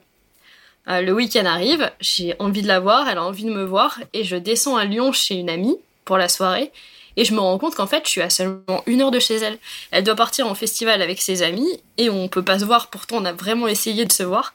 Euh, 0.89 1.03
le 1.03 1.13
week-end 1.13 1.45
arrive, 1.45 1.91
j'ai 2.01 2.35
envie 2.39 2.63
de 2.63 2.69
la 2.69 2.81
voir, 2.81 3.07
elle 3.11 3.19
a 3.19 3.25
envie 3.25 3.45
de 3.45 3.53
me 3.53 3.65
voir, 3.65 4.01
et 4.15 4.25
je 4.25 4.37
descends 4.37 4.79
à 4.79 4.87
Lyon 4.87 5.13
chez 5.13 5.35
une 5.35 5.51
amie 5.51 5.77
pour 6.07 6.17
la 6.17 6.31
soirée, 6.31 6.73
et 7.17 7.25
je 7.25 7.35
me 7.35 7.41
rends 7.41 7.59
compte 7.59 7.75
qu'en 7.75 7.87
fait, 7.87 8.03
je 8.05 8.11
suis 8.11 8.23
à 8.23 8.31
seulement 8.31 8.83
une 8.87 9.03
heure 9.03 9.11
de 9.11 9.21
chez 9.21 9.37
elle. 9.37 9.59
Elle 9.91 10.05
doit 10.05 10.17
partir 10.17 10.47
en 10.47 10.55
festival 10.55 11.03
avec 11.03 11.21
ses 11.21 11.43
amis 11.43 11.81
et 11.99 12.11
on 12.11 12.29
peut 12.29 12.43
pas 12.45 12.59
se 12.59 12.65
voir. 12.65 12.89
Pourtant, 12.89 13.17
on 13.19 13.25
a 13.25 13.33
vraiment 13.33 13.69
essayé 13.69 14.05
de 14.05 14.13
se 14.13 14.23
voir. 14.23 14.55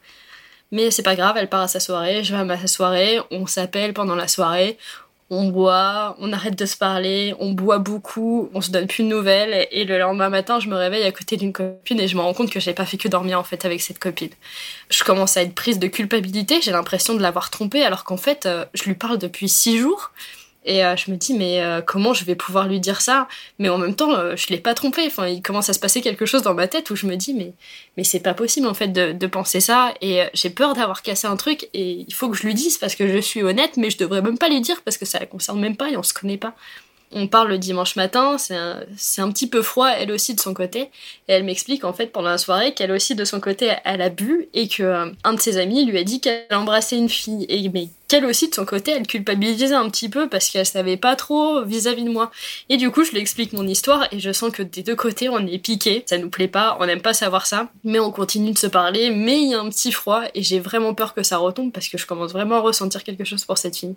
Mais 0.72 0.92
c'est 0.92 1.04
pas 1.04 1.16
grave, 1.16 1.36
elle 1.38 1.50
part 1.50 1.62
à 1.62 1.68
sa 1.68 1.80
soirée, 1.80 2.24
je 2.24 2.32
vais 2.32 2.40
à 2.40 2.44
ma 2.44 2.68
soirée, 2.68 3.20
on 3.32 3.48
s'appelle 3.48 3.92
pendant 3.92 4.14
la 4.14 4.28
soirée, 4.28 4.78
on 5.32 5.50
boit, 5.50 6.16
on 6.20 6.32
arrête 6.34 6.58
de 6.58 6.66
se 6.66 6.78
parler, 6.78 7.36
on 7.40 7.52
boit 7.54 7.80
beaucoup, 7.80 8.50
on 8.54 8.62
se 8.62 8.72
donne 8.72 8.88
plus 8.88 9.04
de 9.04 9.10
nouvelles 9.10 9.68
et 9.72 9.84
le 9.86 9.98
lendemain 9.98 10.30
matin, 10.30 10.60
je 10.60 10.68
me 10.68 10.76
réveille 10.76 11.04
à 11.04 11.12
côté 11.12 11.38
d'une 11.38 11.54
copine 11.54 12.00
et 12.00 12.08
je 12.08 12.16
me 12.16 12.22
rends 12.22 12.34
compte 12.34 12.50
que 12.50 12.60
j'ai 12.60 12.74
pas 12.74 12.86
fait 12.86 12.98
que 12.98 13.08
dormir 13.08 13.40
en 13.40 13.44
fait 13.44 13.66
avec 13.66 13.82
cette 13.82 14.00
copine. 14.00 14.30
Je 14.90 15.04
commence 15.04 15.38
à 15.38 15.42
être 15.44 15.54
prise 15.54 15.80
de 15.80 15.88
culpabilité, 15.88 16.62
j'ai 16.62 16.72
l'impression 16.72 17.14
de 17.16 17.22
l'avoir 17.22 17.50
trompée 17.50 17.84
alors 17.84 18.04
qu'en 18.04 18.18
fait, 18.18 18.46
euh, 18.46 18.66
je 18.74 18.84
lui 18.84 18.96
parle 18.96 19.18
depuis 19.18 19.50
six 19.50 19.78
jours 19.78 20.12
et 20.70 20.86
euh, 20.86 20.96
je 20.96 21.10
me 21.10 21.18
dis, 21.18 21.34
mais 21.34 21.64
euh, 21.64 21.82
comment 21.82 22.14
je 22.14 22.24
vais 22.24 22.36
pouvoir 22.36 22.68
lui 22.68 22.80
dire 22.80 23.02
ça? 23.02 23.28
Mais 23.58 23.70
en 23.70 23.80
même 23.80 23.96
temps, 23.96 24.14
euh, 24.14 24.36
je 24.36 24.50
l'ai 24.50 24.60
pas 24.60 24.76
trompé. 24.76 25.02
Enfin, 25.08 25.28
il 25.28 25.42
commence 25.42 25.68
à 25.68 25.74
se 25.74 25.80
passer 25.80 26.00
quelque 26.00 26.28
chose 26.28 26.44
dans 26.44 26.54
ma 26.54 26.68
tête 26.68 26.92
où 26.92 26.96
je 26.96 27.08
me 27.08 27.16
dis, 27.16 27.34
mais, 27.34 27.54
mais 27.98 28.04
c'est 28.04 28.20
pas 28.20 28.36
possible 28.36 28.68
en 28.68 28.76
fait 28.76 28.90
de, 28.90 29.28
penser 29.28 29.62
ça. 29.62 29.96
Et 30.02 30.22
j'ai 30.36 30.52
peur 30.52 30.76
d'avoir 30.76 31.02
cassé 31.02 31.26
un 31.26 31.38
truc 31.38 31.70
et 31.74 32.06
il 32.08 32.14
faut 32.14 32.30
que 32.30 32.38
je 32.38 32.44
lui 32.44 32.54
dise 32.54 32.78
parce 32.78 32.94
que 32.94 33.08
je 33.08 33.18
suis 33.18 33.42
honnête, 33.42 33.78
mais 33.78 33.90
je 33.90 33.98
devrais 33.98 34.22
même 34.22 34.38
pas 34.38 34.48
lui 34.48 34.62
dire 34.62 34.84
parce 34.84 35.00
que 35.00 35.06
ça 35.06 35.20
la 35.20 35.26
concerne 35.26 35.60
même 35.60 35.76
pas 35.76 35.90
et 35.90 35.98
on 35.98 36.04
se 36.04 36.14
connaît 36.14 36.38
pas. 36.38 36.54
On 37.12 37.28
parle 37.28 37.50
le 37.50 37.58
dimanche 37.58 37.96
matin, 37.96 38.38
c'est 38.38 38.56
un, 38.56 38.82
un, 39.18 39.32
petit 39.32 39.48
peu 39.48 39.64
froid, 39.64 39.90
elle 39.90 40.12
aussi 40.12 40.36
de 40.36 40.40
son 40.40 40.54
côté. 40.54 40.92
Et 41.28 41.34
elle 41.34 41.46
m'explique 41.46 41.84
en 41.84 41.94
fait 41.94 42.08
pendant 42.08 42.30
la 42.30 42.38
soirée 42.38 42.76
qu'elle 42.76 42.92
aussi 42.92 43.16
de 43.16 43.26
son 43.26 43.40
côté, 43.40 43.72
elle 43.86 44.04
a 44.04 44.10
bu 44.10 44.50
et 44.54 44.68
que 44.68 45.12
un 45.24 45.34
de 45.34 45.40
ses 45.40 45.58
amis 45.58 45.86
lui 45.86 45.98
a 45.98 46.04
dit 46.04 46.22
qu'elle 46.22 46.46
embrassait 46.52 46.98
une 46.98 47.10
fille. 47.10 47.48
Et 47.50 47.68
mais 47.70 47.88
qu'elle 48.10 48.26
aussi 48.26 48.50
de 48.50 48.56
son 48.56 48.66
côté, 48.66 48.92
elle 48.92 49.08
culpabilisait 49.08 49.76
un 49.76 49.90
petit 49.90 50.10
peu 50.10 50.28
parce 50.28 50.50
qu'elle 50.50 50.66
savait 50.66 50.98
pas 50.98 51.16
trop 51.16 51.64
vis-à-vis 51.64 52.04
de 52.04 52.10
moi. 52.10 52.32
Et 52.68 52.76
du 52.76 52.92
coup, 52.92 53.06
je 53.06 53.12
lui 53.12 53.20
explique 53.20 53.54
mon 53.54 53.66
histoire 53.66 54.08
et 54.12 54.20
je 54.20 54.32
sens 54.34 54.52
que 54.52 54.64
des 54.64 54.84
deux 54.84 54.96
côtés, 54.96 55.30
on 55.30 55.40
est 55.46 55.60
piqué. 55.60 56.04
Ça 56.08 56.18
nous 56.18 56.30
plaît 56.30 56.48
pas, 56.48 56.76
on 56.80 56.88
n'aime 56.88 57.02
pas 57.02 57.14
savoir 57.14 57.46
ça, 57.46 57.70
mais 57.84 58.00
on 58.00 58.12
continue 58.12 58.52
de 58.52 58.58
se 58.58 58.68
parler. 58.68 59.12
Mais 59.12 59.40
il 59.40 59.52
y 59.52 59.54
a 59.54 59.62
un 59.62 59.70
petit 59.70 59.92
froid 59.92 60.24
et 60.34 60.42
j'ai 60.42 60.60
vraiment 60.60 60.94
peur 60.94 61.14
que 61.14 61.24
ça 61.24 61.38
retombe 61.38 61.72
parce 61.72 61.88
que 61.88 61.98
je 61.98 62.06
commence 62.06 62.34
vraiment 62.34 62.56
à 62.56 62.60
ressentir 62.60 63.04
quelque 63.04 63.24
chose 63.24 63.46
pour 63.46 63.58
cette 63.58 63.78
fille. 63.78 63.96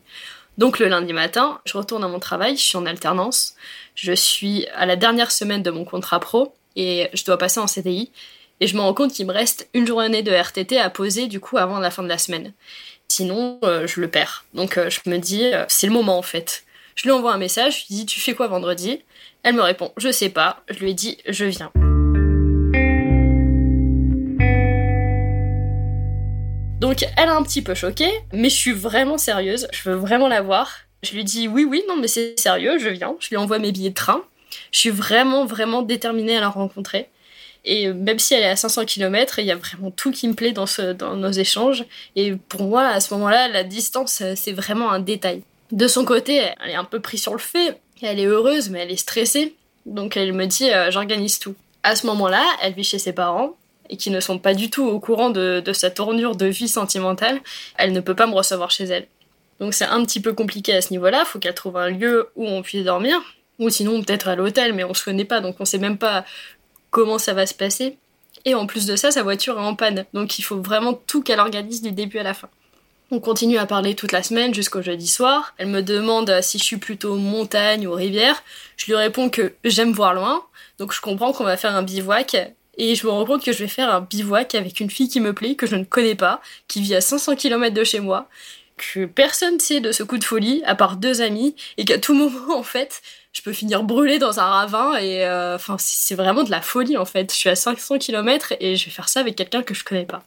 Donc 0.59 0.79
le 0.79 0.88
lundi 0.88 1.14
matin, 1.14 1.61
je 1.64 1.77
retourne 1.79 2.05
à 2.05 2.09
mon 2.09 2.20
travail, 2.20 2.57
je 2.57 2.62
suis 2.62 2.77
en 2.77 2.85
alternance, 2.85 3.55
je 3.94 4.12
suis 4.12 4.66
à 4.75 4.85
la 4.85 4.96
dernière 4.96 5.33
semaine 5.33 5.62
de 5.62 5.70
mon 5.70 5.87
contrat 5.87 6.20
pro 6.20 6.53
et 6.77 7.09
je 7.14 7.25
dois 7.25 7.38
passer 7.38 7.61
en 7.61 7.66
CDI. 7.66 8.11
Et 8.61 8.68
je 8.68 8.77
me 8.77 8.81
rends 8.81 8.94
compte 8.94 9.12
qu'il 9.12 9.27
me 9.27 9.33
reste 9.33 9.68
une 9.75 9.88
journée 9.88 10.22
de 10.22 10.31
RTT 10.31 10.79
à 10.79 10.88
poser 10.88 11.27
du 11.27 11.40
coup 11.40 11.59
avant 11.59 11.81
la 11.81 11.90
fin 11.90 12.05
de 12.05 12.09
la 12.09 12.18
semaine. 12.18 12.53
Sinon, 13.14 13.59
euh, 13.62 13.87
je 13.87 14.01
le 14.01 14.09
perds. 14.09 14.46
Donc 14.55 14.79
euh, 14.79 14.88
je 14.88 15.01
me 15.11 15.18
dis, 15.18 15.44
euh, 15.44 15.66
c'est 15.68 15.87
le 15.87 15.92
moment 15.92 16.16
en 16.16 16.22
fait. 16.22 16.64
Je 16.94 17.03
lui 17.03 17.11
envoie 17.11 17.35
un 17.35 17.37
message, 17.37 17.83
je 17.83 17.88
lui 17.88 17.94
dis, 17.96 18.07
tu 18.07 18.20
fais 18.20 18.33
quoi 18.33 18.46
vendredi? 18.46 19.03
Elle 19.42 19.55
me 19.55 19.61
répond, 19.61 19.92
je 19.98 20.11
sais 20.11 20.31
pas. 20.31 20.62
Je 20.70 20.79
lui 20.79 20.92
ai 20.92 20.94
dit, 20.94 21.18
je 21.29 21.44
viens. 21.44 21.70
Donc 26.81 27.03
elle 27.18 27.29
est 27.29 27.33
un 27.33 27.42
petit 27.42 27.61
peu 27.61 27.75
choquée, 27.75 28.11
mais 28.33 28.48
je 28.48 28.57
suis 28.57 28.72
vraiment 28.72 29.18
sérieuse, 29.18 29.68
je 29.72 29.90
veux 29.90 29.96
vraiment 29.96 30.29
la 30.29 30.40
voir. 30.40 30.75
Je 31.03 31.12
lui 31.12 31.25
dis 31.25 31.48
oui, 31.48 31.66
oui, 31.68 31.85
non, 31.87 31.98
mais 31.98 32.09
c'est 32.09 32.40
sérieux, 32.40 32.79
je 32.79 32.88
viens. 32.88 33.14
Je 33.20 33.29
lui 33.29 33.37
envoie 33.37 33.59
mes 33.59 33.72
billets 33.72 33.90
de 33.90 33.94
train. 33.94 34.22
Je 34.70 34.79
suis 34.79 34.88
vraiment, 34.88 35.44
vraiment 35.44 35.83
déterminée 35.83 36.38
à 36.38 36.40
la 36.40 36.48
rencontrer. 36.48 37.11
Et 37.64 37.92
même 37.92 38.18
si 38.18 38.35
elle 38.35 38.42
est 38.42 38.48
à 38.48 38.57
500 38.57 38.85
km, 38.87 39.38
il 39.38 39.46
y 39.46 39.53
a 39.53 39.57
vraiment 39.57 39.90
tout 39.90 40.11
qui 40.11 40.27
me 40.27 40.35
plaît 40.35 40.53
dans, 40.53 41.16
nos 41.16 41.31
échanges. 41.31 41.85
Et 42.16 42.35
pour 42.35 42.62
moi, 42.62 42.88
à 42.88 43.01
ce 43.01 43.14
moment-là, 43.14 43.48
la 43.48 43.62
distance, 43.62 44.22
c'est 44.35 44.53
vraiment 44.53 44.90
un 44.90 44.98
détail. 44.98 45.42
De 45.70 45.87
son 45.87 46.05
côté, 46.05 46.42
elle 46.61 46.70
est 46.70 46.75
un 46.75 46.85
peu 46.85 47.01
prise 47.01 47.22
sur 47.22 47.33
le 47.33 47.38
fait. 47.38 47.79
Elle 48.03 48.18
est 48.18 48.27
heureuse, 48.27 48.68
mais 48.68 48.81
elle 48.81 48.90
est 48.90 48.96
stressée. 48.96 49.55
Donc 49.87 50.16
elle 50.16 50.33
me 50.33 50.46
dit, 50.46 50.70
euh, 50.70 50.90
j'organise 50.90 51.38
tout. 51.38 51.55
À 51.83 51.96
ce 51.96 52.07
moment-là, 52.07 52.44
elle 52.62 52.75
vit 52.75 52.85
chez 52.85 52.98
ses 52.98 53.12
parents 53.12 53.57
et 53.90 53.96
qui 53.96 54.11
ne 54.11 54.20
sont 54.20 54.38
pas 54.38 54.55
du 54.55 54.70
tout 54.70 54.85
au 54.85 54.98
courant 55.01 55.31
de, 55.31 55.62
sa 55.72 55.90
tournure 55.90 56.35
de 56.35 56.46
vie 56.46 56.68
sentimentale, 56.68 57.40
elle 57.77 57.92
ne 57.92 58.01
peut 58.01 58.14
pas 58.14 58.27
me 58.27 58.35
recevoir 58.35 58.70
chez 58.70 58.85
elle. 58.85 59.07
Donc 59.61 59.75
c'est 59.75 59.85
un 59.85 60.03
petit 60.05 60.20
peu 60.20 60.33
compliqué 60.33 60.72
à 60.75 60.81
ce 60.81 60.90
niveau-là, 60.92 61.25
faut 61.25 61.38
qu'elle 61.38 61.55
trouve 61.55 61.77
un 61.77 61.90
lieu 61.90 62.31
où 62.35 62.46
on 62.46 62.62
puisse 62.62 62.85
dormir, 62.85 63.20
ou 63.59 63.68
sinon 63.68 64.03
peut-être 64.03 64.29
à 64.29 64.35
l'hôtel, 64.35 64.72
mais 64.72 64.83
on 64.83 64.94
se 64.94 65.05
connaît 65.05 65.27
pas, 65.27 65.40
donc 65.40 65.57
on 65.61 65.64
sait 65.64 65.79
même 65.79 65.98
pas 65.98 66.25
comment 66.93 67.19
ça 67.19 67.35
va 67.35 67.47
se 67.47 67.55
passer. 67.55 67.97
Et 68.45 68.55
en 68.55 68.67
plus 68.67 68.87
de 68.87 68.95
ça, 68.95 69.11
sa 69.11 69.25
voiture 69.25 69.59
est 69.59 69.63
en 69.63 69.75
panne, 69.75 70.05
donc 70.15 70.39
il 70.39 70.43
faut 70.43 70.61
vraiment 70.61 70.95
tout 70.95 71.23
qu'elle 71.23 71.41
organise 71.41 71.83
du 71.83 71.91
début 71.91 72.19
à 72.19 72.23
la 72.23 72.35
fin. 72.35 72.49
On 73.11 73.19
continue 73.21 73.59
à 73.59 73.67
parler 73.67 73.95
toute 73.95 74.13
la 74.13 74.23
semaine 74.23 74.55
jusqu'au 74.55 74.81
jeudi 74.81 75.07
soir. 75.07 75.55
Elle 75.59 75.69
me 75.69 75.83
demande 75.83 76.41
si 76.41 76.59
je 76.59 76.65
suis 76.65 76.79
plutôt 76.79 77.17
montagne 77.17 77.87
ou 77.87 77.93
rivière. 77.93 78.43
Je 78.77 78.87
lui 78.87 78.95
réponds 78.95 79.29
que 79.29 79.53
j'aime 79.65 79.93
voir 79.93 80.15
loin, 80.15 80.43
donc 80.79 80.93
je 80.93 81.01
comprends 81.01 81.33
qu'on 81.33 81.45
va 81.45 81.57
faire 81.57 81.77
un 81.77 81.83
bivouac 81.83 82.37
et 82.79 82.95
je 82.95 83.07
me 83.07 83.13
rends 83.13 83.27
compte 83.27 83.45
que 83.45 83.53
je 83.53 83.59
vais 83.59 83.69
faire 83.69 83.95
un 83.95 84.01
bivouac 84.01 84.55
avec 84.55 84.81
une 84.81 84.91
fille 84.91 85.09
qui 85.09 85.21
me 85.21 85.35
plaît, 85.35 85.57
que 85.57 85.67
je 85.67 85.77
ne 85.77 85.85
connais 85.85 86.15
pas, 86.15 86.41
qui 86.69 86.81
vit 86.81 86.95
à 86.95 87.01
500 87.01 87.37
km 87.37 87.75
de 87.75 87.85
chez 87.85 88.01
moi, 88.01 88.29
que 88.79 89.05
personne 89.05 89.61
sait 89.61 89.81
de 89.81 89.93
ce 89.93 90.03
coup 90.03 90.19
de 90.19 90.25
folie, 90.25 90.63
à 90.65 90.75
part 90.75 90.97
deux 90.97 91.21
amis, 91.21 91.55
et 91.77 91.85
qu'à 91.85 91.99
tout 91.99 92.15
moment, 92.15 92.57
en 92.57 92.63
fait, 92.63 93.03
je 93.33 93.42
peux 93.42 93.53
finir 93.53 93.83
brûlée 93.83 94.18
dans 94.18 94.40
un 94.40 94.45
ravin, 94.45 94.97
et 94.99 95.25
euh, 95.25 95.57
enfin, 95.57 95.77
c'est 95.79 96.14
vraiment 96.14 96.45
de 96.45 96.51
la 96.51 96.61
folie, 96.61 96.97
en 96.97 97.05
fait. 97.05 97.33
Je 97.33 97.37
suis 97.37 97.49
à 97.49 97.57
500 97.57 97.99
km 97.99 98.53
et 98.61 98.77
je 98.77 98.85
vais 98.85 98.90
faire 98.90 99.09
ça 99.09 99.21
avec 99.21 99.37
quelqu'un 99.37 99.62
que 99.62 99.75
je 99.75 99.85
connais 99.85 100.05
pas. 100.05 100.23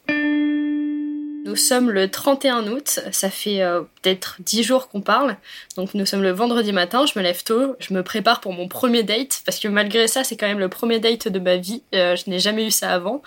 Nous 1.46 1.54
sommes 1.54 1.92
le 1.92 2.10
31 2.10 2.66
août, 2.66 2.98
ça 3.12 3.30
fait 3.30 3.62
euh, 3.62 3.82
peut-être 4.02 4.38
10 4.40 4.64
jours 4.64 4.88
qu'on 4.88 5.00
parle. 5.00 5.36
Donc 5.76 5.94
nous 5.94 6.04
sommes 6.04 6.22
le 6.22 6.32
vendredi 6.32 6.72
matin, 6.72 7.06
je 7.06 7.16
me 7.16 7.22
lève 7.22 7.44
tôt, 7.44 7.76
je 7.78 7.94
me 7.94 8.02
prépare 8.02 8.40
pour 8.40 8.52
mon 8.52 8.66
premier 8.66 9.04
date, 9.04 9.42
parce 9.46 9.60
que 9.60 9.68
malgré 9.68 10.08
ça, 10.08 10.24
c'est 10.24 10.36
quand 10.36 10.48
même 10.48 10.58
le 10.58 10.68
premier 10.68 10.98
date 10.98 11.28
de 11.28 11.38
ma 11.38 11.56
vie. 11.56 11.84
Euh, 11.94 12.16
je 12.16 12.28
n'ai 12.28 12.40
jamais 12.40 12.66
eu 12.66 12.72
ça 12.72 12.90
avant. 12.90 13.22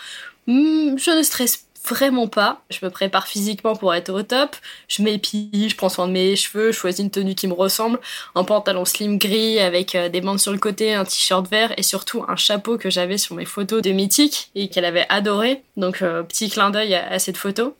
Hmm, 0.48 0.98
je 0.98 1.18
ne 1.18 1.24
stresse 1.24 1.66
vraiment 1.88 2.28
pas. 2.28 2.62
Je 2.70 2.80
me 2.84 2.90
prépare 2.90 3.28
physiquement 3.28 3.76
pour 3.76 3.94
être 3.94 4.10
au 4.10 4.24
top. 4.24 4.56
Je 4.88 5.02
m'épile, 5.02 5.70
je 5.70 5.76
prends 5.76 5.90
soin 5.90 6.08
de 6.08 6.14
mes 6.14 6.36
cheveux, 6.36 6.72
je 6.72 6.78
choisis 6.78 7.04
une 7.04 7.12
tenue 7.12 7.36
qui 7.36 7.48
me 7.48 7.54
ressemble. 7.54 8.00
Un 8.36 8.44
pantalon 8.44 8.86
slim 8.86 9.18
gris 9.18 9.60
avec 9.60 9.96
euh, 9.96 10.10
des 10.10 10.22
bandes 10.22 10.40
sur 10.40 10.52
le 10.52 10.58
côté, 10.60 10.94
un 10.94 11.06
t-shirt 11.06 11.50
vert 11.50 11.74
et 11.78 11.84
surtout 11.84 12.24
un 12.28 12.36
chapeau 12.36 12.78
que 12.78 12.90
j'avais 12.90 13.18
sur 13.18 13.36
mes 13.36 13.46
photos 13.46 13.82
de 13.82 13.92
Mythique 13.92 14.52
et 14.56 14.70
qu'elle 14.70 14.86
avait 14.86 15.06
adoré. 15.10 15.64
Donc 15.78 16.00
petit 16.00 16.50
clin 16.50 16.70
d'œil 16.70 16.96
à 16.96 17.20
cette 17.20 17.38
photo. 17.38 17.76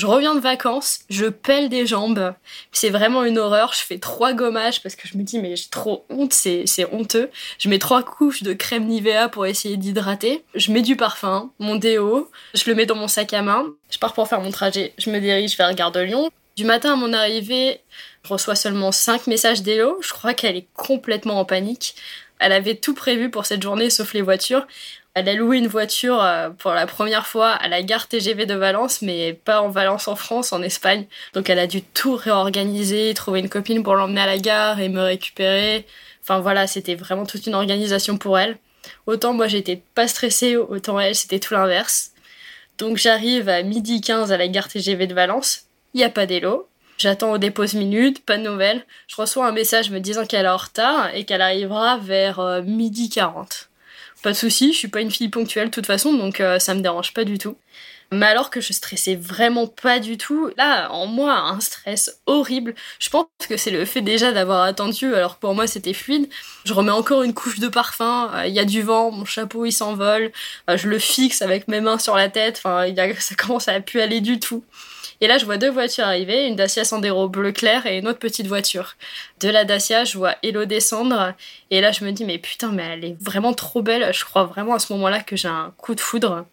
Je 0.00 0.06
reviens 0.06 0.34
de 0.34 0.40
vacances, 0.40 1.00
je 1.10 1.26
pèle 1.26 1.68
des 1.68 1.84
jambes. 1.84 2.32
C'est 2.72 2.88
vraiment 2.88 3.22
une 3.22 3.36
horreur. 3.36 3.74
Je 3.74 3.84
fais 3.84 3.98
trois 3.98 4.32
gommages 4.32 4.82
parce 4.82 4.96
que 4.96 5.06
je 5.06 5.18
me 5.18 5.22
dis, 5.22 5.38
mais 5.38 5.56
j'ai 5.56 5.68
trop 5.68 6.06
honte, 6.08 6.32
c'est, 6.32 6.64
honteux. 6.90 7.28
Je 7.58 7.68
mets 7.68 7.78
trois 7.78 8.02
couches 8.02 8.42
de 8.42 8.54
crème 8.54 8.86
Nivea 8.86 9.28
pour 9.28 9.44
essayer 9.44 9.76
d'hydrater. 9.76 10.42
Je 10.54 10.72
mets 10.72 10.80
du 10.80 10.96
parfum, 10.96 11.52
mon 11.58 11.76
déo, 11.76 12.30
je 12.54 12.62
le 12.66 12.74
mets 12.74 12.86
dans 12.86 12.94
mon 12.94 13.08
sac 13.08 13.34
à 13.34 13.42
main. 13.42 13.66
Je 13.90 13.98
pars 13.98 14.14
pour 14.14 14.26
faire 14.26 14.40
mon 14.40 14.50
trajet. 14.50 14.94
Je 14.96 15.10
me 15.10 15.20
dirige 15.20 15.58
vers 15.58 15.74
Gare 15.74 15.92
de 15.92 16.00
Lyon. 16.00 16.30
Du 16.56 16.64
matin 16.64 16.94
à 16.94 16.96
mon 16.96 17.12
arrivée, 17.12 17.82
je 18.24 18.32
reçois 18.32 18.54
seulement 18.54 18.92
5 18.92 19.26
messages 19.26 19.62
d'Hello. 19.62 19.98
Je 20.00 20.14
crois 20.14 20.32
qu'elle 20.32 20.56
est 20.56 20.68
complètement 20.72 21.38
en 21.40 21.44
panique. 21.44 21.94
Elle 22.38 22.52
avait 22.52 22.76
tout 22.76 22.94
prévu 22.94 23.30
pour 23.30 23.44
cette 23.44 23.62
journée 23.62 23.90
sauf 23.90 24.14
les 24.14 24.22
voitures. 24.22 24.66
Elle 25.14 25.28
a 25.28 25.34
loué 25.34 25.58
une 25.58 25.66
voiture 25.66 26.22
euh, 26.22 26.50
pour 26.50 26.70
la 26.70 26.86
première 26.86 27.26
fois 27.26 27.50
à 27.50 27.66
la 27.66 27.82
gare 27.82 28.06
TGV 28.06 28.46
de 28.46 28.54
Valence, 28.54 29.02
mais 29.02 29.32
pas 29.32 29.60
en 29.60 29.68
Valence 29.68 30.06
en 30.06 30.14
France, 30.14 30.52
en 30.52 30.62
Espagne. 30.62 31.06
Donc 31.34 31.50
elle 31.50 31.58
a 31.58 31.66
dû 31.66 31.82
tout 31.82 32.14
réorganiser, 32.14 33.12
trouver 33.14 33.40
une 33.40 33.48
copine 33.48 33.82
pour 33.82 33.96
l'emmener 33.96 34.20
à 34.20 34.26
la 34.26 34.38
gare 34.38 34.78
et 34.78 34.88
me 34.88 35.02
récupérer. 35.02 35.84
Enfin 36.22 36.38
voilà, 36.38 36.68
c'était 36.68 36.94
vraiment 36.94 37.26
toute 37.26 37.46
une 37.48 37.56
organisation 37.56 38.18
pour 38.18 38.38
elle. 38.38 38.58
Autant 39.06 39.32
moi 39.32 39.48
j'étais 39.48 39.82
pas 39.94 40.06
stressée, 40.06 40.56
autant 40.56 41.00
elle 41.00 41.16
c'était 41.16 41.40
tout 41.40 41.54
l'inverse. 41.54 42.12
Donc 42.78 42.96
j'arrive 42.96 43.48
à 43.48 43.62
midi 43.64 44.00
15 44.00 44.30
à 44.30 44.36
la 44.36 44.46
gare 44.46 44.68
TGV 44.68 45.08
de 45.08 45.14
Valence. 45.14 45.64
Il 45.92 46.04
a 46.04 46.10
pas 46.10 46.26
d'élo. 46.26 46.68
J'attends 46.98 47.32
au 47.32 47.38
dépose 47.38 47.74
minute, 47.74 48.24
pas 48.24 48.38
de 48.38 48.44
nouvelles. 48.44 48.86
Je 49.08 49.16
reçois 49.16 49.48
un 49.48 49.52
message 49.52 49.90
me 49.90 49.98
disant 49.98 50.24
qu'elle 50.24 50.46
est 50.46 50.48
en 50.48 50.56
retard 50.56 51.12
et 51.14 51.24
qu'elle 51.24 51.42
arrivera 51.42 51.98
vers 51.98 52.38
euh, 52.38 52.62
midi 52.62 53.08
40 53.08 53.69
pas 54.22 54.32
de 54.32 54.36
souci, 54.36 54.72
je 54.72 54.78
suis 54.78 54.88
pas 54.88 55.00
une 55.00 55.10
fille 55.10 55.28
ponctuelle 55.28 55.66
de 55.66 55.74
toute 55.74 55.86
façon, 55.86 56.12
donc 56.14 56.40
euh, 56.40 56.58
ça 56.58 56.74
me 56.74 56.80
dérange 56.80 57.12
pas 57.12 57.24
du 57.24 57.38
tout. 57.38 57.56
Mais 58.12 58.26
alors 58.26 58.50
que 58.50 58.60
je 58.60 58.72
stressais 58.72 59.14
vraiment 59.14 59.68
pas 59.68 60.00
du 60.00 60.18
tout, 60.18 60.50
là, 60.56 60.90
en 60.90 61.06
moi, 61.06 61.32
un 61.32 61.60
stress 61.60 62.20
horrible. 62.26 62.74
Je 62.98 63.08
pense 63.08 63.26
que 63.48 63.56
c'est 63.56 63.70
le 63.70 63.84
fait 63.84 64.00
déjà 64.00 64.32
d'avoir 64.32 64.62
attendu, 64.62 65.14
alors 65.14 65.36
que 65.36 65.40
pour 65.40 65.54
moi 65.54 65.68
c'était 65.68 65.92
fluide. 65.92 66.28
Je 66.64 66.72
remets 66.74 66.90
encore 66.90 67.22
une 67.22 67.34
couche 67.34 67.60
de 67.60 67.68
parfum, 67.68 68.30
euh, 68.34 68.46
il 68.46 68.54
y 68.54 68.58
a 68.58 68.64
du 68.64 68.82
vent, 68.82 69.12
mon 69.12 69.24
chapeau 69.24 69.64
il 69.64 69.72
s'envole, 69.72 70.32
euh, 70.68 70.76
je 70.76 70.88
le 70.88 70.98
fixe 70.98 71.40
avec 71.40 71.68
mes 71.68 71.80
mains 71.80 71.98
sur 71.98 72.16
la 72.16 72.28
tête, 72.28 72.60
enfin, 72.64 72.86
ça 73.20 73.34
commence 73.36 73.68
à 73.68 73.80
plus 73.80 74.00
aller 74.00 74.20
du 74.20 74.40
tout. 74.40 74.64
Et 75.20 75.26
là, 75.26 75.36
je 75.36 75.44
vois 75.44 75.58
deux 75.58 75.70
voitures 75.70 76.04
arriver, 76.04 76.46
une 76.46 76.56
Dacia 76.56 76.84
Sandero 76.84 77.28
bleu 77.28 77.52
clair 77.52 77.84
et 77.84 77.98
une 77.98 78.08
autre 78.08 78.18
petite 78.18 78.46
voiture. 78.46 78.96
De 79.40 79.48
la 79.48 79.64
Dacia, 79.64 80.04
je 80.04 80.16
vois 80.16 80.34
Hello 80.42 80.64
descendre. 80.64 81.34
Et 81.70 81.82
là, 81.82 81.92
je 81.92 82.04
me 82.04 82.10
dis, 82.10 82.24
mais 82.24 82.38
putain, 82.38 82.72
mais 82.72 82.84
elle 82.92 83.04
est 83.04 83.16
vraiment 83.20 83.52
trop 83.52 83.82
belle. 83.82 84.12
Je 84.14 84.24
crois 84.24 84.44
vraiment 84.44 84.74
à 84.74 84.78
ce 84.78 84.92
moment-là 84.94 85.20
que 85.20 85.36
j'ai 85.36 85.48
un 85.48 85.74
coup 85.76 85.94
de 85.94 86.00
foudre. 86.00 86.46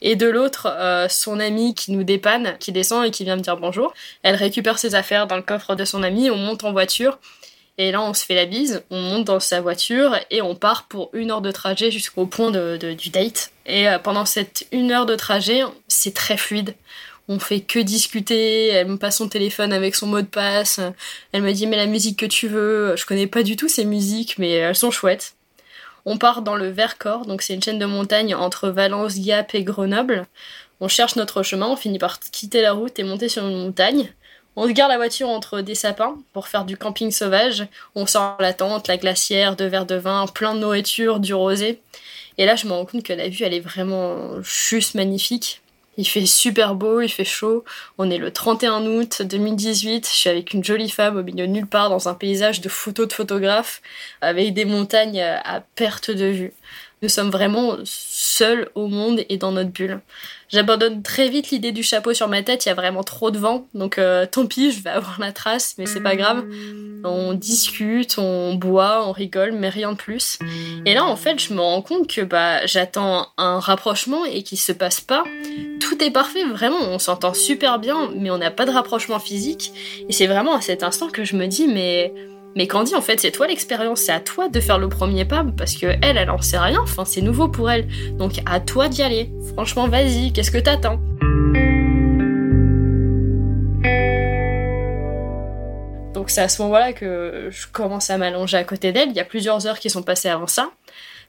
Et 0.00 0.16
de 0.16 0.26
l'autre, 0.26 0.68
euh, 0.70 1.08
son 1.08 1.38
ami 1.38 1.74
qui 1.74 1.92
nous 1.92 2.04
dépanne, 2.04 2.56
qui 2.58 2.72
descend 2.72 3.04
et 3.04 3.10
qui 3.10 3.24
vient 3.24 3.36
me 3.36 3.42
dire 3.42 3.56
bonjour. 3.56 3.92
Elle 4.22 4.36
récupère 4.36 4.78
ses 4.78 4.94
affaires 4.94 5.26
dans 5.26 5.36
le 5.36 5.42
coffre 5.42 5.74
de 5.74 5.84
son 5.84 6.02
ami, 6.02 6.30
on 6.30 6.36
monte 6.36 6.64
en 6.64 6.72
voiture. 6.72 7.18
Et 7.80 7.92
là, 7.92 8.00
on 8.00 8.14
se 8.14 8.24
fait 8.24 8.34
la 8.34 8.46
bise, 8.46 8.82
on 8.90 9.00
monte 9.00 9.24
dans 9.24 9.38
sa 9.38 9.60
voiture 9.60 10.16
et 10.30 10.42
on 10.42 10.56
part 10.56 10.86
pour 10.88 11.10
une 11.12 11.30
heure 11.30 11.42
de 11.42 11.52
trajet 11.52 11.90
jusqu'au 11.90 12.26
point 12.26 12.50
du 12.50 13.10
date. 13.10 13.52
Et 13.66 13.88
euh, 13.88 13.98
pendant 13.98 14.24
cette 14.24 14.66
une 14.72 14.90
heure 14.92 15.06
de 15.06 15.14
trajet, 15.14 15.62
c'est 15.88 16.14
très 16.14 16.36
fluide 16.36 16.74
on 17.28 17.38
fait 17.38 17.60
que 17.60 17.78
discuter, 17.78 18.68
elle 18.68 18.88
me 18.88 18.96
passe 18.96 19.18
son 19.18 19.28
téléphone 19.28 19.72
avec 19.72 19.94
son 19.94 20.06
mot 20.06 20.20
de 20.20 20.26
passe, 20.26 20.80
elle 21.32 21.42
me 21.42 21.52
dit 21.52 21.66
mais 21.66 21.76
la 21.76 21.86
musique 21.86 22.18
que 22.18 22.26
tu 22.26 22.48
veux, 22.48 22.96
je 22.96 23.06
connais 23.06 23.26
pas 23.26 23.42
du 23.42 23.56
tout 23.56 23.68
ces 23.68 23.84
musiques 23.84 24.38
mais 24.38 24.50
elles 24.52 24.74
sont 24.74 24.90
chouettes. 24.90 25.34
On 26.06 26.16
part 26.16 26.42
dans 26.42 26.56
le 26.56 26.70
Vercors, 26.70 27.26
donc 27.26 27.42
c'est 27.42 27.54
une 27.54 27.62
chaîne 27.62 27.78
de 27.78 27.84
montagne 27.84 28.34
entre 28.34 28.70
Valence, 28.70 29.18
Gap 29.18 29.54
et 29.54 29.62
Grenoble. 29.62 30.26
On 30.80 30.88
cherche 30.88 31.16
notre 31.16 31.42
chemin, 31.42 31.66
on 31.68 31.76
finit 31.76 31.98
par 31.98 32.18
quitter 32.20 32.62
la 32.62 32.72
route 32.72 32.98
et 32.98 33.04
monter 33.04 33.28
sur 33.28 33.46
une 33.46 33.58
montagne. 33.58 34.12
On 34.56 34.66
se 34.66 34.72
garde 34.72 34.90
la 34.90 34.96
voiture 34.96 35.28
entre 35.28 35.60
des 35.60 35.74
sapins 35.74 36.16
pour 36.32 36.48
faire 36.48 36.64
du 36.64 36.76
camping 36.76 37.10
sauvage. 37.10 37.66
On 37.94 38.06
sort 38.06 38.36
la 38.40 38.52
tente, 38.52 38.88
la 38.88 38.96
glacière, 38.96 39.54
deux 39.54 39.66
verres 39.66 39.86
de 39.86 39.96
vin, 39.96 40.26
plein 40.26 40.54
de 40.54 40.60
nourriture, 40.60 41.20
du 41.20 41.34
rosé. 41.34 41.80
Et 42.38 42.46
là, 42.46 42.56
je 42.56 42.66
me 42.66 42.72
rends 42.72 42.86
compte 42.86 43.02
que 43.02 43.12
la 43.12 43.28
vue, 43.28 43.44
elle 43.44 43.54
est 43.54 43.60
vraiment 43.60 44.40
juste 44.42 44.94
magnifique. 44.94 45.60
Il 45.98 46.06
fait 46.06 46.26
super 46.26 46.76
beau, 46.76 47.00
il 47.00 47.08
fait 47.08 47.24
chaud. 47.24 47.64
On 47.98 48.08
est 48.08 48.18
le 48.18 48.32
31 48.32 48.86
août 48.86 49.22
2018. 49.22 50.06
Je 50.06 50.12
suis 50.12 50.30
avec 50.30 50.54
une 50.54 50.62
jolie 50.62 50.88
femme 50.88 51.16
au 51.16 51.24
milieu 51.24 51.48
de 51.48 51.52
nulle 51.52 51.66
part 51.66 51.90
dans 51.90 52.08
un 52.08 52.14
paysage 52.14 52.60
de 52.60 52.68
photos 52.68 53.08
de 53.08 53.12
photographes 53.12 53.82
avec 54.20 54.54
des 54.54 54.64
montagnes 54.64 55.20
à 55.20 55.60
perte 55.74 56.12
de 56.12 56.26
vue. 56.26 56.52
Nous 57.00 57.08
sommes 57.08 57.30
vraiment 57.30 57.76
seuls 57.84 58.70
au 58.74 58.88
monde 58.88 59.24
et 59.28 59.36
dans 59.36 59.52
notre 59.52 59.70
bulle. 59.70 60.00
J'abandonne 60.48 61.02
très 61.02 61.28
vite 61.28 61.50
l'idée 61.50 61.72
du 61.72 61.82
chapeau 61.82 62.14
sur 62.14 62.26
ma 62.26 62.42
tête, 62.42 62.64
il 62.64 62.70
y 62.70 62.72
a 62.72 62.74
vraiment 62.74 63.04
trop 63.04 63.30
de 63.30 63.38
vent, 63.38 63.66
donc 63.74 63.98
euh, 63.98 64.24
tant 64.24 64.46
pis, 64.46 64.72
je 64.72 64.82
vais 64.82 64.90
avoir 64.98 65.20
la 65.20 65.32
trace, 65.32 65.74
mais 65.78 65.86
c'est 65.86 66.00
pas 66.00 66.16
grave. 66.16 66.44
On 67.04 67.34
discute, 67.34 68.18
on 68.18 68.54
boit, 68.54 69.06
on 69.06 69.12
rigole, 69.12 69.52
mais 69.52 69.68
rien 69.68 69.92
de 69.92 69.96
plus. 69.96 70.38
Et 70.86 70.94
là, 70.94 71.04
en 71.04 71.16
fait, 71.16 71.38
je 71.38 71.52
me 71.52 71.60
rends 71.60 71.82
compte 71.82 72.12
que 72.12 72.22
bah 72.22 72.66
j'attends 72.66 73.28
un 73.36 73.60
rapprochement 73.60 74.24
et 74.24 74.42
qu'il 74.42 74.58
se 74.58 74.72
passe 74.72 75.00
pas. 75.00 75.22
Tout 75.80 76.02
est 76.02 76.10
parfait, 76.10 76.44
vraiment, 76.44 76.80
on 76.80 76.98
s'entend 76.98 77.34
super 77.34 77.78
bien, 77.78 78.10
mais 78.16 78.30
on 78.30 78.38
n'a 78.38 78.50
pas 78.50 78.64
de 78.64 78.70
rapprochement 78.70 79.18
physique. 79.18 79.72
Et 80.08 80.12
c'est 80.12 80.26
vraiment 80.26 80.54
à 80.54 80.60
cet 80.60 80.82
instant 80.82 81.08
que 81.08 81.24
je 81.24 81.36
me 81.36 81.46
dis, 81.46 81.68
mais 81.68 82.12
mais 82.58 82.66
Candy, 82.66 82.96
en 82.96 83.00
fait, 83.00 83.20
c'est 83.20 83.30
toi 83.30 83.46
l'expérience, 83.46 84.00
c'est 84.00 84.10
à 84.10 84.18
toi 84.18 84.48
de 84.48 84.58
faire 84.58 84.80
le 84.80 84.88
premier 84.88 85.24
pas 85.24 85.46
parce 85.56 85.76
que 85.76 85.86
elle, 86.02 86.16
elle 86.16 86.28
en 86.28 86.42
sait 86.42 86.58
rien. 86.58 86.80
Enfin, 86.82 87.04
c'est 87.04 87.20
nouveau 87.20 87.46
pour 87.46 87.70
elle. 87.70 87.86
Donc 88.16 88.40
à 88.46 88.58
toi 88.58 88.88
d'y 88.88 89.04
aller. 89.04 89.30
Franchement, 89.52 89.86
vas-y. 89.86 90.32
Qu'est-ce 90.32 90.50
que 90.50 90.58
t'attends? 90.58 90.98
Donc 96.14 96.30
c'est 96.30 96.40
à 96.40 96.48
ce 96.48 96.60
moment-là 96.62 96.92
que 96.94 97.46
je 97.48 97.68
commence 97.70 98.10
à 98.10 98.18
m'allonger 98.18 98.56
à 98.56 98.64
côté 98.64 98.90
d'elle. 98.90 99.10
Il 99.10 99.16
y 99.16 99.20
a 99.20 99.24
plusieurs 99.24 99.68
heures 99.68 99.78
qui 99.78 99.88
sont 99.88 100.02
passées 100.02 100.28
avant 100.28 100.48
ça. 100.48 100.72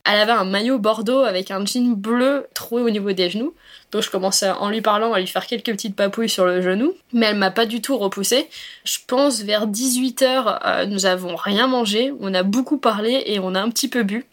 Elle 0.06 0.20
avait 0.20 0.32
un 0.32 0.46
maillot 0.46 0.80
bordeaux 0.80 1.24
avec 1.24 1.52
un 1.52 1.66
jean 1.66 1.94
bleu 1.96 2.48
troué 2.54 2.82
au 2.82 2.90
niveau 2.90 3.12
des 3.12 3.30
genoux. 3.30 3.54
Donc 3.92 4.04
je 4.04 4.10
commence 4.10 4.44
en 4.44 4.70
lui 4.70 4.82
parlant 4.82 5.14
à 5.14 5.20
lui 5.20 5.28
faire 5.28 5.46
quelques 5.46 5.72
petites 5.72 5.96
papouilles 5.96 6.30
sur 6.30 6.46
le 6.46 6.62
genou, 6.62 6.94
mais 7.12 7.28
elle 7.28 7.36
m'a 7.36 7.52
pas 7.52 7.66
du 7.66 7.82
tout 7.82 7.98
repoussé. 7.98 8.48
Je 8.86 8.98
pense 9.08 9.42
vers 9.42 9.68
18h, 9.68 10.60
euh, 10.66 10.86
nous 10.86 11.06
avons 11.06 11.36
rien 11.36 11.68
mangé, 11.68 12.14
on 12.20 12.34
a 12.34 12.44
beaucoup 12.44 12.78
parlé 12.78 13.24
et 13.26 13.40
on 13.40 13.56
a 13.56 13.62
un 13.62 13.70
petit 13.70 13.88
peu 13.88 14.04
bu. 14.04 14.26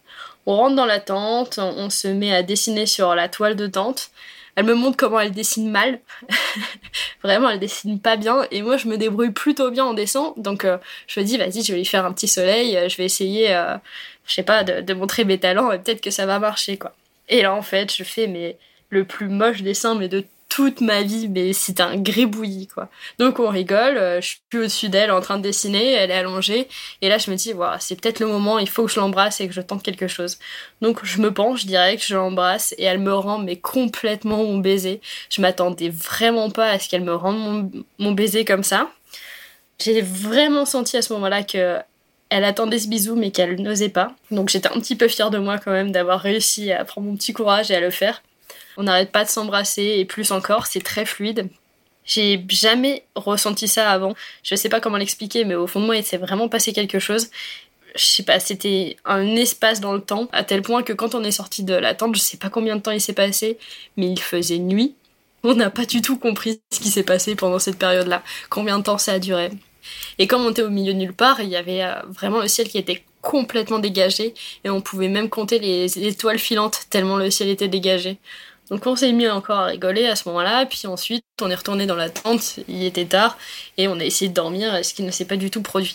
On 0.45 0.57
rentre 0.57 0.77
dans 0.77 0.87
la 0.87 1.01
tente, 1.01 1.59
on 1.59 1.91
se 1.91 2.07
met 2.07 2.33
à 2.33 2.43
dessiner 2.43 2.87
sur 2.87 3.15
la 3.15 3.29
toile 3.29 3.57
de 3.57 3.67
tente. 3.67 4.11
Elle 4.57 4.65
me 4.65 4.75
montre 4.75 4.97
comment 4.97 5.21
elle 5.21 5.33
dessine 5.33 5.71
mal. 5.71 6.01
Vraiment, 7.23 7.51
elle 7.51 7.61
dessine 7.61 8.01
pas 8.01 8.17
bien. 8.17 8.47
Et 8.51 8.63
moi, 8.63 8.77
je 8.77 8.89
me 8.89 8.97
débrouille 8.97 9.31
plutôt 9.31 9.71
bien 9.71 9.85
en 9.85 9.95
dessin. 9.95 10.33
Donc, 10.37 10.65
euh, 10.65 10.79
je 11.07 11.21
me 11.21 11.25
dis, 11.25 11.37
vas-y, 11.37 11.63
je 11.63 11.73
vais 11.73 11.79
lui 11.79 11.85
faire 11.85 12.05
un 12.05 12.13
petit 12.13 12.29
soleil. 12.29 12.77
Euh, 12.77 12.89
je 12.89 12.97
vais 12.97 13.05
essayer, 13.05 13.49
je 14.27 14.35
sais 14.35 14.43
pas, 14.43 14.65
de, 14.65 14.81
de 14.81 14.95
montrer 14.95 15.25
mes 15.25 15.39
talents 15.39 15.71
et 15.71 15.79
peut-être 15.79 16.01
que 16.01 16.11
ça 16.11 16.27
va 16.27 16.39
marcher, 16.39 16.77
quoi. 16.79 16.95
Et 17.29 17.43
là, 17.43 17.55
en 17.55 17.63
fait, 17.63 17.95
je 17.95 18.05
fais, 18.05 18.27
mais 18.27 18.57
le 18.91 19.05
plus 19.05 19.29
moche 19.29 19.63
dessin 19.63 19.95
mais 19.95 20.09
de 20.09 20.25
toute 20.57 20.81
ma 20.81 21.03
vie, 21.03 21.29
mais 21.29 21.53
c'est 21.53 21.81
un 21.81 21.99
gribouillis, 21.99 22.67
quoi. 22.67 22.89
Donc 23.19 23.41
on 23.41 23.51
rigole, 23.51 23.99
euh, 23.99 24.23
je 24.23 24.29
suis 24.29 24.41
au-dessus 24.55 24.89
d'elle 24.89 25.13
en 25.13 25.21
train 25.21 25.37
de 25.37 25.43
dessiner, 25.43 25.93
elle 25.93 26.11
est 26.11 26.15
allongée, 26.15 26.67
et 27.03 27.11
là 27.11 27.19
je 27.19 27.31
me 27.31 27.37
dis, 27.37 27.53
voilà, 27.53 27.79
c'est 27.79 28.01
peut-être 28.01 28.21
le 28.21 28.27
moment, 28.27 28.59
il 28.59 28.67
faut 28.67 28.87
que 28.87 28.91
je 28.91 28.99
l'embrasse 28.99 29.39
et 29.43 29.49
que 29.49 29.53
je 29.53 29.61
tente 29.61 29.83
quelque 29.83 30.09
chose. 30.09 30.39
Donc 30.81 31.05
je 31.05 31.21
me 31.21 31.31
penche 31.31 31.67
direct, 31.67 32.03
je 32.03 32.15
l'embrasse, 32.15 32.75
et 32.79 32.85
elle 32.85 33.01
me 33.01 33.13
rend 33.13 33.37
mais 33.37 33.57
complètement 33.57 34.39
mon 34.39 34.57
baiser. 34.57 35.03
Je 35.29 35.43
m'attendais 35.43 35.91
vraiment 35.91 36.49
pas 36.49 36.71
à 36.71 36.79
ce 36.79 36.89
qu'elle 36.89 37.05
me 37.05 37.15
rende 37.15 37.37
mon, 37.39 37.71
mon 37.99 38.13
baiser 38.13 38.47
comme 38.47 38.65
ça. 38.65 38.89
J'ai 39.79 40.01
vraiment 40.01 40.65
senti 40.65 40.97
à 40.97 41.03
ce 41.03 41.13
moment-là 41.13 41.43
que 41.43 41.77
elle 42.31 42.45
attendait 42.45 42.79
ce 42.79 42.89
bisou 42.89 43.15
mais 43.15 43.31
qu'elle 43.31 43.61
n'osait 43.61 43.91
pas. 43.91 44.15
Donc 44.31 44.49
j'étais 44.49 44.69
un 44.69 44.81
petit 44.81 44.97
peu 44.97 45.07
fière 45.07 45.29
de 45.29 45.37
moi 45.37 45.59
quand 45.59 45.73
même 45.73 45.93
d'avoir 45.93 46.19
réussi 46.21 46.73
à 46.73 46.83
prendre 46.87 47.09
mon 47.09 47.17
petit 47.17 47.35
courage 47.35 47.71
et 47.71 47.75
à 47.75 47.81
le 47.81 47.91
faire. 47.91 48.23
On 48.77 48.85
n'arrête 48.85 49.13
pas 49.13 49.25
de 49.25 49.29
s'embrasser 49.29 49.97
et 49.99 50.05
plus 50.05 50.33
encore, 50.33 50.67
c'est 50.67 50.83
très 50.83 51.07
fluide. 51.07 51.49
J'ai 52.05 52.45
jamais 52.49 53.05
ressenti 53.17 53.67
ça 53.67 53.91
avant. 53.91 54.15
Je 54.43 54.55
sais 54.55 54.69
pas 54.69 54.81
comment 54.81 54.97
l'expliquer, 54.97 55.45
mais 55.45 55.57
au 55.57 55.67
fond 55.67 55.81
de 55.81 55.87
moi, 55.87 55.97
il 55.97 56.05
s'est 56.05 56.17
vraiment 56.17 56.49
passé 56.49 56.73
quelque 56.73 56.99
chose. 56.99 57.31
Je 57.97 58.05
sais 58.05 58.23
pas, 58.23 58.39
c'était 58.39 58.97
un 59.05 59.27
espace 59.37 59.81
dans 59.81 59.95
le 59.95 60.01
temps, 60.01 60.29
à 60.33 60.45
tel 60.45 60.63
point 60.63 60.83
que 60.83 60.93
quand 60.93 61.15
on 61.15 61.25
est 61.25 61.31
sorti 61.33 61.65
de 61.65 61.75
la 61.75 61.95
tente, 61.95 62.15
je 62.15 62.21
sais 62.21 62.37
pas 62.37 62.51
combien 62.51 62.77
de 62.77 62.83
temps 62.83 62.91
il 62.91 63.01
s'est 63.01 63.15
passé, 63.15 63.59
mais 63.97 64.09
il 64.09 64.21
faisait 64.21 64.59
nuit. 64.59 64.95
On 65.43 65.55
n'a 65.55 65.71
pas 65.71 65.87
du 65.87 66.03
tout 66.03 66.19
compris 66.19 66.61
ce 66.73 66.81
qui 66.81 66.91
s'est 66.91 67.03
passé 67.03 67.35
pendant 67.35 67.59
cette 67.59 67.79
période-là, 67.79 68.23
combien 68.51 68.79
de 68.79 68.85
temps 68.85 68.99
ça 68.99 69.13
a 69.13 69.19
duré? 69.19 69.51
Et 70.19 70.27
comme 70.27 70.43
on 70.43 70.51
était 70.51 70.63
au 70.63 70.71
milieu 70.71 70.93
de 70.93 70.99
nulle 70.99 71.13
part, 71.13 71.41
il 71.41 71.49
y 71.49 71.57
avait 71.57 71.83
euh, 71.83 71.95
vraiment 72.09 72.41
le 72.41 72.49
ciel 72.49 72.69
qui 72.69 72.79
était 72.79 73.05
complètement 73.23 73.79
dégagé 73.79 74.35
et 74.65 74.71
on 74.71 74.81
pouvait 74.81 75.09
même 75.09 75.29
compter 75.29 75.59
les 75.59 75.99
étoiles 76.07 76.39
filantes 76.39 76.87
tellement 76.91 77.17
le 77.17 77.31
ciel 77.31 77.49
était 77.49 77.69
dégagé. 77.69 78.19
Donc 78.71 78.87
on 78.87 78.97
s'est 78.97 79.13
mis 79.13 79.29
encore 79.29 79.59
à 79.59 79.67
rigoler 79.67 80.07
à 80.07 80.17
ce 80.17 80.29
moment-là, 80.29 80.67
puis 80.67 80.87
ensuite 80.87 81.25
on 81.41 81.51
est 81.51 81.55
retourné 81.55 81.87
dans 81.87 81.95
la 81.95 82.11
tente, 82.11 82.59
il 82.69 82.85
était 82.85 83.05
tard, 83.05 83.39
et 83.77 83.89
on 83.89 83.99
a 84.01 84.05
essayé 84.05 84.29
de 84.29 84.35
dormir, 84.35 84.85
ce 84.85 84.93
qui 84.95 85.03
ne 85.03 85.11
s'est 85.11 85.25
pas 85.25 85.37
du 85.37 85.51
tout 85.51 85.63
produit. 85.63 85.95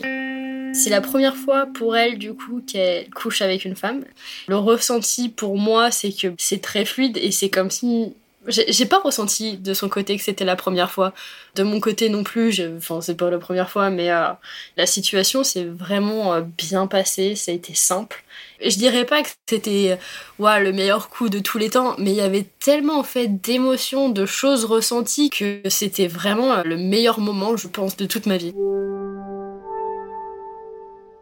C'est 0.73 0.89
la 0.89 1.01
première 1.01 1.36
fois 1.36 1.65
pour 1.65 1.97
elle 1.97 2.17
du 2.17 2.34
coup 2.34 2.63
qu'elle 2.65 3.10
couche 3.10 3.41
avec 3.41 3.65
une 3.65 3.75
femme. 3.75 4.05
Le 4.47 4.55
ressenti 4.55 5.27
pour 5.27 5.57
moi 5.57 5.91
c'est 5.91 6.13
que 6.13 6.34
c'est 6.38 6.62
très 6.62 6.86
fluide 6.86 7.17
et 7.17 7.31
c'est 7.31 7.49
comme 7.49 7.69
si 7.69 8.13
j'ai 8.47 8.86
pas 8.86 8.99
ressenti 8.99 9.57
de 9.57 9.73
son 9.73 9.88
côté 9.88 10.17
que 10.17 10.23
c'était 10.23 10.45
la 10.45 10.55
première 10.55 10.91
fois. 10.91 11.13
De 11.55 11.63
mon 11.63 11.79
côté 11.79 12.10
non 12.10 12.23
plus, 12.23 12.62
enfin 12.77 13.01
c'est 13.01 13.15
pas 13.15 13.29
la 13.29 13.38
première 13.38 13.69
fois, 13.69 13.89
mais 13.89 14.12
euh, 14.12 14.29
la 14.77 14.86
situation 14.88 15.43
s'est 15.43 15.65
vraiment 15.65 16.34
euh, 16.34 16.41
bien 16.41 16.88
passée, 16.88 17.36
ça 17.36 17.51
a 17.51 17.55
été 17.55 17.75
simple. 17.75 18.23
Je 18.63 18.78
dirais 18.78 19.06
pas 19.06 19.24
que 19.24 19.30
c'était 19.50 19.97
le 20.39 20.71
meilleur 20.71 21.10
coup 21.10 21.30
de 21.30 21.39
tous 21.39 21.58
les 21.58 21.69
temps, 21.69 21.95
mais 21.97 22.12
il 22.12 22.17
y 22.17 22.21
avait 22.21 22.45
tellement 22.60 23.00
en 23.00 23.04
fait 23.04 23.41
d'émotions, 23.41 24.10
de 24.10 24.26
choses 24.26 24.65
ressenties 24.65 25.30
que 25.30 25.62
c'était 25.69 26.08
vraiment 26.08 26.63
le 26.63 26.78
meilleur 26.78 27.19
moment, 27.19 27.58
je 27.58 27.67
pense, 27.67 27.97
de 27.97 28.06
toute 28.06 28.26
ma 28.26 28.38
vie. 28.38 28.54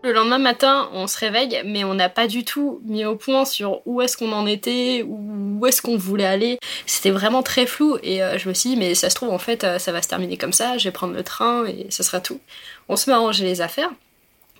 Le 0.01 0.13
lendemain 0.13 0.37
matin, 0.37 0.89
on 0.93 1.07
se 1.07 1.19
réveille, 1.19 1.61
mais 1.65 1.83
on 1.83 1.93
n'a 1.93 2.07
pas 2.07 2.27
du 2.27 2.45
tout 2.45 2.79
mis 2.85 3.03
au 3.03 3.17
point 3.17 3.43
sur 3.43 3.81
où 3.85 4.01
est-ce 4.01 4.15
qu'on 4.15 4.31
en 4.31 4.47
était, 4.47 5.03
où 5.05 5.65
est-ce 5.65 5.81
qu'on 5.81 5.97
voulait 5.97 6.25
aller. 6.25 6.57
C'était 6.85 7.11
vraiment 7.11 7.43
très 7.43 7.65
flou 7.65 7.97
et 8.01 8.23
euh, 8.23 8.37
je 8.37 8.47
me 8.47 8.53
suis 8.53 8.71
dit, 8.71 8.75
mais 8.77 8.95
ça 8.95 9.09
se 9.09 9.15
trouve, 9.15 9.29
en 9.29 9.39
fait, 9.39 9.65
euh, 9.65 9.77
ça 9.77 9.91
va 9.91 10.01
se 10.01 10.07
terminer 10.07 10.37
comme 10.37 10.53
ça, 10.53 10.77
je 10.77 10.85
vais 10.85 10.91
prendre 10.91 11.13
le 11.13 11.23
train 11.23 11.65
et 11.65 11.87
ce 11.89 12.03
sera 12.03 12.21
tout. 12.21 12.39
On 12.87 12.95
se 12.95 13.09
met 13.09 13.15
à 13.15 13.19
ranger 13.19 13.43
les 13.43 13.59
affaires 13.59 13.91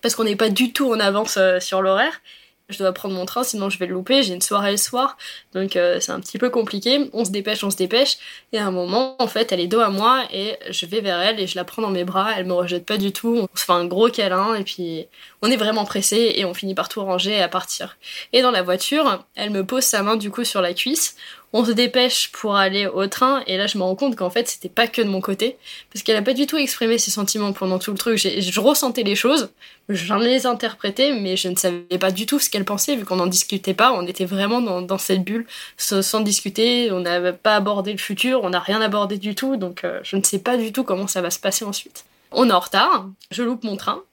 parce 0.02 0.14
qu'on 0.14 0.26
n'est 0.26 0.36
pas 0.36 0.50
du 0.50 0.74
tout 0.74 0.92
en 0.92 1.00
avance 1.00 1.38
euh, 1.38 1.62
sur 1.62 1.82
l'horaire 1.82 2.22
je 2.70 2.78
dois 2.78 2.94
prendre 2.94 3.16
mon 3.16 3.26
train, 3.26 3.44
sinon 3.44 3.70
je 3.70 3.78
vais 3.80 3.88
le 3.88 3.94
louper. 3.94 4.24
J'ai 4.24 4.34
une 4.34 4.42
soirée 4.42 4.72
le 4.72 4.78
soir, 4.78 5.18
donc 5.54 5.76
euh, 5.76 6.00
c'est 6.00 6.12
un 6.12 6.20
petit 6.20 6.38
peu 6.38 6.50
compliqué. 6.50 7.10
On 7.14 7.26
se 7.26 7.32
dépêche, 7.32 7.64
on 7.64 7.70
se 7.70 7.78
dépêche. 7.78 8.18
Et 8.54 8.60
à 8.60 8.66
un 8.66 8.72
moment, 8.72 9.16
en 9.20 9.28
fait, 9.28 9.52
elle 9.52 9.60
est 9.60 9.68
dos 9.68 9.80
à 9.80 9.90
moi 9.90 10.24
et 10.32 10.58
je 10.70 10.86
vais 10.86 11.02
vers 11.02 11.20
elle 11.20 11.40
et 11.40 11.48
je 11.48 11.56
la 11.56 11.64
prends 11.64 11.82
dans 11.82 11.90
mes 11.90 12.04
bras. 12.04 12.32
Elle 12.38 12.46
me 12.46 12.54
rejette 12.54 12.86
pas 12.86 12.98
du 12.98 13.12
tout. 13.12 13.48
On 13.52 13.58
se 13.58 13.66
fait 13.66 13.74
un 13.74 13.86
gros 13.86 14.10
câlin 14.10 14.56
et 14.56 14.64
puis 14.64 15.08
on 15.42 15.50
est 15.50 15.58
vraiment 15.58 15.86
pressé 15.86 16.34
et 16.36 16.46
on 16.46 16.54
finit 16.54 16.76
par 16.76 16.90
tout 16.90 17.04
ranger 17.04 17.32
et 17.32 17.42
à 17.42 17.50
partir. 17.50 17.98
Et 18.34 18.42
dans 18.42 18.52
la 18.52 18.62
voiture, 18.62 19.26
elle 19.36 19.50
me 19.50 19.66
pose 19.66 19.84
sa 19.84 20.04
main 20.04 20.16
du 20.16 20.32
coup 20.32 20.44
sur 20.44 20.62
la 20.62 20.74
cuisse 20.74 21.16
on 21.52 21.66
se 21.66 21.72
dépêche 21.72 22.32
pour 22.32 22.56
aller 22.56 22.86
au 22.86 23.08
train 23.08 23.42
et 23.48 23.58
là 23.58 23.66
je 23.66 23.78
me 23.78 23.84
rends 23.84 23.96
compte 23.96 24.16
qu'en 24.16 24.30
fait 24.30 24.48
c'était 24.48 24.70
pas 24.70 24.88
que 24.88 25.02
de 25.02 25.08
mon 25.08 25.20
côté 25.20 25.58
parce 25.92 26.04
qu'elle 26.04 26.16
a 26.16 26.22
pas 26.22 26.34
du 26.34 26.46
tout 26.46 26.58
exprimé 26.58 26.98
ses 26.98 27.12
sentiments 27.12 27.54
pendant 27.54 27.80
tout 27.80 27.92
le 27.92 27.98
truc. 27.98 28.18
Je 28.18 28.60
ressentais 28.60 29.04
les 29.04 29.16
choses, 29.16 29.50
j'en 29.90 30.18
les 30.18 30.46
interprétais 30.46 31.14
mais 31.14 31.38
je 31.38 31.48
ne 31.48 31.56
savais 31.56 31.98
pas 32.00 32.12
du 32.12 32.26
tout 32.26 32.40
ce 32.40 32.50
qu'elle 32.50 32.66
pensait 32.66 32.96
vu 32.96 33.06
qu'on 33.06 33.16
n'en 33.16 33.28
discutait 33.28 33.74
pas. 33.74 33.94
On 33.94 34.06
était 34.06 34.26
vraiment 34.26 34.62
dans, 34.62 34.98
cette 34.98 35.24
bulle 35.24 35.48
sans, 35.78 36.20
discuter. 36.22 36.92
On 36.92 37.00
n'avait 37.00 37.34
pas 37.34 37.56
abordé 37.56 37.92
le 37.92 37.98
futur, 37.98 38.44
on 38.44 38.52
n'a 38.52 38.60
rien 38.60 38.82
abordé 38.82 39.18
du 39.18 39.34
tout 39.34 39.56
donc 39.58 39.84
euh, 39.84 40.00
je 40.04 40.18
ne 40.18 40.24
sais 40.24 40.40
pas 40.40 40.58
du 40.58 40.72
tout 40.72 40.84
comment 40.84 41.08
ça 41.08 41.22
va 41.22 41.32
se 41.32 41.40
passer 41.40 41.66
ensuite. 41.66 42.06
On 42.32 42.48
est 42.50 42.54
en 42.54 42.60
retard, 42.60 43.08
je 43.32 43.42
loupe 43.42 43.64
mon 43.64 43.76
train 43.76 44.04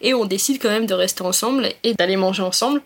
et 0.00 0.14
on 0.14 0.26
décide 0.26 0.60
quand 0.62 0.68
même 0.68 0.86
de 0.86 0.94
rester 0.94 1.22
ensemble 1.22 1.70
et 1.82 1.94
d'aller 1.94 2.16
manger 2.16 2.42
ensemble. 2.42 2.82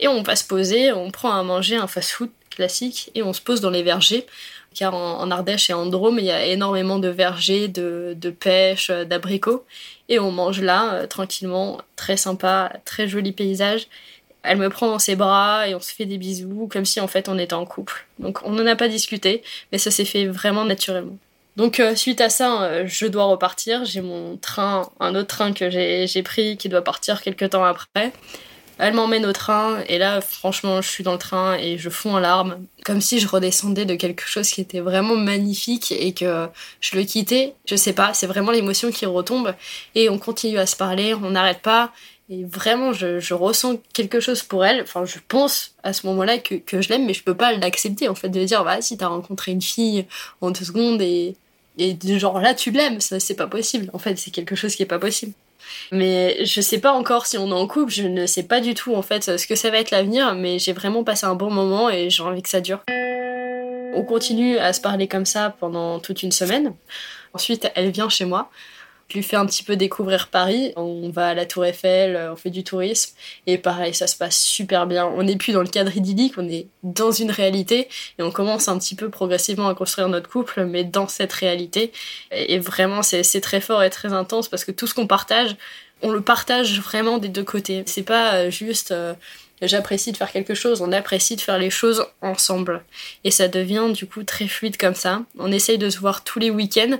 Et 0.00 0.08
on 0.08 0.22
va 0.22 0.34
se 0.34 0.44
poser, 0.44 0.90
on 0.90 1.12
prend 1.12 1.30
à 1.30 1.42
manger 1.44 1.76
un 1.76 1.86
fast-food 1.86 2.30
classique 2.54 3.10
et 3.14 3.22
on 3.22 3.32
se 3.32 3.40
pose 3.40 3.60
dans 3.60 3.70
les 3.70 3.82
vergers. 3.82 4.26
Car 4.74 4.94
en, 4.94 5.30
Ardèche 5.30 5.70
et 5.70 5.74
en 5.74 5.86
Drôme, 5.86 6.18
il 6.18 6.24
y 6.24 6.30
a 6.30 6.46
énormément 6.46 6.98
de 6.98 7.08
vergers, 7.08 7.68
de, 7.68 8.30
pêche, 8.30 8.90
euh, 8.90 9.04
d'abricots. 9.04 9.64
Et 10.08 10.18
on 10.18 10.30
mange 10.30 10.60
là, 10.60 10.94
euh, 10.94 11.06
tranquillement, 11.06 11.80
très 11.96 12.16
sympa, 12.16 12.72
très 12.84 13.06
joli 13.06 13.32
paysage. 13.32 13.88
Elle 14.42 14.58
me 14.58 14.70
prend 14.70 14.88
dans 14.88 14.98
ses 14.98 15.14
bras 15.14 15.68
et 15.68 15.74
on 15.74 15.80
se 15.80 15.92
fait 15.92 16.06
des 16.06 16.18
bisous, 16.18 16.68
comme 16.72 16.84
si 16.84 17.00
en 17.00 17.06
fait 17.06 17.28
on 17.28 17.38
était 17.38 17.54
en 17.54 17.66
couple. 17.66 18.06
Donc 18.18 18.40
on 18.44 18.52
n'en 18.52 18.66
a 18.66 18.74
pas 18.74 18.88
discuté, 18.88 19.42
mais 19.70 19.78
ça 19.78 19.90
s'est 19.90 20.04
fait 20.04 20.26
vraiment 20.26 20.64
naturellement. 20.64 21.18
Donc 21.56 21.78
euh, 21.78 21.94
suite 21.94 22.20
à 22.20 22.30
ça, 22.30 22.86
je 22.86 23.06
dois 23.06 23.24
repartir. 23.24 23.84
J'ai 23.84 24.00
mon 24.00 24.38
train, 24.38 24.90
un 25.00 25.14
autre 25.14 25.28
train 25.28 25.52
que 25.52 25.70
j'ai 25.70 26.22
pris 26.22 26.56
qui 26.56 26.68
doit 26.68 26.82
partir 26.82 27.20
quelques 27.20 27.50
temps 27.50 27.64
après. 27.64 28.12
Elle 28.84 28.94
m'emmène 28.94 29.26
au 29.26 29.32
train 29.32 29.78
et 29.86 29.96
là, 29.96 30.20
franchement, 30.20 30.82
je 30.82 30.88
suis 30.88 31.04
dans 31.04 31.12
le 31.12 31.18
train 31.18 31.54
et 31.54 31.78
je 31.78 31.88
fonds 31.88 32.16
en 32.16 32.18
larmes, 32.18 32.66
comme 32.84 33.00
si 33.00 33.20
je 33.20 33.28
redescendais 33.28 33.84
de 33.84 33.94
quelque 33.94 34.26
chose 34.26 34.50
qui 34.50 34.60
était 34.60 34.80
vraiment 34.80 35.14
magnifique 35.14 35.92
et 35.92 36.12
que 36.12 36.48
je 36.80 36.96
le 36.96 37.04
quittais. 37.04 37.54
Je 37.64 37.76
sais 37.76 37.92
pas, 37.92 38.12
c'est 38.12 38.26
vraiment 38.26 38.50
l'émotion 38.50 38.90
qui 38.90 39.06
retombe 39.06 39.54
et 39.94 40.10
on 40.10 40.18
continue 40.18 40.58
à 40.58 40.66
se 40.66 40.74
parler, 40.74 41.14
on 41.14 41.30
n'arrête 41.30 41.62
pas. 41.62 41.92
Et 42.28 42.42
vraiment, 42.42 42.92
je, 42.92 43.34
ressens 43.34 43.76
quelque 43.92 44.18
chose 44.18 44.42
pour 44.42 44.64
elle. 44.64 44.82
Enfin, 44.82 45.04
je 45.04 45.18
pense 45.28 45.76
à 45.84 45.92
ce 45.92 46.04
moment-là 46.08 46.38
que, 46.38 46.82
je 46.82 46.88
l'aime, 46.88 47.06
mais 47.06 47.14
je 47.14 47.22
peux 47.22 47.36
pas 47.36 47.52
l'accepter, 47.52 48.08
en 48.08 48.16
fait, 48.16 48.30
de 48.30 48.44
dire, 48.44 48.64
bah, 48.64 48.82
si 48.82 48.96
t'as 48.96 49.06
rencontré 49.06 49.52
une 49.52 49.62
fille 49.62 50.06
en 50.40 50.50
deux 50.50 50.64
secondes 50.64 51.00
et, 51.02 51.36
et 51.78 51.96
genre 52.18 52.40
là, 52.40 52.54
tu 52.54 52.72
l'aimes, 52.72 53.00
ça, 53.00 53.20
c'est 53.20 53.36
pas 53.36 53.46
possible. 53.46 53.90
En 53.92 54.00
fait, 54.00 54.16
c'est 54.16 54.32
quelque 54.32 54.56
chose 54.56 54.74
qui 54.74 54.82
est 54.82 54.86
pas 54.86 54.98
possible. 54.98 55.34
Mais 55.90 56.44
je 56.44 56.60
sais 56.60 56.78
pas 56.78 56.92
encore 56.92 57.26
si 57.26 57.38
on 57.38 57.48
est 57.48 57.52
en 57.52 57.66
couple, 57.66 57.92
je 57.92 58.04
ne 58.04 58.26
sais 58.26 58.42
pas 58.44 58.60
du 58.60 58.74
tout 58.74 58.94
en 58.94 59.02
fait 59.02 59.36
ce 59.36 59.46
que 59.46 59.54
ça 59.54 59.70
va 59.70 59.78
être 59.78 59.90
l'avenir, 59.90 60.34
mais 60.34 60.58
j'ai 60.58 60.72
vraiment 60.72 61.04
passé 61.04 61.26
un 61.26 61.34
bon 61.34 61.50
moment 61.50 61.90
et 61.90 62.10
j'ai 62.10 62.22
envie 62.22 62.42
que 62.42 62.48
ça 62.48 62.60
dure. 62.60 62.82
On 63.94 64.04
continue 64.04 64.58
à 64.58 64.72
se 64.72 64.80
parler 64.80 65.06
comme 65.06 65.26
ça 65.26 65.54
pendant 65.60 65.98
toute 65.98 66.22
une 66.22 66.32
semaine. 66.32 66.74
Ensuite, 67.34 67.70
elle 67.74 67.90
vient 67.90 68.08
chez 68.08 68.24
moi. 68.24 68.50
Je 69.08 69.18
lui 69.18 69.22
fais 69.22 69.36
un 69.36 69.46
petit 69.46 69.62
peu 69.62 69.76
découvrir 69.76 70.28
Paris. 70.28 70.72
On 70.76 71.10
va 71.10 71.28
à 71.28 71.34
la 71.34 71.46
Tour 71.46 71.64
Eiffel, 71.64 72.30
on 72.32 72.36
fait 72.36 72.50
du 72.50 72.64
tourisme. 72.64 73.14
Et 73.46 73.58
pareil, 73.58 73.94
ça 73.94 74.06
se 74.06 74.16
passe 74.16 74.38
super 74.38 74.86
bien. 74.86 75.06
On 75.06 75.22
n'est 75.22 75.36
plus 75.36 75.52
dans 75.52 75.62
le 75.62 75.68
cadre 75.68 75.94
idyllique, 75.96 76.34
on 76.38 76.48
est 76.48 76.66
dans 76.82 77.12
une 77.12 77.30
réalité. 77.30 77.88
Et 78.18 78.22
on 78.22 78.30
commence 78.30 78.68
un 78.68 78.78
petit 78.78 78.94
peu 78.94 79.10
progressivement 79.10 79.68
à 79.68 79.74
construire 79.74 80.08
notre 80.08 80.28
couple, 80.28 80.64
mais 80.64 80.84
dans 80.84 81.08
cette 81.08 81.32
réalité. 81.32 81.92
Et 82.30 82.58
vraiment, 82.58 83.02
c'est 83.02 83.40
très 83.40 83.60
fort 83.60 83.82
et 83.82 83.90
très 83.90 84.12
intense 84.12 84.48
parce 84.48 84.64
que 84.64 84.72
tout 84.72 84.86
ce 84.86 84.94
qu'on 84.94 85.06
partage, 85.06 85.56
on 86.02 86.10
le 86.10 86.20
partage 86.20 86.80
vraiment 86.80 87.18
des 87.18 87.28
deux 87.28 87.44
côtés. 87.44 87.84
C'est 87.86 88.02
pas 88.02 88.34
euh, 88.34 88.50
juste 88.50 88.90
euh, 88.90 89.14
j'apprécie 89.62 90.12
de 90.12 90.16
faire 90.16 90.32
quelque 90.32 90.54
chose, 90.54 90.82
on 90.82 90.92
apprécie 90.92 91.36
de 91.36 91.40
faire 91.40 91.58
les 91.58 91.70
choses 91.70 92.04
ensemble. 92.20 92.82
Et 93.24 93.30
ça 93.30 93.48
devient 93.48 93.88
du 93.92 94.06
coup 94.06 94.24
très 94.24 94.48
fluide 94.48 94.76
comme 94.76 94.94
ça. 94.94 95.22
On 95.38 95.52
essaye 95.52 95.78
de 95.78 95.88
se 95.90 95.98
voir 95.98 96.24
tous 96.24 96.38
les 96.38 96.50
week-ends 96.50 96.98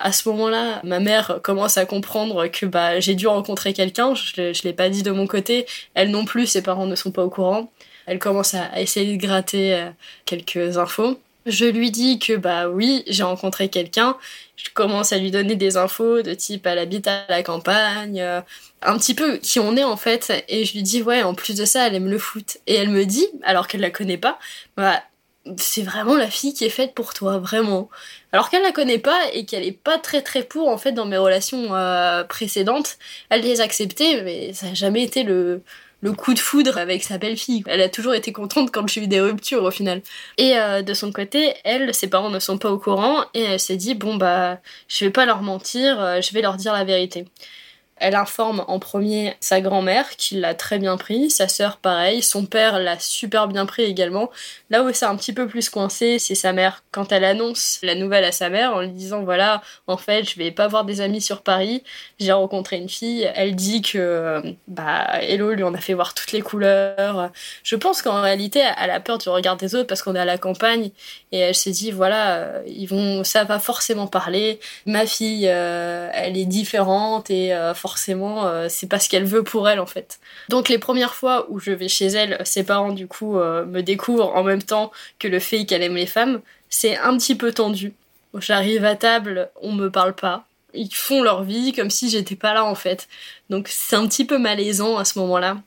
à 0.00 0.12
ce 0.12 0.28
moment-là, 0.28 0.80
ma 0.84 1.00
mère 1.00 1.40
commence 1.42 1.78
à 1.78 1.86
comprendre 1.86 2.46
que 2.48 2.66
bah, 2.66 3.00
j'ai 3.00 3.14
dû 3.14 3.26
rencontrer 3.26 3.72
quelqu'un. 3.72 4.14
Je 4.14 4.40
ne 4.40 4.62
l'ai 4.64 4.72
pas 4.72 4.88
dit 4.88 5.02
de 5.02 5.10
mon 5.10 5.26
côté. 5.26 5.66
Elle 5.94 6.10
non 6.10 6.24
plus, 6.24 6.46
ses 6.46 6.62
parents 6.62 6.86
ne 6.86 6.96
sont 6.96 7.10
pas 7.10 7.24
au 7.24 7.30
courant. 7.30 7.70
Elle 8.06 8.18
commence 8.18 8.54
à, 8.54 8.80
essayer 8.80 9.16
de 9.16 9.20
gratter 9.20 9.74
euh, 9.74 9.90
quelques 10.24 10.78
infos. 10.78 11.18
Je 11.46 11.64
lui 11.64 11.90
dis 11.90 12.18
que 12.18 12.34
bah 12.34 12.68
oui, 12.68 13.04
j'ai 13.06 13.22
rencontré 13.22 13.68
quelqu'un. 13.68 14.16
Je 14.56 14.70
commence 14.74 15.12
à 15.12 15.18
lui 15.18 15.30
donner 15.30 15.56
des 15.56 15.76
infos 15.76 16.22
de 16.22 16.34
type 16.34 16.66
elle 16.66 16.78
habite 16.78 17.06
à 17.06 17.24
la 17.28 17.42
campagne, 17.42 18.20
euh, 18.20 18.40
un 18.82 18.98
petit 18.98 19.14
peu 19.14 19.36
qui 19.38 19.60
on 19.60 19.76
est 19.76 19.84
en 19.84 19.96
fait. 19.96 20.44
Et 20.48 20.64
je 20.64 20.72
lui 20.74 20.82
dis 20.82 21.02
ouais, 21.02 21.22
en 21.22 21.34
plus 21.34 21.54
de 21.54 21.64
ça, 21.64 21.86
elle 21.86 21.94
aime 21.94 22.10
le 22.10 22.18
foot. 22.18 22.58
Et 22.66 22.74
elle 22.74 22.90
me 22.90 23.04
dit, 23.04 23.26
alors 23.42 23.68
qu'elle 23.68 23.80
la 23.80 23.90
connaît 23.90 24.18
pas, 24.18 24.38
bah 24.76 25.02
c'est 25.56 25.82
vraiment 25.82 26.16
la 26.16 26.28
fille 26.30 26.54
qui 26.54 26.64
est 26.64 26.70
faite 26.70 26.94
pour 26.94 27.14
toi, 27.14 27.38
vraiment. 27.38 27.88
Alors 28.32 28.50
qu'elle 28.50 28.62
la 28.62 28.72
connaît 28.72 28.98
pas 28.98 29.18
et 29.32 29.44
qu'elle 29.44 29.64
est 29.64 29.72
pas 29.72 29.98
très 29.98 30.22
très 30.22 30.42
pour 30.42 30.68
en 30.68 30.78
fait 30.78 30.92
dans 30.92 31.06
mes 31.06 31.16
relations 31.16 31.74
euh, 31.74 32.24
précédentes, 32.24 32.98
elle 33.30 33.42
les 33.42 33.60
acceptait, 33.60 34.22
mais 34.22 34.52
ça 34.52 34.68
n'a 34.68 34.74
jamais 34.74 35.02
été 35.02 35.22
le, 35.22 35.62
coup 36.16 36.34
de 36.34 36.38
foudre 36.38 36.78
avec 36.78 37.02
sa 37.02 37.18
belle-fille. 37.18 37.64
Elle 37.66 37.80
a 37.80 37.88
toujours 37.88 38.14
été 38.14 38.32
contente 38.32 38.70
quand 38.70 38.86
j'ai 38.88 39.02
eu 39.02 39.06
des 39.06 39.20
ruptures 39.20 39.64
au 39.64 39.70
final. 39.70 40.02
Et 40.36 40.58
euh, 40.58 40.82
de 40.82 40.94
son 40.94 41.12
côté, 41.12 41.54
elle, 41.64 41.94
ses 41.94 42.08
parents 42.08 42.30
ne 42.30 42.38
sont 42.38 42.58
pas 42.58 42.70
au 42.70 42.78
courant 42.78 43.24
et 43.34 43.42
elle 43.42 43.60
s'est 43.60 43.76
dit 43.76 43.94
bon 43.94 44.16
bah 44.16 44.58
je 44.88 45.04
vais 45.04 45.10
pas 45.10 45.26
leur 45.26 45.42
mentir, 45.42 46.00
euh, 46.00 46.20
je 46.20 46.32
vais 46.32 46.42
leur 46.42 46.56
dire 46.56 46.72
la 46.72 46.84
vérité. 46.84 47.24
Elle 48.00 48.14
informe 48.14 48.64
en 48.68 48.78
premier 48.78 49.34
sa 49.40 49.60
grand-mère 49.60 50.16
qui 50.16 50.36
l'a 50.36 50.54
très 50.54 50.78
bien 50.78 50.96
pris, 50.96 51.30
sa 51.30 51.48
sœur 51.48 51.78
pareil, 51.78 52.22
son 52.22 52.46
père 52.46 52.78
l'a 52.78 52.98
super 52.98 53.48
bien 53.48 53.66
pris 53.66 53.82
également. 53.82 54.30
Là 54.70 54.82
où 54.82 54.92
c'est 54.92 55.06
un 55.06 55.16
petit 55.16 55.32
peu 55.32 55.46
plus 55.46 55.70
coincé, 55.70 56.18
c'est 56.18 56.34
sa 56.34 56.52
mère. 56.52 56.82
Quand 56.90 57.12
elle 57.12 57.24
annonce 57.24 57.78
la 57.82 57.94
nouvelle 57.94 58.24
à 58.24 58.32
sa 58.32 58.48
mère 58.48 58.74
en 58.74 58.80
lui 58.80 58.90
disant 58.90 59.22
voilà, 59.22 59.62
en 59.86 59.96
fait, 59.96 60.24
je 60.28 60.36
vais 60.36 60.50
pas 60.50 60.68
voir 60.68 60.84
des 60.84 61.00
amis 61.00 61.20
sur 61.20 61.42
Paris, 61.42 61.82
j'ai 62.18 62.32
rencontré 62.32 62.76
une 62.76 62.88
fille, 62.88 63.30
elle 63.34 63.56
dit 63.56 63.82
que 63.82 64.42
bah 64.66 65.20
Hello 65.22 65.52
lui 65.52 65.62
en 65.62 65.74
a 65.74 65.78
fait 65.78 65.94
voir 65.94 66.14
toutes 66.14 66.32
les 66.32 66.42
couleurs. 66.42 67.30
Je 67.62 67.76
pense 67.76 68.02
qu'en 68.02 68.20
réalité, 68.20 68.62
elle 68.80 68.90
a 68.90 69.00
peur 69.00 69.18
du 69.18 69.28
regard 69.28 69.56
des 69.56 69.74
autres 69.74 69.86
parce 69.86 70.02
qu'on 70.02 70.14
est 70.14 70.20
à 70.20 70.24
la 70.24 70.38
campagne 70.38 70.90
et 71.32 71.38
elle 71.38 71.54
s'est 71.54 71.70
dit 71.70 71.90
voilà, 71.90 72.52
ils 72.66 72.88
ça 73.24 73.44
va 73.44 73.58
forcément 73.58 74.06
parler. 74.06 74.60
Ma 74.86 75.06
fille 75.06 75.48
euh, 75.48 76.10
elle 76.12 76.36
est 76.36 76.46
différente 76.46 77.30
et 77.30 77.54
euh, 77.54 77.74
euh, 78.46 78.66
c'est 78.68 78.88
pas 78.88 78.98
ce 78.98 79.08
qu'elle 79.08 79.24
veut 79.24 79.42
pour 79.42 79.68
elle 79.68 79.80
en 79.80 79.86
fait. 79.86 80.18
Donc 80.48 80.68
les 80.68 80.78
premières 80.78 81.14
fois 81.14 81.46
où 81.50 81.58
je 81.58 81.70
vais 81.70 81.88
chez 81.88 82.06
elle, 82.06 82.40
ses 82.44 82.64
parents 82.64 82.92
du 82.92 83.06
coup 83.06 83.38
euh, 83.38 83.64
me 83.64 83.82
découvrent 83.82 84.34
en 84.34 84.42
même 84.42 84.62
temps 84.62 84.92
que 85.18 85.28
le 85.28 85.38
fait 85.38 85.64
qu'elle 85.64 85.82
aime 85.82 85.96
les 85.96 86.06
femmes. 86.06 86.40
C'est 86.68 86.96
un 86.96 87.16
petit 87.16 87.34
peu 87.34 87.52
tendu. 87.52 87.94
J'arrive 88.34 88.84
à 88.84 88.94
table, 88.94 89.50
on 89.62 89.72
me 89.72 89.90
parle 89.90 90.14
pas. 90.14 90.44
Ils 90.74 90.94
font 90.94 91.22
leur 91.22 91.44
vie 91.44 91.72
comme 91.72 91.90
si 91.90 92.10
j'étais 92.10 92.36
pas 92.36 92.54
là 92.54 92.64
en 92.64 92.74
fait. 92.74 93.08
Donc 93.50 93.68
c'est 93.68 93.96
un 93.96 94.06
petit 94.06 94.24
peu 94.24 94.38
malaisant 94.38 94.98
à 94.98 95.04
ce 95.04 95.18
moment-là. 95.18 95.58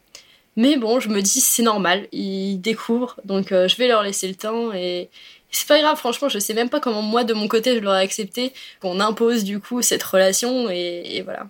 Mais 0.58 0.78
bon, 0.78 1.00
je 1.00 1.10
me 1.10 1.22
dis 1.22 1.40
c'est 1.40 1.64
normal, 1.64 2.08
ils 2.12 2.58
découvrent, 2.60 3.16
donc 3.24 3.52
euh, 3.52 3.70
je 3.70 3.78
vais 3.78 3.88
leur 3.88 4.04
laisser 4.04 4.28
le 4.28 4.36
temps 4.36 4.74
et, 4.74 5.10
c'est 5.54 5.68
pas 5.68 5.80
grave, 5.82 5.98
franchement, 5.98 6.30
je 6.30 6.40
sais 6.40 6.54
même 6.54 6.70
pas 6.70 6.80
comment 6.80 7.02
moi 7.02 7.26
de 7.26 7.34
mon 7.34 7.50
côté 7.50 7.76
je 7.76 7.82
l'aurais 7.82 8.04
accepté 8.04 8.54
qu'on 8.82 9.02
impose 9.02 9.44
du 9.44 9.60
coup 9.60 9.82
cette 9.82 10.04
relation 10.04 10.70
et 10.70 11.22
voilà. 11.26 11.48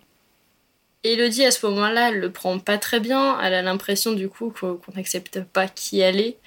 Elodie, 1.04 1.46
à 1.46 1.52
ce 1.52 1.66
moment-là, 1.66 2.10
elle 2.10 2.20
le 2.20 2.32
prend 2.32 2.60
pas 2.60 2.78
très 2.78 3.00
bien. 3.00 3.40
Elle 3.42 3.54
a 3.54 3.62
l'impression, 3.62 4.14
du 4.14 4.30
coup, 4.30 4.52
qu'on 4.52 4.80
n'accepte 4.96 5.42
pas 5.44 5.68
qui 5.68 6.00
elle 6.00 6.20
est. 6.20 6.38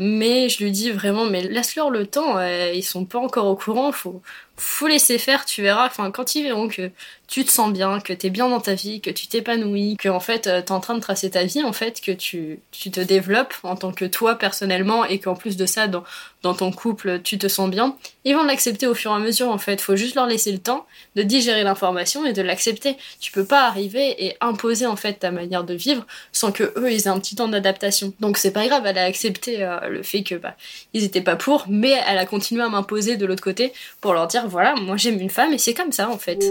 Mais 0.00 0.48
je 0.48 0.62
lui 0.62 0.70
dis 0.70 0.92
vraiment, 0.92 1.26
mais 1.26 1.42
laisse-leur 1.42 1.90
le 1.90 2.06
temps, 2.06 2.38
euh, 2.38 2.72
ils 2.72 2.84
sont 2.84 3.04
pas 3.04 3.18
encore 3.18 3.46
au 3.46 3.56
courant, 3.56 3.90
faut, 3.90 4.22
faut 4.56 4.86
laisser 4.86 5.18
faire, 5.18 5.44
tu 5.44 5.60
verras. 5.62 5.86
Enfin, 5.86 6.12
quand 6.12 6.36
ils 6.36 6.44
verront 6.44 6.68
que 6.68 6.90
tu 7.26 7.44
te 7.44 7.50
sens 7.50 7.72
bien, 7.72 8.00
que 8.00 8.12
t'es 8.12 8.30
bien 8.30 8.48
dans 8.48 8.60
ta 8.60 8.74
vie, 8.74 9.00
que 9.00 9.10
tu 9.10 9.26
t'épanouis, 9.26 9.96
que 9.96 10.08
en 10.08 10.20
fait 10.20 10.46
euh, 10.46 10.62
t'es 10.62 10.72
en 10.72 10.80
train 10.80 10.94
de 10.94 11.00
tracer 11.00 11.30
ta 11.30 11.44
vie, 11.44 11.64
en 11.64 11.72
fait, 11.72 12.00
que 12.00 12.12
tu, 12.12 12.60
tu 12.70 12.90
te 12.92 13.00
développes 13.00 13.54
en 13.64 13.74
tant 13.74 13.92
que 13.92 14.04
toi 14.04 14.36
personnellement 14.36 15.04
et 15.04 15.18
qu'en 15.18 15.34
plus 15.34 15.56
de 15.56 15.66
ça, 15.66 15.88
dans, 15.88 16.04
dans 16.42 16.54
ton 16.54 16.70
couple, 16.70 17.20
tu 17.22 17.36
te 17.36 17.48
sens 17.48 17.68
bien, 17.68 17.96
ils 18.24 18.34
vont 18.34 18.44
l'accepter 18.44 18.86
au 18.86 18.94
fur 18.94 19.10
et 19.10 19.14
à 19.14 19.18
mesure, 19.18 19.48
en 19.50 19.58
fait. 19.58 19.80
Faut 19.80 19.96
juste 19.96 20.14
leur 20.14 20.26
laisser 20.26 20.52
le 20.52 20.58
temps 20.58 20.86
de 21.16 21.22
digérer 21.22 21.64
l'information 21.64 22.24
et 22.24 22.32
de 22.32 22.42
l'accepter. 22.42 22.96
Tu 23.20 23.32
peux 23.32 23.44
pas 23.44 23.66
arriver 23.66 24.24
et 24.24 24.36
imposer, 24.40 24.86
en 24.86 24.96
fait, 24.96 25.14
ta 25.14 25.30
manière 25.32 25.64
de 25.64 25.74
vivre 25.74 26.06
sans 26.32 26.52
que 26.52 26.72
eux, 26.76 26.92
ils 26.92 27.02
aient 27.02 27.08
un 27.08 27.18
petit 27.18 27.34
temps 27.36 27.48
d'adaptation. 27.48 28.12
Donc 28.20 28.38
c'est 28.38 28.52
pas 28.52 28.66
grave, 28.66 28.86
elle 28.86 28.98
a 28.98 29.04
accepté 29.04 29.62
euh, 29.62 29.87
le 29.88 30.02
fait 30.02 30.22
que, 30.22 30.34
bah, 30.34 30.54
ils 30.94 31.10
pas 31.22 31.36
pour, 31.36 31.66
mais 31.68 31.94
elle 32.06 32.18
a 32.18 32.26
continué 32.26 32.62
à 32.62 32.68
m'imposer 32.68 33.16
de 33.16 33.26
l'autre 33.26 33.42
côté 33.42 33.72
pour 34.00 34.12
leur 34.12 34.26
dire, 34.26 34.46
voilà, 34.46 34.74
moi 34.76 34.96
j'aime 34.96 35.20
une 35.20 35.30
femme 35.30 35.52
et 35.52 35.58
c'est 35.58 35.74
comme 35.74 35.92
ça, 35.92 36.10
en 36.10 36.18
fait. 36.18 36.44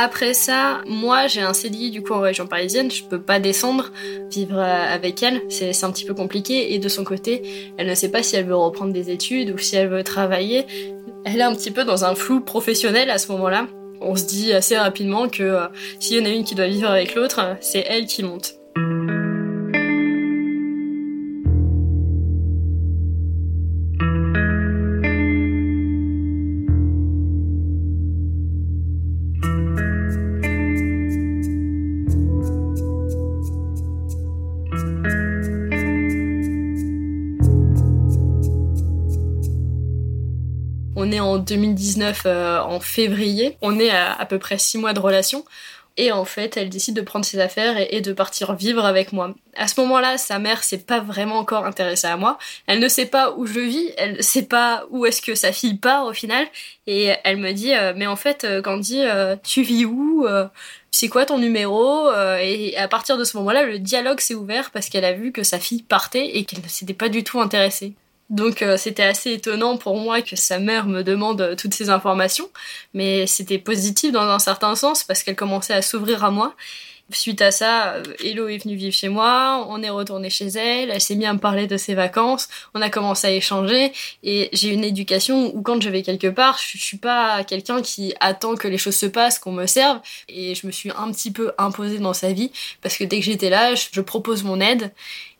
Après 0.00 0.32
ça, 0.32 0.80
moi 0.86 1.26
j'ai 1.26 1.40
un 1.40 1.52
CDI 1.52 1.90
du 1.90 2.02
coup 2.02 2.12
en 2.12 2.20
région 2.20 2.46
parisienne, 2.46 2.88
je 2.88 3.02
peux 3.02 3.20
pas 3.20 3.40
descendre 3.40 3.90
vivre 4.30 4.56
euh, 4.56 4.94
avec 4.94 5.20
elle, 5.24 5.42
c'est 5.48 5.82
un 5.82 5.90
petit 5.90 6.04
peu 6.04 6.14
compliqué 6.14 6.72
et 6.72 6.78
de 6.78 6.88
son 6.88 7.02
côté, 7.02 7.72
elle 7.76 7.88
ne 7.88 7.96
sait 7.96 8.08
pas 8.08 8.22
si 8.22 8.36
elle 8.36 8.46
veut 8.46 8.54
reprendre 8.54 8.92
des 8.92 9.10
études 9.10 9.50
ou 9.50 9.58
si 9.58 9.74
elle 9.74 9.88
veut 9.88 10.04
travailler. 10.04 10.66
Elle 11.24 11.40
est 11.40 11.42
un 11.42 11.52
petit 11.52 11.72
peu 11.72 11.82
dans 11.82 12.04
un 12.04 12.14
flou 12.14 12.40
professionnel 12.40 13.10
à 13.10 13.18
ce 13.18 13.32
moment-là. 13.32 13.66
On 14.00 14.14
se 14.14 14.24
dit 14.24 14.52
assez 14.52 14.78
rapidement 14.78 15.28
que 15.28 15.42
euh, 15.42 15.66
s'il 15.98 16.16
y 16.16 16.22
en 16.22 16.26
a 16.26 16.28
une 16.28 16.44
qui 16.44 16.54
doit 16.54 16.68
vivre 16.68 16.88
avec 16.88 17.16
l'autre, 17.16 17.56
c'est 17.60 17.84
elle 17.88 18.06
qui 18.06 18.22
monte. 18.22 18.54
2019 41.48 42.22
euh, 42.26 42.60
en 42.60 42.80
février. 42.80 43.56
On 43.62 43.78
est 43.78 43.90
à 43.90 44.12
à 44.12 44.26
peu 44.26 44.38
près 44.38 44.58
six 44.58 44.78
mois 44.78 44.92
de 44.92 45.00
relation. 45.00 45.44
Et 46.00 46.12
en 46.12 46.24
fait, 46.24 46.56
elle 46.56 46.68
décide 46.68 46.94
de 46.94 47.00
prendre 47.00 47.24
ses 47.24 47.40
affaires 47.40 47.74
et, 47.76 48.00
de 48.00 48.12
partir 48.12 48.54
vivre 48.54 48.84
avec 48.84 49.12
moi. 49.12 49.34
À 49.56 49.66
ce 49.66 49.80
moment-là, 49.80 50.16
sa 50.16 50.38
mère 50.38 50.62
s'est 50.62 50.78
pas 50.78 51.00
vraiment 51.00 51.38
encore 51.38 51.64
intéressée 51.64 52.06
à 52.06 52.16
moi. 52.16 52.38
Elle 52.68 52.78
ne 52.78 52.86
sait 52.86 53.06
pas 53.06 53.32
où 53.32 53.46
je 53.46 53.58
vis, 53.58 53.90
elle 53.96 54.18
ne 54.18 54.22
sait 54.22 54.44
pas 54.44 54.84
où 54.90 55.06
est-ce 55.06 55.20
que 55.20 55.34
sa 55.34 55.50
fille 55.50 55.74
part 55.74 56.06
au 56.06 56.12
final. 56.12 56.46
Et 56.86 57.10
elle 57.24 57.38
me 57.38 57.50
dit, 57.50 57.74
euh, 57.74 57.94
mais 57.96 58.06
en 58.06 58.14
fait, 58.14 58.44
euh, 58.44 58.62
Candy, 58.62 59.02
tu 59.42 59.62
vis 59.62 59.86
où 59.86 60.24
c'est 60.92 61.08
quoi 61.08 61.26
ton 61.26 61.38
numéro 61.38 62.12
Et 62.40 62.76
à 62.76 62.86
partir 62.86 63.18
de 63.18 63.24
ce 63.24 63.36
moment-là, 63.38 63.64
le 63.64 63.80
dialogue 63.80 64.20
s'est 64.20 64.36
ouvert 64.36 64.70
parce 64.70 64.88
qu'elle 64.88 65.04
a 65.04 65.14
vu 65.14 65.32
que 65.32 65.42
sa 65.42 65.58
fille 65.58 65.82
partait 65.82 66.36
et 66.36 66.44
qu'elle 66.44 66.62
ne 66.62 66.68
s'était 66.68 66.94
pas 66.94 67.08
du 67.08 67.24
tout 67.24 67.40
intéressée. 67.40 67.94
Donc 68.30 68.60
euh, 68.60 68.76
c'était 68.76 69.04
assez 69.04 69.32
étonnant 69.32 69.78
pour 69.78 69.96
moi 69.96 70.20
que 70.20 70.36
sa 70.36 70.58
mère 70.58 70.86
me 70.86 71.02
demande 71.02 71.40
euh, 71.40 71.56
toutes 71.56 71.72
ces 71.72 71.88
informations, 71.88 72.48
mais 72.92 73.26
c'était 73.26 73.58
positif 73.58 74.12
dans 74.12 74.28
un 74.28 74.38
certain 74.38 74.74
sens 74.74 75.02
parce 75.02 75.22
qu'elle 75.22 75.36
commençait 75.36 75.74
à 75.74 75.82
s'ouvrir 75.82 76.24
à 76.24 76.30
moi. 76.30 76.54
Suite 77.10 77.40
à 77.40 77.50
ça, 77.50 77.94
euh, 77.94 78.02
Hello 78.22 78.48
est 78.48 78.58
venue 78.58 78.76
vivre 78.76 78.94
chez 78.94 79.08
moi, 79.08 79.66
on 79.70 79.82
est 79.82 79.88
retourné 79.88 80.28
chez 80.28 80.48
elle, 80.48 80.90
elle 80.90 81.00
s'est 81.00 81.14
mise 81.14 81.26
à 81.26 81.32
me 81.32 81.38
parler 81.38 81.66
de 81.66 81.78
ses 81.78 81.94
vacances, 81.94 82.48
on 82.74 82.82
a 82.82 82.90
commencé 82.90 83.26
à 83.28 83.30
échanger. 83.30 83.92
Et 84.22 84.50
j'ai 84.52 84.68
une 84.68 84.84
éducation 84.84 85.50
où 85.56 85.62
quand 85.62 85.80
je 85.80 85.88
vais 85.88 86.02
quelque 86.02 86.26
part, 86.26 86.58
je, 86.58 86.76
suis 86.76 86.98
pas 86.98 87.44
quelqu'un 87.44 87.80
qui 87.80 88.12
attend 88.20 88.56
que 88.56 88.68
les 88.68 88.76
choses 88.76 88.96
se 88.96 89.06
passent, 89.06 89.38
qu'on 89.38 89.52
me 89.52 89.64
serve. 89.64 90.00
Et 90.28 90.54
je 90.54 90.66
me 90.66 90.72
suis 90.72 90.90
un 90.90 91.10
petit 91.10 91.30
peu 91.30 91.52
imposée 91.56 91.98
dans 91.98 92.12
sa 92.12 92.34
vie 92.34 92.52
parce 92.82 92.98
que 92.98 93.04
dès 93.04 93.20
que 93.20 93.24
j'étais 93.24 93.48
là, 93.48 93.74
je 93.74 94.00
propose 94.02 94.42
mon 94.44 94.60
aide 94.60 94.92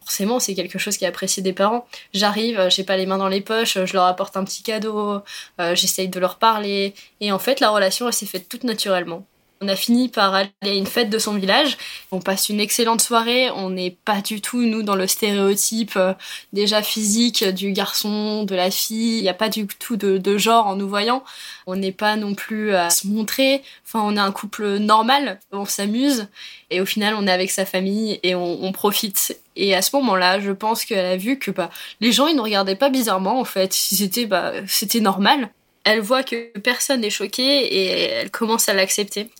forcément 0.09 0.41
c'est 0.41 0.55
quelque 0.55 0.79
chose 0.79 0.97
qui 0.97 1.05
est 1.05 1.09
apprécié 1.09 1.43
des 1.43 1.53
parents. 1.53 1.87
J'arrive, 2.15 2.69
j'ai 2.71 2.83
pas 2.83 2.97
les 2.97 3.05
mains 3.05 3.19
dans 3.19 3.29
les 3.29 3.43
poches, 3.43 3.77
je 3.85 3.93
leur 3.93 4.05
apporte 4.05 4.39
un 4.39 4.45
petit 4.45 4.63
cadeau, 4.63 5.21
euh, 5.61 5.75
j'essaye 5.75 6.09
de 6.09 6.19
leur 6.19 6.37
parler, 6.39 6.95
et 7.21 7.31
en 7.31 7.39
fait 7.39 7.61
la 7.61 7.69
relation 7.69 8.07
elle 8.07 8.15
s'est 8.15 8.25
faite 8.25 8.49
toute 8.49 8.65
naturellement. 8.65 9.27
On 9.61 9.69
a 9.69 9.75
fini 9.75 10.09
par 10.09 10.35
aller 10.35 10.51
à 10.63 10.69
une 10.69 10.87
fête 10.87 11.11
de 11.11 11.19
son 11.19 11.35
village. 11.35 11.77
On 12.13 12.21
passe 12.21 12.49
une 12.49 12.61
excellente 12.61 13.01
soirée. 13.01 13.51
On 13.51 13.71
n'est 13.71 13.97
pas 14.05 14.21
du 14.21 14.41
tout, 14.41 14.63
nous, 14.63 14.83
dans 14.83 14.95
le 14.95 15.07
stéréotype 15.07 15.97
euh, 15.97 16.15
déjà 16.53 16.83
physique 16.83 17.45
du 17.45 17.73
garçon, 17.73 18.45
de 18.45 18.55
la 18.55 18.71
fille. 18.71 19.19
Il 19.19 19.23
n'y 19.23 19.29
a 19.29 19.35
pas 19.35 19.49
du 19.49 19.67
tout 19.67 19.97
de, 19.97 20.39
genre 20.39 20.67
en 20.69 20.77
nous 20.77 20.89
voyant. 20.89 21.25
On 21.67 21.75
n'est 21.75 21.93
pas 21.93 22.15
non 22.17 22.35
plus 22.35 22.75
à 22.75 22.91
se 22.91 23.09
montrer. 23.09 23.63
Enfin, 23.85 24.01
on 24.05 24.17
est 24.17 24.21
un 24.21 24.33
couple 24.33 24.79
normal. 24.79 25.41
On 25.51 25.65
s'amuse. 25.65 26.29
Et 26.71 26.81
au 26.81 26.87
final, 26.87 27.15
on 27.17 27.27
est 27.27 27.33
avec 27.33 27.51
sa 27.51 27.65
famille 27.65 28.21
et 28.23 28.35
on, 28.37 28.71
profite. 28.73 29.41
Et 29.57 29.75
à 29.75 29.83
ce 29.83 29.97
moment-là, 29.97 30.39
je 30.39 30.53
pense 30.53 30.85
qu'elle 30.85 31.05
a 31.05 31.17
vu 31.17 31.39
que 31.39 31.51
bah, 31.51 31.71
les 32.01 32.13
gens, 32.13 32.29
ils 32.29 32.37
nous 32.37 32.45
regardaient 32.45 32.77
pas 32.77 32.91
bizarrement, 32.91 33.41
en 33.41 33.45
fait. 33.45 33.73
C'était 33.73 34.27
bah, 34.27 34.53
c'était 34.69 35.01
normal 35.01 35.51
elle 35.89 36.01
voit 36.01 36.23
que 36.23 36.51
personne 36.59 37.01
n'est 37.01 37.09
choqué 37.09 37.43
et 37.43 38.11
elle 38.11 38.31
commence 38.31 38.69
à 38.69 38.75
l'accepter. 38.75 39.31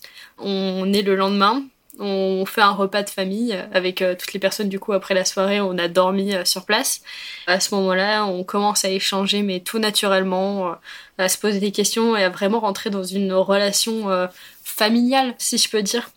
On 0.41 0.91
est 0.93 1.01
le 1.01 1.15
lendemain, 1.15 1.63
on 1.99 2.45
fait 2.45 2.61
un 2.61 2.71
repas 2.71 3.03
de 3.03 3.09
famille 3.09 3.53
avec 3.73 4.01
euh, 4.01 4.15
toutes 4.15 4.33
les 4.33 4.39
personnes 4.39 4.69
du 4.69 4.79
coup 4.79 4.93
après 4.93 5.13
la 5.13 5.25
soirée, 5.25 5.59
on 5.59 5.77
a 5.77 5.87
dormi 5.87 6.33
euh, 6.33 6.45
sur 6.45 6.65
place. 6.65 7.01
À 7.45 7.59
ce 7.59 7.75
moment-là, 7.75 8.25
on 8.25 8.43
commence 8.43 8.85
à 8.85 8.89
échanger 8.89 9.41
mais 9.41 9.59
tout 9.59 9.79
naturellement, 9.79 10.69
euh, 10.69 10.73
à 11.17 11.27
se 11.27 11.37
poser 11.37 11.59
des 11.59 11.71
questions 11.71 12.15
et 12.15 12.23
à 12.23 12.29
vraiment 12.29 12.61
rentrer 12.61 12.89
dans 12.89 13.03
une 13.03 13.33
relation 13.33 14.07
familiale 14.63 15.35
si 15.37 15.57
je 15.57 15.69
peux 15.69 15.81
dire. 15.81 16.09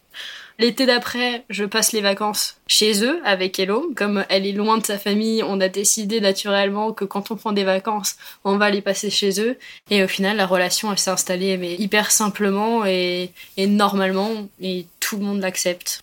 L'été 0.59 0.87
d'après, 0.87 1.45
je 1.49 1.65
passe 1.65 1.93
les 1.93 2.01
vacances 2.01 2.57
chez 2.67 3.05
eux 3.05 3.21
avec 3.25 3.59
Hello. 3.59 3.93
Comme 3.97 4.25
elle 4.29 4.47
est 4.47 4.53
loin 4.53 4.79
de 4.79 4.87
sa 4.87 4.99
famille, 4.99 5.43
on 5.43 5.61
a 5.61 5.69
décidé 5.69 6.21
naturellement 6.21 6.93
que 6.93 7.05
quand 7.05 7.31
on 7.31 7.37
prend 7.37 7.53
des 7.53 7.65
vacances, 7.65 8.17
on 8.45 8.57
va 8.57 8.71
les 8.71 8.83
passer 8.83 9.11
chez 9.11 9.41
eux. 9.41 9.59
Et 9.91 10.05
au 10.05 10.09
final, 10.09 10.37
la 10.37 10.47
relation, 10.47 10.95
s'est 10.97 11.11
installée 11.11 11.57
mais 11.57 11.75
hyper 11.75 12.11
simplement 12.11 12.85
et, 12.85 13.31
normalement, 13.59 14.31
et 14.61 14.87
tout 15.01 15.17
le 15.17 15.25
monde 15.25 15.41
l'accepte. 15.41 16.03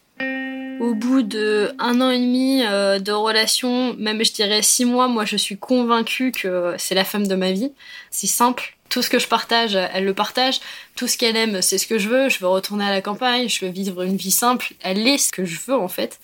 Au 0.79 0.93
bout 0.93 1.21
de 1.21 1.73
un 1.77 1.99
an 2.01 2.09
et 2.09 2.19
demi 2.19 2.63
euh, 2.65 2.99
de 2.99 3.11
relation, 3.11 3.93
même 3.95 4.23
je 4.23 4.31
dirais 4.31 4.61
six 4.61 4.85
mois, 4.85 5.09
moi 5.09 5.25
je 5.25 5.35
suis 5.35 5.57
convaincue 5.57 6.31
que 6.31 6.73
c'est 6.77 6.95
la 6.95 7.03
femme 7.03 7.27
de 7.27 7.35
ma 7.35 7.51
vie. 7.51 7.73
C'est 8.11 8.27
simple, 8.27 8.77
tout 8.89 9.01
ce 9.01 9.09
que 9.09 9.19
je 9.19 9.27
partage, 9.27 9.75
elle 9.75 10.05
le 10.05 10.13
partage. 10.13 10.59
Tout 10.95 11.07
ce 11.07 11.17
qu'elle 11.17 11.37
aime, 11.37 11.61
c'est 11.61 11.77
ce 11.77 11.87
que 11.87 11.97
je 11.97 12.09
veux. 12.09 12.29
Je 12.29 12.39
veux 12.39 12.47
retourner 12.47 12.85
à 12.85 12.89
la 12.89 13.01
campagne, 13.01 13.47
je 13.47 13.65
veux 13.65 13.71
vivre 13.71 14.01
une 14.01 14.17
vie 14.17 14.31
simple. 14.31 14.73
Elle 14.81 15.07
est 15.07 15.17
ce 15.17 15.31
que 15.31 15.45
je 15.45 15.59
veux 15.67 15.75
en 15.75 15.87
fait. 15.87 16.19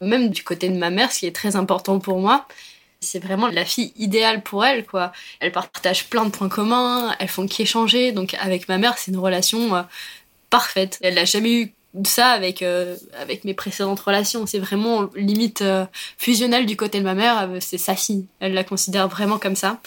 Même 0.00 0.30
du 0.30 0.42
côté 0.42 0.68
de 0.68 0.76
ma 0.76 0.90
mère, 0.90 1.12
ce 1.12 1.20
qui 1.20 1.26
est 1.26 1.34
très 1.34 1.56
important 1.56 1.98
pour 1.98 2.18
moi. 2.18 2.46
C'est 3.00 3.22
vraiment 3.22 3.46
la 3.46 3.64
fille 3.64 3.92
idéale 3.96 4.42
pour 4.42 4.64
elle, 4.64 4.84
quoi. 4.84 5.12
Elle 5.38 5.52
partage 5.52 6.06
plein 6.06 6.24
de 6.24 6.30
points 6.30 6.48
communs, 6.48 7.14
elles 7.20 7.28
font 7.28 7.46
qu'échanger. 7.46 8.10
Donc 8.12 8.34
avec 8.40 8.68
ma 8.68 8.78
mère, 8.78 8.98
c'est 8.98 9.12
une 9.12 9.18
relation 9.18 9.76
euh, 9.76 9.82
parfaite. 10.50 10.98
Elle 11.02 11.14
n'a 11.14 11.24
jamais 11.24 11.52
eu 11.52 11.72
ça 12.04 12.28
avec 12.28 12.62
euh, 12.62 12.96
avec 13.18 13.44
mes 13.44 13.54
précédentes 13.54 13.98
relations 13.98 14.46
c'est 14.46 14.58
vraiment 14.58 15.08
limite 15.16 15.62
euh, 15.62 15.86
fusionnel 16.18 16.66
du 16.66 16.76
côté 16.76 16.98
de 16.98 17.04
ma 17.04 17.14
mère 17.14 17.48
c'est 17.60 17.78
sa 17.78 17.96
fille 17.96 18.26
elle 18.40 18.52
la 18.52 18.62
considère 18.62 19.08
vraiment 19.08 19.38
comme 19.38 19.56
ça 19.56 19.80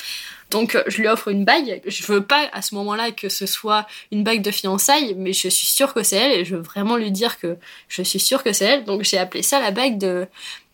donc 0.51 0.77
je 0.87 0.97
lui 0.97 1.07
offre 1.07 1.29
une 1.29 1.45
bague. 1.45 1.81
Je 1.85 2.03
veux 2.05 2.23
pas 2.23 2.49
à 2.53 2.61
ce 2.61 2.75
moment-là 2.75 3.11
que 3.11 3.29
ce 3.29 3.45
soit 3.45 3.87
une 4.11 4.23
bague 4.23 4.41
de 4.41 4.51
fiançailles, 4.51 5.15
mais 5.17 5.33
je 5.33 5.47
suis 5.47 5.67
sûre 5.67 5.93
que 5.93 6.03
c'est 6.03 6.17
elle 6.17 6.39
et 6.39 6.45
je 6.45 6.55
veux 6.55 6.61
vraiment 6.61 6.97
lui 6.97 7.11
dire 7.11 7.39
que 7.39 7.57
je 7.87 8.01
suis 8.01 8.19
sûre 8.19 8.43
que 8.43 8.53
c'est 8.53 8.65
elle. 8.65 8.83
Donc 8.83 9.03
j'ai 9.03 9.17
appelé 9.17 9.41
ça 9.41 9.59
la 9.59 9.71
bague 9.71 9.97
de 9.97 10.27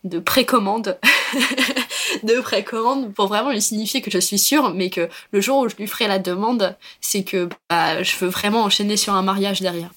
de 0.04 0.20
précommande, 0.20 0.96
de 2.22 2.40
précommande 2.40 3.12
pour 3.12 3.26
vraiment 3.26 3.50
lui 3.50 3.60
signifier 3.60 4.00
que 4.00 4.10
je 4.10 4.18
suis 4.18 4.38
sûre, 4.38 4.72
mais 4.72 4.90
que 4.90 5.08
le 5.32 5.40
jour 5.40 5.58
où 5.58 5.68
je 5.68 5.74
lui 5.76 5.88
ferai 5.88 6.06
la 6.06 6.20
demande, 6.20 6.76
c'est 7.00 7.24
que 7.24 7.48
bah, 7.68 8.02
je 8.02 8.16
veux 8.16 8.28
vraiment 8.28 8.62
enchaîner 8.62 8.96
sur 8.96 9.14
un 9.14 9.22
mariage 9.22 9.60
derrière. 9.60 9.90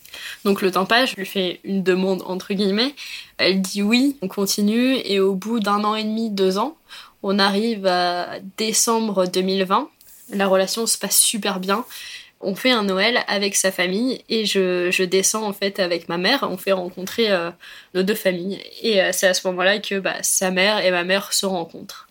Donc 0.43 0.61
le 0.61 0.71
temps 0.71 0.85
passe, 0.85 1.11
je 1.11 1.15
lui 1.15 1.25
fais 1.25 1.59
une 1.63 1.83
demande 1.83 2.23
entre 2.25 2.53
guillemets. 2.53 2.95
Elle 3.37 3.61
dit 3.61 3.83
oui, 3.83 4.17
on 4.21 4.27
continue 4.27 4.95
et 5.05 5.19
au 5.19 5.35
bout 5.35 5.59
d'un 5.59 5.83
an 5.83 5.95
et 5.95 6.03
demi, 6.03 6.29
deux 6.29 6.57
ans, 6.57 6.77
on 7.23 7.39
arrive 7.39 7.85
à 7.85 8.39
décembre 8.57 9.25
2020. 9.25 9.89
La 10.33 10.47
relation 10.47 10.85
se 10.87 10.97
passe 10.97 11.19
super 11.19 11.59
bien. 11.59 11.85
On 12.39 12.55
fait 12.55 12.71
un 12.71 12.83
Noël 12.83 13.23
avec 13.27 13.55
sa 13.55 13.71
famille 13.71 14.23
et 14.27 14.45
je, 14.45 15.03
descends 15.03 15.47
en 15.47 15.53
fait 15.53 15.79
avec 15.79 16.09
ma 16.09 16.17
mère. 16.17 16.47
On 16.49 16.57
fait 16.57 16.71
rencontrer 16.71 17.31
euh, 17.31 17.51
nos 17.93 18.01
deux 18.01 18.15
familles. 18.15 18.59
Et 18.81 19.01
euh, 19.01 19.11
c'est 19.11 19.27
à 19.27 19.33
ce 19.33 19.47
moment-là 19.47 19.79
que 19.79 19.99
bah, 19.99 20.15
sa 20.23 20.49
mère 20.49 20.83
et 20.83 20.89
ma 20.89 21.03
mère 21.03 21.33
se 21.33 21.45
rencontrent. 21.45 22.07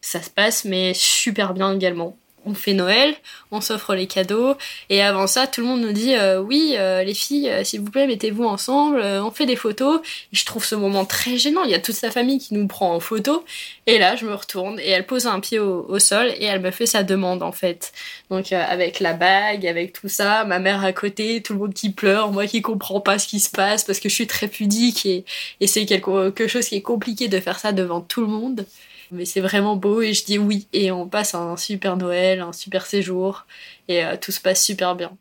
Ça 0.00 0.22
se 0.22 0.30
passe 0.30 0.64
mais 0.64 0.94
super 0.94 1.52
bien 1.52 1.74
également. 1.74 2.16
On 2.48 2.54
fait 2.54 2.74
Noël, 2.74 3.14
on 3.50 3.60
s'offre 3.60 3.94
les 3.94 4.06
cadeaux, 4.06 4.54
et 4.90 5.02
avant 5.02 5.26
ça, 5.26 5.46
tout 5.46 5.60
le 5.60 5.66
monde 5.66 5.80
nous 5.80 5.92
dit 5.92 6.14
euh, 6.14 6.40
oui, 6.40 6.74
euh, 6.76 7.02
les 7.02 7.14
filles, 7.14 7.48
euh, 7.48 7.64
s'il 7.64 7.80
vous 7.80 7.90
plaît, 7.90 8.06
mettez-vous 8.06 8.44
ensemble, 8.44 9.00
on 9.00 9.30
fait 9.30 9.46
des 9.46 9.56
photos. 9.56 10.00
Et 10.32 10.36
je 10.36 10.44
trouve 10.44 10.64
ce 10.64 10.74
moment 10.74 11.04
très 11.04 11.36
gênant. 11.38 11.64
Il 11.64 11.70
y 11.70 11.74
a 11.74 11.78
toute 11.78 11.94
sa 11.94 12.10
famille 12.10 12.38
qui 12.38 12.54
nous 12.54 12.66
prend 12.66 12.94
en 12.94 13.00
photo, 13.00 13.44
et 13.86 13.98
là, 13.98 14.16
je 14.16 14.24
me 14.26 14.34
retourne 14.34 14.78
et 14.80 14.88
elle 14.88 15.06
pose 15.06 15.26
un 15.26 15.40
pied 15.40 15.58
au, 15.58 15.98
sol 15.98 16.28
et 16.38 16.44
elle 16.44 16.60
me 16.60 16.70
fait 16.70 16.86
sa 16.86 17.02
demande 17.02 17.42
en 17.42 17.52
fait. 17.52 17.92
Donc 18.30 18.52
avec 18.52 19.00
la 19.00 19.14
bague, 19.14 19.66
avec 19.66 19.92
tout 19.92 20.08
ça, 20.08 20.44
ma 20.44 20.58
mère 20.58 20.84
à 20.84 20.92
côté, 20.92 21.42
tout 21.42 21.54
le 21.54 21.58
monde 21.58 21.74
qui 21.74 21.90
pleure, 21.90 22.30
moi 22.30 22.46
qui 22.46 22.62
comprends 22.62 23.00
pas 23.00 23.18
ce 23.18 23.26
qui 23.26 23.40
se 23.40 23.50
passe 23.50 23.84
parce 23.84 24.00
que 24.00 24.08
je 24.08 24.14
suis 24.14 24.26
très 24.26 24.48
pudique 24.48 25.06
et, 25.06 25.24
et 25.60 25.66
c'est 25.66 25.86
quelque 25.86 26.46
chose 26.46 26.68
qui 26.68 26.76
est 26.76 26.82
compliqué 26.82 27.28
de 27.28 27.40
faire 27.40 27.58
ça 27.58 27.72
devant 27.72 28.00
tout 28.00 28.20
le 28.20 28.28
monde. 28.28 28.66
Mais 29.10 29.24
c'est 29.24 29.40
vraiment 29.40 29.76
beau 29.76 30.02
et 30.02 30.12
je 30.12 30.24
dis 30.24 30.38
oui. 30.38 30.66
Et 30.72 30.90
on 30.90 31.08
passe 31.08 31.34
un 31.34 31.56
super 31.56 31.96
Noël, 31.96 32.40
un 32.40 32.52
super 32.52 32.86
séjour 32.86 33.46
et 33.88 34.04
euh, 34.04 34.16
tout 34.20 34.32
se 34.32 34.40
passe 34.40 34.62
super 34.62 34.94
bien. 34.94 35.12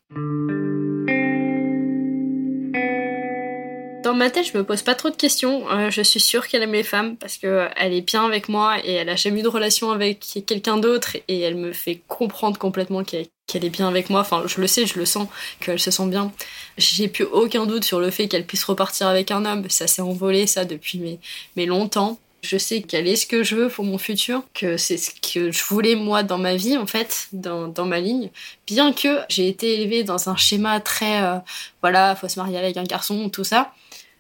Dans 4.04 4.14
ma 4.14 4.30
tête, 4.30 4.48
je 4.52 4.58
me 4.58 4.64
pose 4.64 4.84
pas 4.84 4.96
trop 4.96 5.10
de 5.10 5.16
questions. 5.16 5.70
Euh, 5.70 5.90
je 5.90 6.02
suis 6.02 6.22
sûre 6.22 6.48
qu'elle 6.48 6.64
aime 6.64 6.72
les 6.72 6.84
femmes 6.84 7.18
parce 7.18 7.38
que 7.38 7.68
elle 7.76 7.94
est 7.94 8.02
bien 8.02 8.26
avec 8.26 8.48
moi 8.48 8.78
et 8.86 8.94
elle 8.94 9.10
a 9.10 9.18
jamais 9.18 9.42
eu 9.42 9.44
de 9.44 9.50
relation 9.50 9.92
avec 9.92 10.20
quelqu'un 10.46 10.78
d'autre 10.78 11.18
et 11.28 11.42
elle 11.42 11.56
me 11.56 11.74
fait 11.74 12.02
comprendre 12.08 12.58
complètement 12.58 13.04
qu'elle 13.04 13.28
est 13.54 13.70
bien 13.70 13.88
avec 13.88 14.10
moi. 14.10 14.22
Enfin, 14.22 14.44
je 14.46 14.62
le 14.62 14.68
sais, 14.68 14.86
je 14.86 14.98
le 14.98 15.06
sens, 15.06 15.28
qu'elle 15.60 15.80
se 15.80 15.92
sent 15.92 16.08
bien. 16.08 16.32
J'ai 16.78 17.10
plus 17.10 17.26
aucun 17.26 17.66
doute 17.66 17.84
sur 17.84 18.00
le 18.00 18.10
fait 18.10 18.30
qu'elle 18.30 18.46
puisse 18.46 18.64
repartir 18.64 19.08
avec 19.08 19.30
un 19.30 19.44
homme. 19.44 19.70
Ça 19.70 19.88
s'est 19.88 20.02
envolé, 20.02 20.48
ça, 20.48 20.64
depuis 20.64 21.00
mais, 21.00 21.20
mais 21.58 21.66
longtemps. 21.66 22.18
Je 22.48 22.58
sais 22.58 22.82
qu'elle 22.82 23.10
est 23.10 23.18
ce 23.18 23.28
que 23.28 23.43
je 23.43 23.56
veux 23.56 23.68
pour 23.68 23.84
mon 23.84 23.98
futur, 23.98 24.41
que 24.54 24.78
c'est 24.78 24.95
ce 24.95 25.12
que 25.12 25.52
je 25.52 25.64
voulais 25.66 25.95
moi 25.95 26.24
dans 26.24 26.38
ma 26.38 26.56
vie 26.56 26.78
en 26.78 26.88
fait, 26.88 27.28
dans, 27.34 27.86
ma 27.86 28.00
ligne. 28.00 28.30
Bien 28.66 28.93
que 28.93 29.20
j'ai 29.28 29.50
été 29.50 29.82
élevée 29.82 30.06
dans 30.06 30.30
un 30.30 30.38
schéma 30.38 30.80
très, 30.80 31.24
euh, 31.24 31.39
voilà, 31.82 32.16
faut 32.16 32.30
se 32.30 32.39
marier 32.39 32.58
avec 32.58 32.78
un 32.78 32.84
garçon, 32.84 33.30
tout 33.30 33.43
ça. 33.43 33.74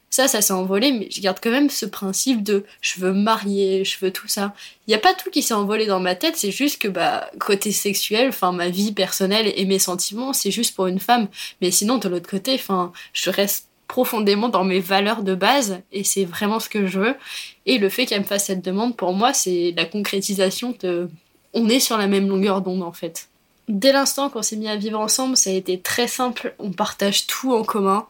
Ça, 0.09 0.27
ça 0.27 0.41
s'est 0.41 0.53
envolé, 0.53 0.91
mais 0.91 1.07
je 1.09 1.21
garde 1.21 1.37
quand 1.41 1.51
même 1.51 1.69
ce 1.69 1.85
principe 1.85 2.43
de 2.43 2.65
je 2.81 2.99
veux 2.99 3.13
marier, 3.13 3.85
je 3.85 3.97
veux 3.99 4.11
tout 4.11 4.27
ça. 4.27 4.53
Il 4.87 4.91
n'y 4.91 4.95
a 4.95 4.99
pas 4.99 5.13
tout 5.13 5.29
qui 5.29 5.41
s'est 5.41 5.53
envolé 5.53 5.85
dans 5.85 6.01
ma 6.01 6.15
tête, 6.15 6.35
c'est 6.35 6.51
juste 6.51 6.81
que 6.81 6.89
bah 6.89 7.29
côté 7.39 7.71
sexuel, 7.71 8.31
ma 8.53 8.69
vie 8.69 8.91
personnelle 8.91 9.53
et 9.55 9.65
mes 9.65 9.79
sentiments, 9.79 10.33
c'est 10.33 10.51
juste 10.51 10.75
pour 10.75 10.87
une 10.87 10.99
femme. 10.99 11.29
Mais 11.61 11.71
sinon 11.71 11.97
de 11.97 12.09
l'autre 12.09 12.29
côté, 12.29 12.59
je 13.13 13.29
reste 13.29 13.67
profondément 13.87 14.49
dans 14.49 14.63
mes 14.63 14.79
valeurs 14.79 15.23
de 15.23 15.35
base 15.35 15.81
et 15.91 16.03
c'est 16.03 16.25
vraiment 16.25 16.59
ce 16.59 16.69
que 16.69 16.87
je 16.87 16.99
veux. 16.99 17.15
Et 17.65 17.77
le 17.77 17.89
fait 17.89 18.05
qu'elle 18.05 18.21
me 18.21 18.25
fasse 18.25 18.45
cette 18.45 18.63
demande, 18.63 18.95
pour 18.95 19.13
moi, 19.13 19.33
c'est 19.33 19.73
la 19.75 19.85
concrétisation 19.85 20.75
de 20.81 21.09
on 21.53 21.69
est 21.69 21.79
sur 21.79 21.97
la 21.97 22.07
même 22.07 22.27
longueur 22.27 22.61
d'onde 22.61 22.83
en 22.83 22.91
fait. 22.91 23.29
Dès 23.67 23.91
l'instant 23.91 24.29
qu'on 24.29 24.41
s'est 24.41 24.55
mis 24.55 24.69
à 24.69 24.77
vivre 24.77 24.99
ensemble, 24.99 25.35
ça 25.35 25.49
a 25.49 25.53
été 25.53 25.79
très 25.79 26.07
simple, 26.07 26.55
on 26.59 26.71
partage 26.71 27.27
tout 27.27 27.53
en 27.53 27.63
commun 27.63 28.07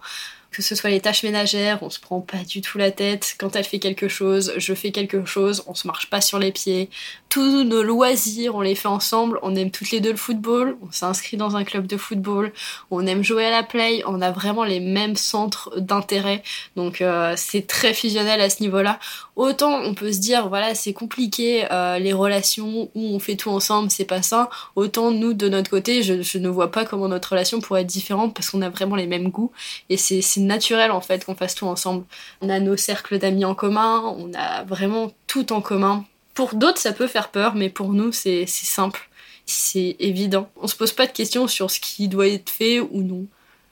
que 0.52 0.62
ce 0.62 0.76
soit 0.76 0.90
les 0.90 1.00
tâches 1.00 1.24
ménagères, 1.24 1.80
on 1.82 1.90
se 1.90 2.00
prend 2.00 2.22
pas 2.22 2.44
du 2.48 2.62
tout 2.62 2.78
la 2.78 2.92
tête. 2.92 3.36
Quand 3.38 3.56
elle 3.56 3.64
fait 3.64 3.80
quelque 3.80 4.08
chose, 4.08 4.54
je 4.58 4.74
fais 4.74 4.92
quelque 4.92 5.26
chose, 5.26 5.64
on 5.68 5.74
se 5.74 5.88
marche 5.88 6.10
pas 6.10 6.22
sur 6.22 6.40
les 6.40 6.52
pieds. 6.52 6.90
Tous 7.30 7.64
nos 7.64 7.84
loisirs, 7.84 8.56
on 8.56 8.62
les 8.62 8.76
fait 8.76 8.88
ensemble. 8.88 9.40
On 9.42 9.56
aime 9.56 9.72
toutes 9.72 9.92
les 9.92 10.00
deux 10.00 10.12
le 10.12 10.18
football, 10.18 10.78
on 10.82 10.92
s'inscrit 10.92 11.38
dans 11.38 11.56
un 11.56 11.64
club 11.64 11.88
de 11.88 11.98
football, 11.98 12.52
on 12.92 13.06
aime 13.06 13.24
jouer 13.24 13.46
à 13.46 13.52
la 13.52 13.64
play, 13.64 14.04
on 14.06 14.22
a 14.22 14.32
vraiment 14.32 14.64
les 14.64 14.80
mêmes 14.80 15.16
centres 15.16 15.80
d'intérêt. 15.80 16.44
Donc 16.76 17.02
euh, 17.02 17.34
c'est 17.38 17.68
très 17.68 17.94
fusionnel 17.94 18.42
à 18.42 18.50
ce 18.50 18.62
niveau-là. 18.62 19.00
Autant 19.38 19.82
on 19.82 19.94
peut 19.94 20.12
se 20.12 20.20
dire 20.20 20.50
voilà 20.50 20.76
c'est 20.76 20.94
compliqué 20.94 21.66
euh, 21.72 22.00
les 22.00 22.12
relations 22.12 22.90
où 22.94 23.02
on 23.02 23.20
fait 23.20 23.36
tout 23.36 23.50
ensemble, 23.50 23.90
c'est 23.90 24.06
pas 24.06 24.22
ça. 24.22 24.50
Autant 24.76 25.12
nous 25.12 25.34
de 25.34 25.48
notre 25.48 25.70
côté, 25.70 26.04
je, 26.04 26.22
je 26.22 26.38
ne 26.40 26.50
vois 26.50 26.72
pas 26.72 26.84
comment 26.84 27.08
notre 27.08 27.30
relation 27.30 27.62
pourrait 27.62 27.82
être 27.82 27.88
différente 27.88 28.34
parce 28.34 28.50
qu'on 28.50 28.62
a 28.62 28.70
vraiment 28.70 28.96
les 28.96 29.08
mêmes 29.08 29.30
goûts 29.30 29.52
et 29.90 29.98
c'est 29.98 30.22
naturel 30.42 30.92
en 30.92 31.02
fait 31.02 31.24
qu'on 31.24 31.36
fasse 31.36 31.56
tout 31.56 31.68
ensemble. 31.68 32.04
On 32.42 32.50
a 32.50 32.60
nos 32.60 32.76
cercles 32.76 33.18
d'amis 33.20 33.46
en 33.46 33.56
commun, 33.56 34.16
on 34.18 34.34
a 34.34 34.64
vraiment 34.64 35.12
tout 35.28 35.54
en 35.54 35.62
commun. 35.62 36.06
Pour 36.34 36.54
d'autres, 36.54 36.80
ça 36.80 36.94
peut 36.94 37.08
faire 37.08 37.30
peur, 37.30 37.56
mais 37.56 37.70
pour 37.70 37.94
nous, 37.94 38.12
c'est 38.12 38.46
simple, 38.46 39.10
c'est 39.46 39.96
évident. 40.00 40.50
On 40.62 40.68
se 40.68 40.76
pose 40.76 40.92
pas 40.92 41.08
de 41.08 41.12
questions 41.12 41.48
sur 41.48 41.72
ce 41.72 41.80
qui 41.80 42.08
doit 42.08 42.28
être 42.28 42.50
fait 42.50 42.80
ou 42.80 43.02
non. 43.02 43.26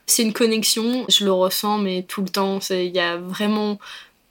C'est 0.06 0.22
une 0.22 0.32
connexion, 0.32 1.04
je 1.08 1.24
le 1.24 1.32
ressens, 1.32 1.78
mais 1.78 2.02
tout 2.02 2.22
le 2.22 2.28
temps. 2.28 2.60
Il 2.70 2.94
y 2.94 3.00
a 3.00 3.16
vraiment 3.16 3.78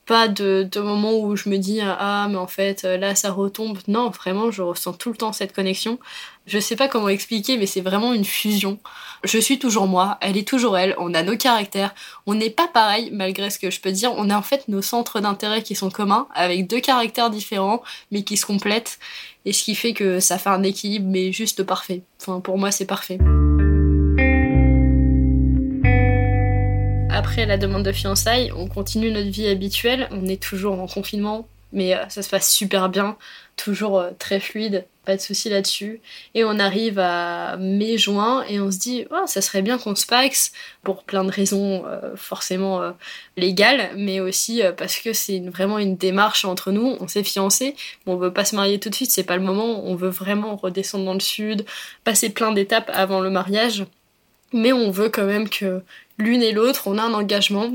pas 0.06 0.28
de, 0.28 0.68
de 0.70 0.80
moment 0.80 1.18
où 1.18 1.36
je 1.36 1.48
me 1.48 1.58
dis 1.58 1.80
ah 1.82 2.28
mais 2.30 2.36
en 2.36 2.46
fait 2.46 2.84
là 2.84 3.14
ça 3.14 3.30
retombe. 3.30 3.78
Non, 3.88 4.10
vraiment, 4.10 4.50
je 4.50 4.62
ressens 4.62 4.94
tout 4.94 5.10
le 5.10 5.16
temps 5.16 5.32
cette 5.32 5.54
connexion. 5.54 5.98
Je 6.46 6.60
sais 6.60 6.76
pas 6.76 6.86
comment 6.86 7.08
expliquer, 7.08 7.56
mais 7.58 7.66
c'est 7.66 7.80
vraiment 7.80 8.12
une 8.12 8.24
fusion. 8.24 8.78
Je 9.24 9.38
suis 9.38 9.58
toujours 9.58 9.88
moi, 9.88 10.18
elle 10.20 10.36
est 10.36 10.46
toujours 10.46 10.78
elle, 10.78 10.94
on 10.98 11.12
a 11.14 11.22
nos 11.22 11.36
caractères, 11.36 11.94
on 12.26 12.34
n'est 12.34 12.50
pas 12.50 12.68
pareil 12.68 13.10
malgré 13.12 13.50
ce 13.50 13.58
que 13.58 13.70
je 13.70 13.80
peux 13.80 13.90
dire, 13.90 14.12
on 14.16 14.30
a 14.30 14.36
en 14.36 14.42
fait 14.42 14.68
nos 14.68 14.82
centres 14.82 15.18
d'intérêt 15.18 15.62
qui 15.62 15.74
sont 15.74 15.90
communs, 15.90 16.28
avec 16.34 16.68
deux 16.68 16.80
caractères 16.80 17.30
différents, 17.30 17.82
mais 18.12 18.22
qui 18.22 18.36
se 18.36 18.46
complètent, 18.46 19.00
et 19.44 19.52
ce 19.52 19.64
qui 19.64 19.74
fait 19.74 19.94
que 19.94 20.20
ça 20.20 20.38
fait 20.38 20.50
un 20.50 20.62
équilibre, 20.62 21.06
mais 21.08 21.32
juste 21.32 21.64
parfait. 21.64 22.02
Enfin, 22.20 22.40
pour 22.40 22.58
moi, 22.58 22.70
c'est 22.70 22.86
parfait. 22.86 23.18
Après 27.16 27.46
la 27.46 27.56
demande 27.56 27.82
de 27.82 27.92
fiançailles, 27.92 28.52
on 28.54 28.68
continue 28.68 29.10
notre 29.10 29.30
vie 29.30 29.48
habituelle, 29.48 30.06
on 30.10 30.26
est 30.26 30.40
toujours 30.40 30.78
en 30.78 30.86
confinement, 30.86 31.48
mais 31.72 31.96
euh, 31.96 32.06
ça 32.10 32.20
se 32.20 32.28
passe 32.28 32.52
super 32.52 32.90
bien, 32.90 33.16
toujours 33.56 33.98
euh, 33.98 34.10
très 34.18 34.38
fluide, 34.38 34.84
pas 35.06 35.16
de 35.16 35.20
souci 35.22 35.48
là-dessus. 35.48 36.02
Et 36.34 36.44
on 36.44 36.58
arrive 36.58 36.98
à 36.98 37.56
mai-juin 37.56 38.44
et 38.50 38.60
on 38.60 38.70
se 38.70 38.76
dit, 38.76 39.06
oh, 39.10 39.22
ça 39.24 39.40
serait 39.40 39.62
bien 39.62 39.78
qu'on 39.78 39.94
se 39.94 40.04
paxe 40.04 40.52
pour 40.82 41.04
plein 41.04 41.24
de 41.24 41.30
raisons 41.30 41.86
euh, 41.86 42.14
forcément 42.16 42.82
légales, 43.38 43.92
mais 43.96 44.20
aussi 44.20 44.60
parce 44.76 44.98
que 44.98 45.14
c'est 45.14 45.40
vraiment 45.40 45.78
une 45.78 45.96
démarche 45.96 46.44
entre 46.44 46.70
nous. 46.70 46.98
On 47.00 47.08
s'est 47.08 47.24
fiancés, 47.24 47.76
mais 48.06 48.12
on 48.12 48.16
veut 48.16 48.32
pas 48.34 48.44
se 48.44 48.54
marier 48.54 48.78
tout 48.78 48.90
de 48.90 48.94
suite, 48.94 49.10
c'est 49.10 49.24
pas 49.24 49.38
le 49.38 49.42
moment. 49.42 49.86
On 49.86 49.94
veut 49.94 50.10
vraiment 50.10 50.54
redescendre 50.54 51.06
dans 51.06 51.14
le 51.14 51.20
sud, 51.20 51.64
passer 52.04 52.28
plein 52.28 52.52
d'étapes 52.52 52.90
avant 52.92 53.20
le 53.20 53.30
mariage. 53.30 53.86
Mais 54.56 54.72
on 54.72 54.90
veut 54.90 55.10
quand 55.10 55.26
même 55.26 55.50
que 55.50 55.82
l'une 56.16 56.42
et 56.42 56.52
l'autre, 56.52 56.84
on 56.86 56.96
a 56.96 57.02
un 57.02 57.12
engagement. 57.12 57.70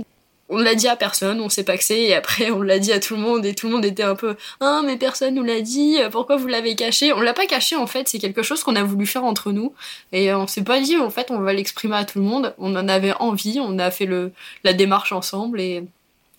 On 0.49 0.57
l'a 0.57 0.73
dit 0.73 0.87
à 0.87 0.95
personne, 0.95 1.39
on 1.39 1.47
s'est 1.47 1.63
paxé 1.63 1.95
et 1.95 2.15
après 2.15 2.49
on 2.51 2.61
l'a 2.61 2.79
dit 2.79 2.91
à 2.91 2.99
tout 2.99 3.15
le 3.15 3.21
monde 3.21 3.45
et 3.45 3.53
tout 3.55 3.67
le 3.67 3.73
monde 3.73 3.85
était 3.85 4.03
un 4.03 4.15
peu 4.15 4.35
ah 4.59 4.81
mais 4.85 4.97
personne 4.97 5.35
nous 5.35 5.43
l'a 5.43 5.61
dit, 5.61 5.97
pourquoi 6.11 6.35
vous 6.35 6.47
l'avez 6.47 6.75
caché? 6.75 7.13
On 7.13 7.21
l'a 7.21 7.33
pas 7.33 7.45
caché 7.45 7.77
en 7.77 7.87
fait, 7.87 8.09
c'est 8.09 8.19
quelque 8.19 8.43
chose 8.43 8.61
qu'on 8.61 8.75
a 8.75 8.83
voulu 8.83 9.05
faire 9.05 9.23
entre 9.23 9.53
nous 9.53 9.73
et 10.11 10.33
on 10.33 10.47
s'est 10.47 10.63
pas 10.63 10.81
dit 10.81 10.97
en 10.97 11.09
fait 11.09 11.31
on 11.31 11.39
va 11.39 11.53
l'exprimer 11.53 11.95
à 11.95 12.03
tout 12.03 12.19
le 12.19 12.25
monde, 12.25 12.53
on 12.57 12.75
en 12.75 12.89
avait 12.89 13.13
envie, 13.13 13.59
on 13.61 13.79
a 13.79 13.91
fait 13.91 14.05
le 14.05 14.33
la 14.65 14.73
démarche 14.73 15.13
ensemble 15.13 15.61
et 15.61 15.85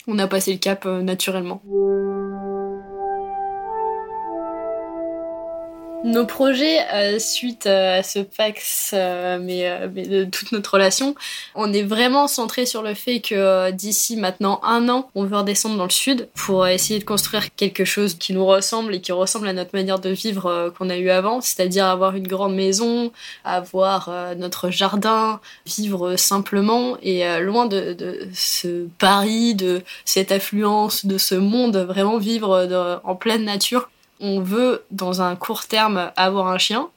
on 0.06 0.18
a 0.18 0.26
passé 0.26 0.52
le 0.52 0.58
cap 0.58 0.84
euh, 0.84 1.00
naturellement. 1.00 1.62
Nos 6.04 6.26
projets 6.26 6.80
euh, 6.92 7.20
suite 7.20 7.66
euh, 7.66 8.00
à 8.00 8.02
ce 8.02 8.18
Pax, 8.18 8.90
euh, 8.92 9.38
mais, 9.40 9.88
de 9.88 10.24
toute 10.24 10.50
notre 10.50 10.74
relation, 10.74 11.14
on 11.54 11.72
est 11.72 11.84
vraiment 11.84 12.26
centré 12.26 12.66
sur 12.66 12.82
le 12.82 12.94
fait 12.94 13.20
que 13.20 13.70
d'ici 13.70 14.16
maintenant 14.16 14.60
un 14.64 14.88
an, 14.88 15.08
on 15.14 15.24
veut 15.24 15.36
redescendre 15.36 15.76
dans 15.76 15.84
le 15.84 15.90
sud 15.90 16.28
pour 16.34 16.66
essayer 16.66 16.98
de 16.98 17.04
construire 17.04 17.54
quelque 17.54 17.84
chose 17.84 18.14
qui 18.14 18.32
nous 18.32 18.44
ressemble 18.44 18.96
et 18.96 19.00
qui 19.00 19.12
ressemble 19.12 19.46
à 19.46 19.52
notre 19.52 19.70
manière 19.74 20.00
de 20.00 20.10
vivre 20.10 20.72
qu'on 20.76 20.90
a 20.90 20.96
eu 20.96 21.08
avant, 21.08 21.40
c'est-à-dire 21.40 21.86
avoir 21.86 22.16
une 22.16 22.26
grande 22.26 22.56
maison, 22.56 23.12
avoir 23.44 24.10
notre 24.36 24.70
jardin, 24.70 25.40
vivre 25.66 26.16
simplement 26.16 26.96
et 27.00 27.24
loin 27.40 27.66
de, 27.66 27.96
ce 28.34 28.88
Paris, 28.98 29.54
de 29.54 29.82
cette 30.04 30.32
affluence, 30.32 31.06
de 31.06 31.18
ce 31.18 31.36
monde, 31.36 31.76
vraiment 31.76 32.18
vivre 32.18 33.00
en 33.04 33.14
pleine 33.14 33.44
nature 33.44 33.88
on 34.22 34.40
veut 34.40 34.84
dans 34.90 35.20
un 35.20 35.36
court 35.36 35.66
terme 35.66 36.10
avoir 36.16 36.46
un 36.46 36.56
chien 36.56 36.88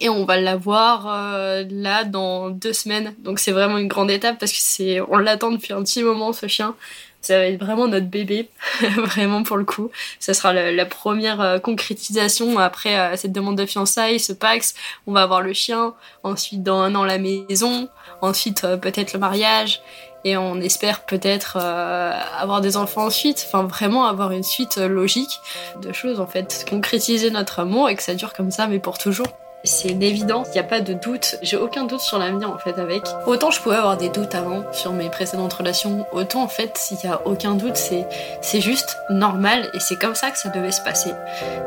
et 0.00 0.08
on 0.08 0.24
va 0.24 0.36
l'avoir 0.36 1.06
euh, 1.08 1.64
là 1.70 2.04
dans 2.04 2.50
deux 2.50 2.72
semaines. 2.72 3.14
Donc 3.18 3.38
c'est 3.38 3.52
vraiment 3.52 3.78
une 3.78 3.88
grande 3.88 4.10
étape 4.10 4.38
parce 4.38 4.52
que 4.52 4.58
c'est 4.60 5.00
on 5.00 5.16
l'attend 5.16 5.50
depuis 5.50 5.72
un 5.72 5.82
petit 5.82 6.02
moment 6.02 6.32
ce 6.32 6.46
chien. 6.46 6.76
Ça 7.22 7.38
va 7.38 7.46
être 7.46 7.58
vraiment 7.58 7.88
notre 7.88 8.06
bébé, 8.06 8.50
vraiment 8.98 9.42
pour 9.44 9.56
le 9.56 9.64
coup. 9.64 9.90
Ça 10.20 10.34
sera 10.34 10.52
la, 10.52 10.84
première 10.84 11.40
euh, 11.40 11.58
concrétisation 11.58 12.58
après 12.58 12.98
euh, 12.98 13.16
cette 13.16 13.32
demande 13.32 13.56
de 13.56 13.64
fiançailles, 13.64 14.20
ce 14.20 14.34
Pax. 14.34 14.74
On 15.06 15.12
va 15.12 15.22
avoir 15.22 15.40
le 15.40 15.54
chien, 15.54 15.94
ensuite 16.22 16.62
dans 16.62 16.80
un 16.80 16.94
an 16.94 17.04
la 17.04 17.16
maison, 17.16 17.88
ensuite 18.20 18.66
peut-être 18.82 19.14
le 19.14 19.20
mariage 19.20 19.80
et 20.24 20.36
on 20.36 20.56
espère 20.56 21.00
peut-être 21.00 21.58
euh, 21.60 22.12
avoir 22.38 22.60
des 22.60 22.76
enfants 22.76 23.04
ensuite, 23.04 23.44
enfin 23.46 23.64
vraiment 23.64 24.06
avoir 24.06 24.32
une 24.32 24.42
suite 24.42 24.76
logique 24.76 25.40
de 25.80 25.92
choses 25.92 26.20
en 26.20 26.26
fait, 26.26 26.66
concrétiser 26.68 27.30
notre 27.30 27.60
amour 27.60 27.88
et 27.88 27.94
que 27.94 28.02
ça 28.02 28.14
dure 28.14 28.32
comme 28.32 28.50
ça 28.50 28.66
mais 28.66 28.78
pour 28.78 28.98
toujours. 28.98 29.26
C'est 29.66 29.88
une 29.88 30.02
évidence, 30.02 30.48
il 30.50 30.52
n'y 30.52 30.58
a 30.58 30.64
pas 30.64 30.82
de 30.82 30.92
doute, 30.92 31.36
j'ai 31.40 31.56
aucun 31.56 31.84
doute 31.84 32.00
sur 32.00 32.18
l'avenir 32.18 32.50
en 32.50 32.58
fait 32.58 32.78
avec. 32.78 33.02
Autant 33.26 33.50
je 33.50 33.60
pouvais 33.60 33.76
avoir 33.76 33.96
des 33.96 34.10
doutes 34.10 34.34
avant 34.34 34.62
sur 34.72 34.92
mes 34.92 35.08
précédentes 35.08 35.54
relations, 35.54 36.06
autant 36.12 36.42
en 36.42 36.48
fait 36.48 36.76
s'il 36.76 36.98
n'y 37.02 37.08
a 37.08 37.22
aucun 37.26 37.54
doute, 37.54 37.76
c'est, 37.76 38.06
c'est 38.42 38.60
juste 38.60 38.98
normal 39.08 39.70
et 39.72 39.80
c'est 39.80 39.96
comme 39.96 40.14
ça 40.14 40.30
que 40.30 40.38
ça 40.38 40.50
devait 40.50 40.72
se 40.72 40.82
passer. 40.82 41.12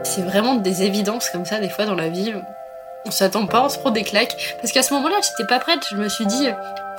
C'est 0.04 0.22
vraiment 0.22 0.56
des 0.56 0.84
évidences 0.84 1.32
comme 1.32 1.46
ça 1.46 1.60
des 1.60 1.70
fois 1.70 1.86
dans 1.86 1.96
la 1.96 2.10
vie 2.10 2.36
On 3.08 3.10
s'attend 3.10 3.48
pas, 3.48 3.64
on 3.64 3.70
se 3.70 3.80
prend 3.80 3.90
des 3.90 4.04
claques. 4.04 4.58
Parce 4.62 4.72
qu'à 4.72 4.84
ce 4.84 4.94
moment-là, 4.94 5.16
j'étais 5.24 5.48
pas 5.48 5.60
prête. 5.60 5.80
Je 5.90 5.96
me 5.96 6.10
suis 6.10 6.26
dit, 6.26 6.50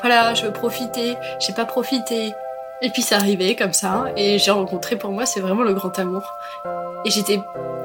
voilà, 0.01 0.34
je 0.34 0.46
veux 0.46 0.53
profiter, 0.53 1.16
j'ai 1.40 1.53
pas 1.53 1.64
profité. 1.64 2.34
Et 2.80 2.90
puis 2.90 3.03
ça 3.03 3.16
arrivait 3.16 3.57
comme 3.57 3.72
ça, 3.72 4.07
et 4.16 4.38
j'ai 4.38 4.53
rencontré 4.53 4.96
pour 4.96 5.11
moi, 5.11 5.26
c'est 5.26 5.40
vraiment 5.40 5.64
le 5.64 5.74
grand 5.74 5.99
amour. 5.99 6.32
Et 7.05 7.11
j'étais 7.11 7.38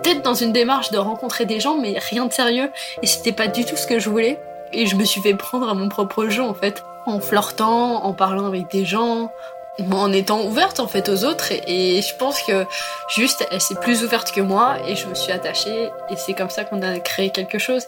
peut-être 0.04 0.22
dans 0.22 0.36
une 0.36 0.52
démarche 0.52 0.92
de 0.92 0.98
rencontrer 0.98 1.46
des 1.46 1.60
gens, 1.60 1.78
mais 1.78 1.98
rien 1.98 2.26
de 2.26 2.34
sérieux, 2.34 2.72
et 3.02 3.08
c'était 3.08 3.32
pas 3.32 3.48
du 3.48 3.66
tout 3.66 3.76
ce 3.76 3.88
que 3.88 3.98
je 3.98 4.10
voulais. 4.10 4.40
Et 4.72 4.86
je 4.86 4.96
me 4.96 5.04
suis 5.04 5.22
fait 5.22 5.34
prendre 5.34 5.68
à 5.70 5.74
mon 5.74 5.90
propre 5.90 6.28
jeu 6.28 6.44
en 6.44 6.54
fait, 6.54 6.84
en 7.06 7.20
flirtant, 7.20 8.04
en 8.04 8.14
parlant 8.14 8.46
avec 8.46 8.70
des 8.72 8.86
gens, 8.86 9.32
en 9.92 10.12
étant 10.12 10.44
ouverte 10.44 10.80
en 10.80 10.88
fait 10.88 11.10
aux 11.10 11.24
autres. 11.24 11.52
Et, 11.68 12.02
je 12.02 12.16
pense 12.16 12.42
que 12.42 12.66
juste, 13.10 13.48
elle 13.52 13.62
s'est 13.62 13.76
plus 13.76 14.04
ouverte 14.04 14.32
que 14.32 14.42
moi, 14.42 14.76
et 14.88 14.96
je 14.96 15.08
me 15.08 15.16
suis 15.16 15.32
attachée, 15.32 15.90
et 16.10 16.16
c'est 16.16 16.34
comme 16.34 16.50
ça 16.50 16.64
qu'on 16.66 16.82
a 16.82 17.00
créé 17.00 17.30
quelque 17.30 17.58
chose. 17.58 17.86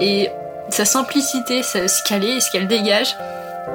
Et 0.00 0.28
sa 0.68 0.84
simplicité, 0.84 1.62
ce 1.62 2.02
qu'elle 2.04 2.24
est, 2.24 2.40
ce 2.40 2.50
qu'elle 2.50 2.68
dégage, 2.68 3.16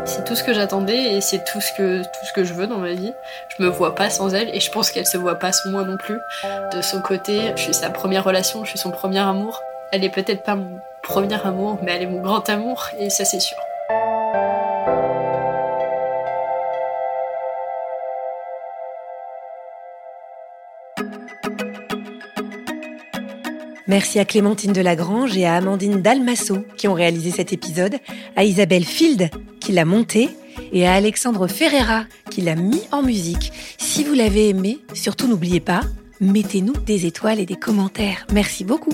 c'est 0.06 0.24
tout 0.26 0.36
ce 0.36 0.44
que 0.44 0.54
j'attendais 0.54 1.16
et 1.16 1.22
c'est 1.22 1.44
tout 1.44 1.62
ce 1.62 1.72
que 1.74 2.02
tout 2.02 2.26
ce 2.26 2.34
que 2.34 2.44
je 2.44 2.54
veux 2.54 2.68
dans 2.68 2.78
ma 2.78 2.94
vie. 2.94 3.14
Je 3.56 3.64
me 3.64 3.70
vois 3.70 3.96
pas 3.96 4.10
sans 4.10 4.34
elle 4.34 4.50
et 4.54 4.60
je 4.60 4.72
pense 4.72 4.92
qu'elle 4.92 5.06
se 5.06 5.18
voit 5.18 5.36
pas 5.36 5.52
sans 5.52 5.70
moi 5.70 5.84
non 5.84 5.98
plus. 5.98 6.18
De 6.74 6.82
son 6.82 7.02
côté, 7.02 7.52
je 7.56 7.62
suis 7.62 7.74
sa 7.74 7.90
première 7.90 8.24
relation, 8.24 8.64
je 8.64 8.70
suis 8.70 8.80
son 8.80 8.92
premier 8.92 9.20
amour. 9.20 9.62
Elle 9.92 10.04
est 10.04 10.10
peut-être 10.10 10.44
pas 10.44 10.56
mon 10.56 10.80
premier 11.04 11.40
amour, 11.46 11.80
mais 11.84 11.92
elle 11.92 12.04
est 12.04 12.08
mon 12.08 12.22
grand 12.22 12.48
amour 12.50 12.88
et 13.00 13.10
ça 13.10 13.26
c'est 13.26 13.40
sûr. 13.40 13.58
Merci 23.88 24.20
à 24.20 24.26
Clémentine 24.26 24.72
Delagrange 24.72 25.38
et 25.38 25.46
à 25.46 25.56
Amandine 25.56 26.02
Dalmasso 26.02 26.60
qui 26.78 26.88
ont 26.88 26.94
réalisé 26.94 27.30
cet 27.32 27.52
épisode, 27.52 27.98
à 28.38 28.46
Isabelle 28.46 28.86
Field 28.86 29.30
qui 29.62 29.72
l'a 29.72 29.86
monté 29.86 30.30
et 30.74 30.86
à 30.86 30.94
Alexandre 30.94 31.48
Ferreira 31.48 32.06
qui 32.30 32.42
l'a 32.42 32.56
mis 32.56 32.82
en 32.92 33.02
musique. 33.02 33.54
Si 33.78 34.04
vous 34.04 34.14
l'avez 34.14 34.50
aimé, 34.50 34.80
surtout 34.94 35.28
n'oubliez 35.28 35.62
pas, 35.62 35.82
mettez-nous 36.20 36.74
des 36.74 37.06
étoiles 37.06 37.40
et 37.40 37.46
des 37.46 37.56
commentaires. 37.56 38.28
Merci 38.34 38.66
beaucoup. 38.66 38.94